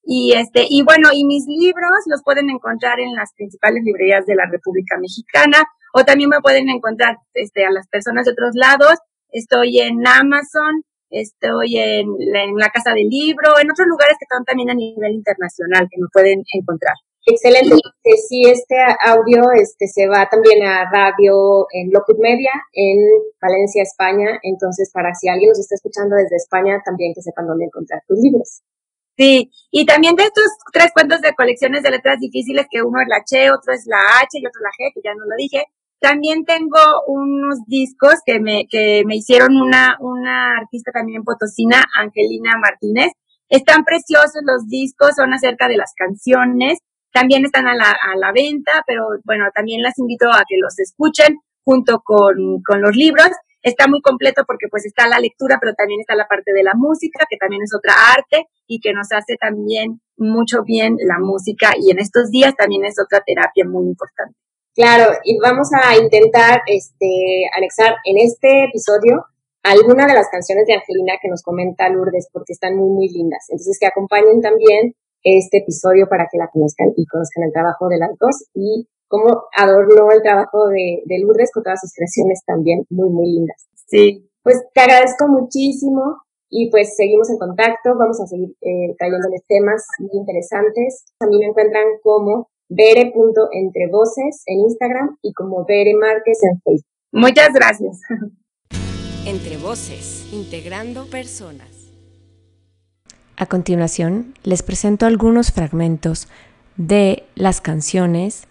Y 0.03 0.33
este, 0.33 0.65
y 0.67 0.83
bueno, 0.83 1.09
y 1.13 1.25
mis 1.25 1.45
libros 1.47 2.01
los 2.07 2.23
pueden 2.23 2.49
encontrar 2.49 2.99
en 2.99 3.13
las 3.13 3.33
principales 3.35 3.83
librerías 3.83 4.25
de 4.25 4.35
la 4.35 4.47
República 4.51 4.97
Mexicana 4.99 5.63
o 5.93 6.03
también 6.03 6.29
me 6.29 6.41
pueden 6.41 6.69
encontrar 6.69 7.17
este, 7.33 7.65
a 7.65 7.71
las 7.71 7.87
personas 7.87 8.25
de 8.25 8.31
otros 8.31 8.51
lados. 8.53 8.97
Estoy 9.29 9.79
en 9.79 10.05
Amazon, 10.07 10.83
estoy 11.09 11.77
en, 11.77 12.07
la 12.57 12.69
Casa 12.69 12.93
del 12.93 13.07
Libro, 13.09 13.59
en 13.61 13.69
otros 13.69 13.87
lugares 13.87 14.15
que 14.19 14.25
están 14.25 14.43
también 14.45 14.69
a 14.69 14.73
nivel 14.73 15.13
internacional 15.13 15.87
que 15.89 16.01
me 16.01 16.07
pueden 16.11 16.43
encontrar. 16.53 16.95
Excelente. 17.25 17.75
Si 18.29 18.49
este 18.49 18.75
audio 19.05 19.51
este, 19.53 19.87
se 19.87 20.07
va 20.07 20.27
también 20.29 20.63
a 20.63 20.89
radio 20.91 21.67
en 21.71 21.91
Locut 21.91 22.17
Media 22.19 22.51
en 22.73 22.97
Valencia, 23.39 23.83
España, 23.83 24.39
entonces 24.41 24.89
para 24.91 25.13
si 25.13 25.29
alguien 25.29 25.49
nos 25.49 25.59
está 25.59 25.75
escuchando 25.75 26.15
desde 26.15 26.35
España, 26.35 26.81
también 26.83 27.13
que 27.13 27.21
sepan 27.21 27.47
dónde 27.47 27.65
encontrar 27.65 28.01
tus 28.07 28.17
libros. 28.19 28.61
Sí, 29.17 29.51
y 29.69 29.85
también 29.85 30.15
de 30.15 30.23
estos 30.23 30.45
tres 30.73 30.91
cuentos 30.93 31.21
de 31.21 31.35
colecciones 31.35 31.83
de 31.83 31.91
letras 31.91 32.19
difíciles, 32.19 32.65
que 32.71 32.81
uno 32.81 32.99
es 33.01 33.07
la 33.07 33.23
Che, 33.23 33.51
otro 33.51 33.73
es 33.73 33.85
la 33.85 33.99
H 34.21 34.39
y 34.39 34.45
otro 34.45 34.61
la 34.61 34.69
G, 34.69 34.91
que 34.93 35.01
ya 35.03 35.13
no 35.13 35.25
lo 35.25 35.35
dije, 35.37 35.65
también 36.01 36.45
tengo 36.45 36.79
unos 37.05 37.59
discos 37.67 38.15
que 38.25 38.39
me, 38.39 38.65
que 38.67 39.03
me 39.05 39.17
hicieron 39.17 39.55
una, 39.55 39.97
una 39.99 40.57
artista 40.57 40.91
también 40.91 41.23
potosina, 41.23 41.85
Angelina 41.95 42.57
Martínez. 42.57 43.11
Están 43.49 43.83
preciosos 43.83 44.41
los 44.43 44.67
discos, 44.67 45.11
son 45.15 45.31
acerca 45.35 45.67
de 45.67 45.77
las 45.77 45.93
canciones. 45.95 46.79
También 47.11 47.45
están 47.45 47.67
a 47.67 47.75
la, 47.75 47.91
a 47.91 48.15
la 48.17 48.31
venta, 48.31 48.83
pero 48.87 49.07
bueno, 49.23 49.45
también 49.53 49.81
las 49.81 49.97
invito 49.99 50.31
a 50.31 50.43
que 50.47 50.57
los 50.57 50.79
escuchen 50.79 51.39
junto 51.63 52.01
con, 52.01 52.61
con 52.65 52.81
los 52.81 52.95
libros. 52.95 53.29
Está 53.61 53.87
muy 53.87 54.01
completo 54.01 54.43
porque 54.47 54.67
pues 54.69 54.85
está 54.85 55.07
la 55.07 55.19
lectura, 55.19 55.57
pero 55.61 55.73
también 55.75 55.99
está 55.99 56.15
la 56.15 56.27
parte 56.27 56.51
de 56.51 56.63
la 56.63 56.73
música, 56.73 57.25
que 57.29 57.37
también 57.37 57.61
es 57.63 57.71
otra 57.75 57.93
arte 58.17 58.47
y 58.65 58.79
que 58.79 58.93
nos 58.93 59.11
hace 59.11 59.35
también 59.35 60.01
mucho 60.17 60.63
bien 60.63 60.95
la 61.05 61.19
música 61.19 61.73
y 61.77 61.91
en 61.91 61.99
estos 61.99 62.31
días 62.31 62.55
también 62.55 62.85
es 62.85 62.95
otra 62.99 63.21
terapia 63.25 63.65
muy 63.65 63.85
importante. 63.85 64.35
Claro, 64.73 65.11
y 65.25 65.37
vamos 65.37 65.67
a 65.73 65.97
intentar 65.97 66.61
este, 66.65 67.43
anexar 67.55 67.95
en 68.05 68.17
este 68.17 68.65
episodio 68.65 69.25
alguna 69.63 70.07
de 70.07 70.13
las 70.13 70.29
canciones 70.29 70.65
de 70.65 70.73
Angelina 70.73 71.13
que 71.21 71.27
nos 71.27 71.43
comenta 71.43 71.89
Lourdes 71.89 72.29
porque 72.31 72.53
están 72.53 72.77
muy, 72.77 72.89
muy 72.89 73.09
lindas. 73.09 73.45
Entonces, 73.49 73.77
que 73.79 73.87
acompañen 73.87 74.41
también 74.41 74.95
este 75.23 75.59
episodio 75.59 76.07
para 76.09 76.27
que 76.31 76.37
la 76.37 76.49
conozcan 76.49 76.93
y 76.95 77.05
conozcan 77.05 77.43
el 77.43 77.53
trabajo 77.53 77.87
de 77.89 77.97
las 77.97 78.17
dos 78.19 78.45
y 78.53 78.87
cómo 79.07 79.43
adornó 79.55 80.11
el 80.11 80.21
trabajo 80.21 80.67
de, 80.69 81.03
de 81.05 81.19
Lourdes 81.19 81.51
con 81.53 81.63
todas 81.63 81.81
sus 81.81 81.93
creaciones 81.93 82.41
también 82.45 82.85
muy, 82.89 83.09
muy 83.09 83.27
lindas. 83.27 83.67
Sí. 83.87 84.29
Pues 84.43 84.63
te 84.73 84.81
agradezco 84.81 85.27
muchísimo 85.27 86.17
y 86.49 86.69
pues 86.69 86.95
seguimos 86.95 87.29
en 87.29 87.37
contacto. 87.37 87.95
Vamos 87.97 88.19
a 88.21 88.27
seguir 88.27 88.49
eh, 88.61 88.95
trayéndoles 88.97 89.41
temas 89.47 89.85
muy 89.99 90.11
interesantes. 90.13 91.05
También 91.17 91.41
me 91.41 91.47
encuentran 91.47 91.85
como 92.03 92.49
Bere.entrevoces 92.69 94.43
en 94.45 94.59
Instagram 94.59 95.17
y 95.21 95.33
como 95.33 95.65
Bere 95.65 95.93
Márquez 95.93 96.39
en 96.43 96.61
Facebook. 96.61 96.91
Muchas 97.11 97.49
gracias. 97.53 97.99
Entre 99.25 99.57
voces, 99.57 100.31
integrando 100.31 101.05
personas. 101.05 101.70
A 103.41 103.47
continuación, 103.47 104.35
les 104.43 104.61
presento 104.61 105.07
algunos 105.07 105.51
fragmentos 105.51 106.27
de 106.77 107.23
las 107.33 107.59
canciones 107.59 108.43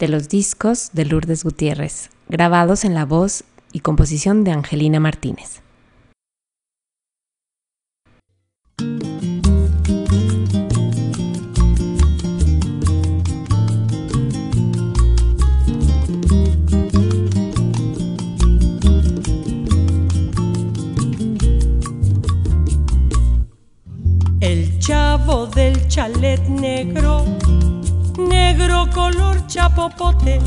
de 0.00 0.08
los 0.08 0.28
discos 0.28 0.90
de 0.92 1.04
Lourdes 1.04 1.44
Gutiérrez, 1.44 2.10
grabados 2.28 2.84
en 2.84 2.94
la 2.94 3.04
voz 3.04 3.44
y 3.70 3.78
composición 3.78 4.42
de 4.42 4.50
Angelina 4.50 4.98
Martínez. 4.98 5.63
Chavo 24.86 25.46
del 25.46 25.88
chalet 25.88 26.46
negro, 26.46 27.24
negro 28.18 28.86
color 28.92 29.46
chapopote. 29.46 30.38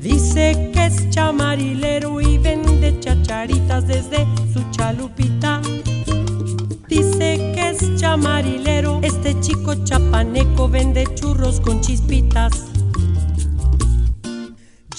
Dice 0.00 0.72
que 0.74 0.86
es 0.86 1.08
chamarilero 1.10 2.20
y 2.20 2.38
vende 2.38 2.98
chacharitas 2.98 3.86
desde 3.86 4.26
su 4.52 4.68
chalupita. 4.72 5.62
Dice 6.88 7.52
que 7.54 7.70
es 7.70 7.94
chamarilero, 7.94 8.98
este 9.02 9.38
chico 9.38 9.76
chapaneco 9.84 10.68
vende 10.68 11.06
churros 11.14 11.60
con 11.60 11.80
chispitas. 11.80 12.72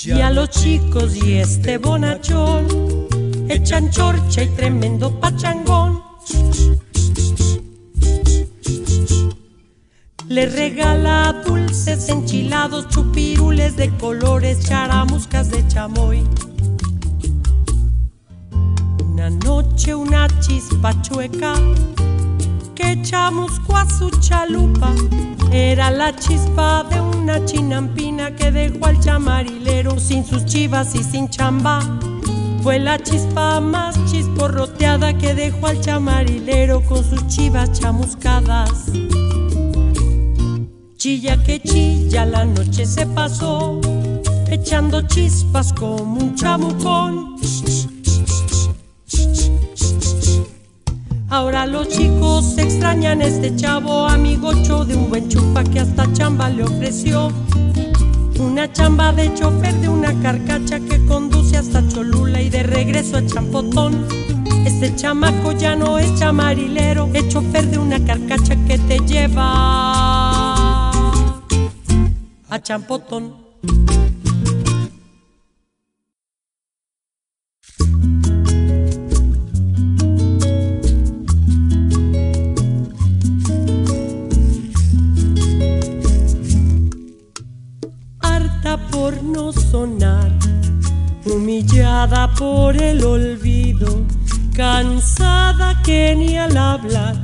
Y 0.05 0.21
a 0.21 0.29
los 0.31 0.49
chicos 0.49 1.13
y 1.17 1.39
este 1.39 1.77
bonachón 1.77 2.67
echan 3.49 3.89
chorcha 3.89 4.43
y 4.43 4.47
tremendo 4.47 5.19
pachangón. 5.19 6.01
Le 10.33 10.47
regala 10.47 11.43
dulces 11.45 12.09
enchilados, 12.09 12.87
chupirules 12.87 13.75
de 13.75 13.95
colores, 13.97 14.65
charamuscas 14.67 15.51
de 15.51 15.63
chamoy. 15.67 16.23
Una 19.05 19.29
noche 19.29 19.93
una 19.93 20.27
chispa 20.39 20.99
chueca 21.03 21.53
que 22.73 22.99
chamuscó 23.03 23.77
a 23.77 23.87
su 23.87 24.09
chalupa. 24.21 24.95
Era 25.51 25.91
la 25.91 26.15
chispa 26.15 26.83
de 26.89 26.99
una 26.99 27.45
chinampina 27.45 28.35
que 28.35 28.51
dejó 28.51 28.87
al 28.87 28.99
chamarilero 28.99 29.99
sin 29.99 30.25
sus 30.25 30.45
chivas 30.45 30.95
y 30.95 31.03
sin 31.03 31.29
chamba. 31.29 31.79
Fue 32.63 32.79
la 32.79 32.97
chispa 32.97 33.59
más 33.59 34.03
chisporroteada 34.05 35.15
que 35.15 35.35
dejó 35.35 35.67
al 35.67 35.79
chamarilero 35.79 36.81
con 36.81 37.07
sus 37.07 37.27
chivas 37.27 37.71
chamuscadas. 37.79 38.89
Chilla 41.03 41.35
que 41.43 41.59
chilla, 41.59 42.25
la 42.25 42.45
noche 42.45 42.85
se 42.85 43.05
pasó, 43.05 43.81
echando 44.49 45.01
chispas 45.01 45.73
como 45.73 46.17
un 46.17 46.33
chamucón. 46.33 47.35
Ahora 51.29 51.65
los 51.65 51.89
chicos 51.89 52.57
extrañan 52.57 53.21
este 53.21 53.53
chavo, 53.53 54.07
amigocho 54.07 54.85
de 54.85 54.95
un 54.95 55.09
buen 55.09 55.27
chupa 55.27 55.65
que 55.65 55.81
hasta 55.81 56.09
chamba 56.13 56.47
le 56.47 56.63
ofreció. 56.63 57.33
Una 58.39 58.71
chamba 58.71 59.11
de 59.11 59.33
chofer 59.33 59.73
de 59.81 59.89
una 59.89 60.17
carcacha 60.21 60.79
que 60.79 61.05
conduce 61.05 61.57
hasta 61.57 61.85
Cholula 61.85 62.41
y 62.41 62.49
de 62.49 62.63
regreso 62.63 63.17
a 63.17 63.25
Champotón. 63.25 64.07
Este 64.65 64.95
chamaco 64.95 65.51
ya 65.51 65.75
no 65.75 65.99
es 65.99 66.17
chamarilero, 66.17 67.09
es 67.13 67.27
chofer 67.27 67.67
de 67.67 67.77
una 67.77 67.99
carcacha 68.05 68.55
que 68.65 68.77
te 68.77 68.99
lleva 68.99 70.32
a 72.53 72.61
Champotón. 72.61 73.33
Harta 88.19 88.77
por 88.91 89.23
no 89.23 89.51
sonar, 89.51 90.31
humillada 91.25 92.31
por 92.35 92.77
el 92.77 93.03
olvido, 93.03 94.05
cansada 94.55 95.81
que 95.81 96.15
ni 96.15 96.37
al 96.37 96.55
hablar 96.55 97.15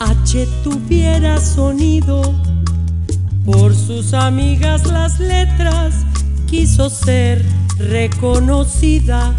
H 0.00 0.48
tuviera 0.64 1.40
sonido 1.40 2.43
por 3.44 3.74
sus 3.74 4.14
amigas 4.14 4.86
las 4.86 5.20
letras 5.20 5.94
quiso 6.46 6.88
ser 6.88 7.44
reconocida. 7.78 9.34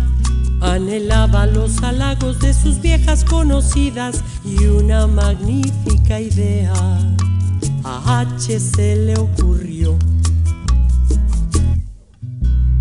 Anhelaba 0.62 1.46
los 1.46 1.84
halagos 1.84 2.40
de 2.40 2.54
sus 2.54 2.82
viejas 2.82 3.24
conocidas 3.24 4.24
y 4.44 4.66
una 4.66 5.06
magnífica 5.06 6.20
idea 6.20 6.74
a 7.84 8.20
H 8.22 8.60
se 8.60 8.96
le 8.96 9.16
ocurrió. 9.18 9.98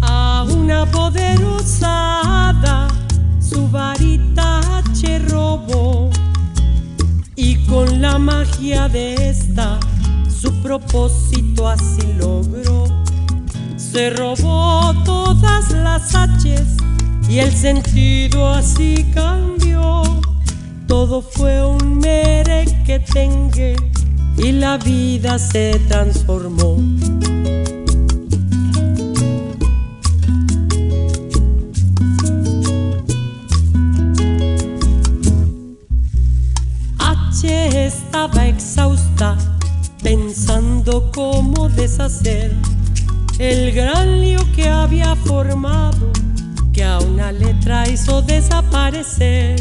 A 0.00 0.46
una 0.48 0.86
poderosa 0.86 2.48
hada 2.48 2.88
su 3.40 3.68
varita 3.68 4.78
H 4.78 5.18
robó 5.30 6.10
y 7.36 7.56
con 7.66 8.00
la 8.00 8.18
magia 8.18 8.88
de 8.88 9.14
esta 9.28 9.78
su 10.44 10.52
propósito 10.60 11.66
así 11.66 12.02
logró. 12.18 12.84
Se 13.78 14.10
robó 14.10 14.92
todas 15.02 15.70
las 15.70 16.14
H's 16.14 16.76
y 17.30 17.38
el 17.38 17.50
sentido 17.50 18.50
así 18.50 19.06
cambió. 19.14 20.02
Todo 20.86 21.22
fue 21.22 21.66
un 21.66 21.98
merequetengue 21.98 23.74
y 24.36 24.52
la 24.52 24.76
vida 24.76 25.38
se 25.38 25.80
transformó. 25.88 26.76
Deshacer 41.68 42.52
el 43.38 43.72
gran 43.72 44.20
lío 44.20 44.40
que 44.54 44.68
había 44.68 45.16
formado, 45.16 46.12
que 46.72 46.84
a 46.84 46.98
una 46.98 47.32
letra 47.32 47.88
hizo 47.88 48.22
desaparecer. 48.22 49.56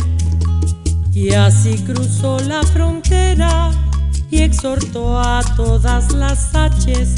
Y 1.12 1.34
así 1.34 1.78
cruzó 1.80 2.40
la 2.40 2.64
frontera 2.64 3.72
y 4.30 4.42
exhortó 4.42 5.20
a 5.20 5.42
todas 5.56 6.14
las 6.14 6.52
H's 6.54 7.16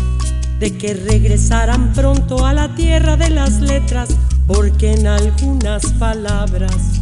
de 0.60 0.78
que 0.78 0.94
regresaran 0.94 1.94
pronto 1.94 2.46
a 2.46 2.54
la 2.54 2.74
tierra 2.76 3.18
de 3.18 3.30
las 3.30 3.60
letras, 3.60 4.10
porque 4.48 4.94
en 4.94 5.08
algunas 5.08 5.86
palabras 5.94 7.02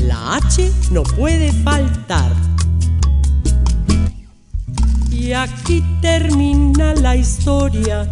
la 0.00 0.36
H 0.36 0.70
no 0.90 1.02
puede 1.02 1.52
faltar. 1.52 2.32
Y 5.32 5.34
aquí 5.34 5.82
termina 6.02 6.92
la 6.92 7.16
historia 7.16 8.06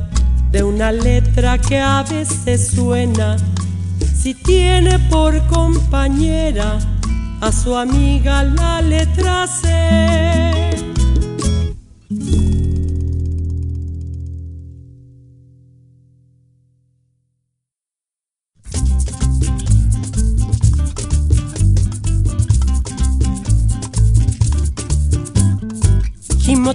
de 0.51 0.63
una 0.63 0.91
letra 0.91 1.59
que 1.59 1.79
a 1.79 2.03
veces 2.03 2.69
suena, 2.69 3.37
si 4.17 4.33
tiene 4.33 4.99
por 5.11 5.39
compañera 5.49 6.79
a 7.43 7.53
su 7.53 7.77
amiga 7.77 8.43
la 8.45 8.81
letra 8.81 9.47
C. 9.47 10.60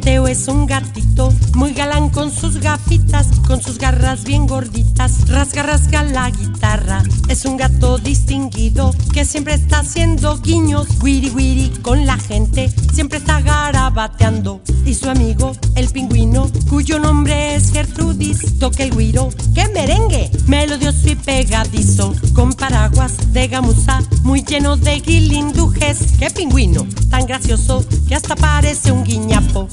Timoteo 0.05 0.27
es 0.27 0.47
un 0.47 0.67
gatito 0.67 1.33
muy 1.55 1.73
galán 1.73 1.94
con 2.15 2.31
sus 2.31 2.61
gafitas, 2.61 3.27
con 3.45 3.61
sus 3.61 3.77
garras 3.77 4.23
bien 4.23 4.47
gorditas, 4.47 5.27
rasga 5.27 5.63
rasga 5.63 6.01
la 6.01 6.31
guitarra. 6.31 7.03
Es 7.27 7.43
un 7.43 7.57
gato 7.57 7.97
distinguido 7.97 8.95
que 9.11 9.25
siempre 9.25 9.55
está 9.55 9.79
haciendo 9.79 10.39
guiños, 10.39 10.87
wiri 11.01 11.29
wiri 11.31 11.69
con 11.81 12.05
la 12.05 12.17
gente, 12.17 12.71
siempre 12.93 13.17
está 13.17 13.41
garabateando. 13.41 14.61
Y 14.85 14.93
su 14.93 15.09
amigo, 15.09 15.51
el 15.75 15.89
pingüino, 15.89 16.49
cuyo 16.69 16.99
nombre 16.99 17.55
es 17.55 17.73
Gertrudis, 17.73 18.59
toca 18.59 18.83
el 18.83 18.95
guiro, 18.95 19.29
que 19.53 19.67
merengue, 19.67 20.31
melodioso 20.47 21.09
y 21.09 21.15
pegadizo, 21.15 22.15
con 22.33 22.53
paraguas 22.53 23.33
de 23.33 23.49
gamuza, 23.49 24.01
muy 24.23 24.41
lleno 24.41 24.77
de 24.77 25.01
guilindujes. 25.01 26.13
Qué 26.17 26.29
pingüino, 26.29 26.87
tan 27.09 27.25
gracioso 27.25 27.83
que 28.07 28.15
hasta 28.15 28.37
parece 28.37 28.93
un 28.93 29.03
guiñapo. 29.03 29.67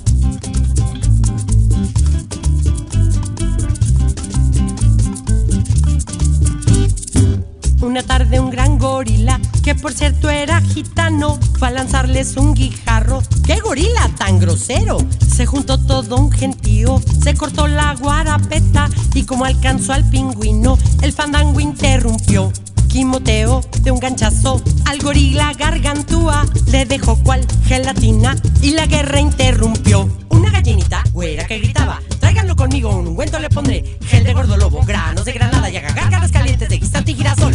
Una 7.83 8.05
tarde 8.05 8.39
un 8.39 8.49
gran 8.49 8.79
gorila, 8.79 9.41
que 9.65 9.75
por 9.75 9.93
cierto 9.93 10.31
era 10.31 10.61
gitano, 10.61 11.37
fue 11.59 11.67
a 11.67 11.71
lanzarles 11.73 12.37
un 12.37 12.55
guijarro. 12.55 13.25
¡Qué 13.45 13.59
gorila 13.59 14.09
tan 14.17 14.39
grosero! 14.39 14.99
Se 15.35 15.47
juntó 15.47 15.79
todo 15.79 16.17
un 16.17 16.31
gentío, 16.31 17.03
se 17.23 17.35
cortó 17.35 17.67
la 17.67 17.97
guarapeta 17.97 18.89
y 19.15 19.25
como 19.25 19.45
alcanzó 19.45 19.95
al 19.95 20.09
pingüino, 20.09 20.79
el 21.03 21.13
fandango 21.13 21.59
interrumpió. 21.59 22.53
Quimoteo 22.87 23.63
de 23.81 23.91
un 23.91 23.99
ganchazo 23.99 24.63
al 24.85 24.99
gorila 25.01 25.53
gargantúa, 25.55 26.47
le 26.67 26.85
dejó 26.85 27.17
cual 27.17 27.45
gelatina 27.67 28.37
y 28.61 28.71
la 28.71 28.87
guerra 28.87 29.19
interrumpió. 29.19 30.09
Una 30.29 30.53
gallinita 30.53 31.03
güera 31.13 31.47
que 31.49 31.59
gritaba, 31.59 32.01
tráiganlo 32.33 32.57
conmigo, 32.57 32.89
un 32.89 33.09
ungüento 33.09 33.39
le 33.39 33.51
pondré, 33.51 33.85
gel 34.07 34.25
de 34.25 34.33
gordo 34.33 34.57
lobo, 34.57 34.83
granos 34.87 35.27
de 35.27 35.33
granada 35.33 35.69
y 35.69 35.77
agárgalas 35.77 36.33
calientes 36.33 36.67
de 36.67 36.79
guisante 36.79 37.13
y 37.13 37.15
girasol. 37.15 37.55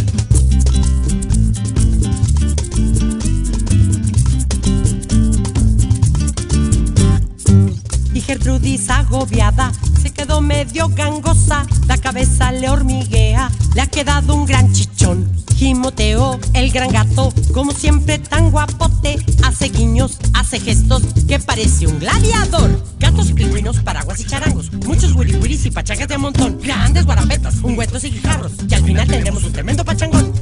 Gertrudis 8.28 8.90
agobiada 8.90 9.72
se 10.02 10.10
quedó 10.10 10.42
medio 10.42 10.90
gangosa, 10.90 11.64
la 11.86 11.96
cabeza 11.96 12.52
le 12.52 12.68
hormiguea, 12.68 13.50
le 13.74 13.80
ha 13.80 13.86
quedado 13.86 14.34
un 14.34 14.44
gran 14.44 14.70
chichón. 14.70 15.26
Gimoteo, 15.56 16.38
el 16.52 16.70
gran 16.70 16.92
gato, 16.92 17.32
como 17.54 17.72
siempre 17.72 18.18
tan 18.18 18.50
guapote, 18.50 19.16
hace 19.44 19.70
guiños, 19.70 20.18
hace 20.34 20.60
gestos, 20.60 21.04
que 21.26 21.38
parece 21.38 21.86
un 21.86 21.98
gladiador. 22.00 22.84
Gatos 22.98 23.32
pingüinos, 23.32 23.78
paraguas 23.78 24.20
y 24.20 24.24
charangos, 24.24 24.70
muchos 24.84 25.14
wiri 25.14 25.58
y 25.64 25.70
pachangas 25.70 26.08
de 26.08 26.18
montón, 26.18 26.60
grandes 26.60 27.06
guarapetas, 27.06 27.54
ungüentos 27.62 28.04
y 28.04 28.10
guijarros, 28.10 28.52
y 28.68 28.74
al 28.74 28.84
final 28.84 29.08
tendremos 29.08 29.42
un 29.42 29.52
tremendo 29.52 29.86
pachangón. 29.86 30.34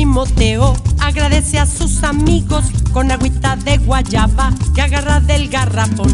Gimoteo 0.00 0.74
agradece 0.98 1.58
a 1.58 1.66
sus 1.66 2.02
amigos 2.04 2.64
con 2.90 3.10
agüita 3.10 3.56
de 3.56 3.76
guayaba 3.76 4.50
que 4.74 4.80
agarra 4.80 5.20
del 5.20 5.50
garrafón. 5.50 6.08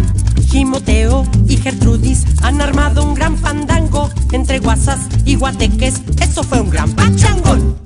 Gimoteo 0.48 1.24
y 1.46 1.56
Gertrudis 1.56 2.24
han 2.42 2.60
armado 2.60 3.04
un 3.04 3.14
gran 3.14 3.38
fandango 3.38 4.10
entre 4.32 4.58
guasas 4.58 4.98
y 5.24 5.36
guateques. 5.36 6.02
Esto 6.20 6.42
fue 6.42 6.60
un 6.62 6.70
gran 6.70 6.90
pachangón. 6.96 7.85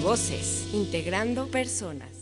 Voces, 0.00 0.68
integrando 0.72 1.46
personas. 1.48 2.19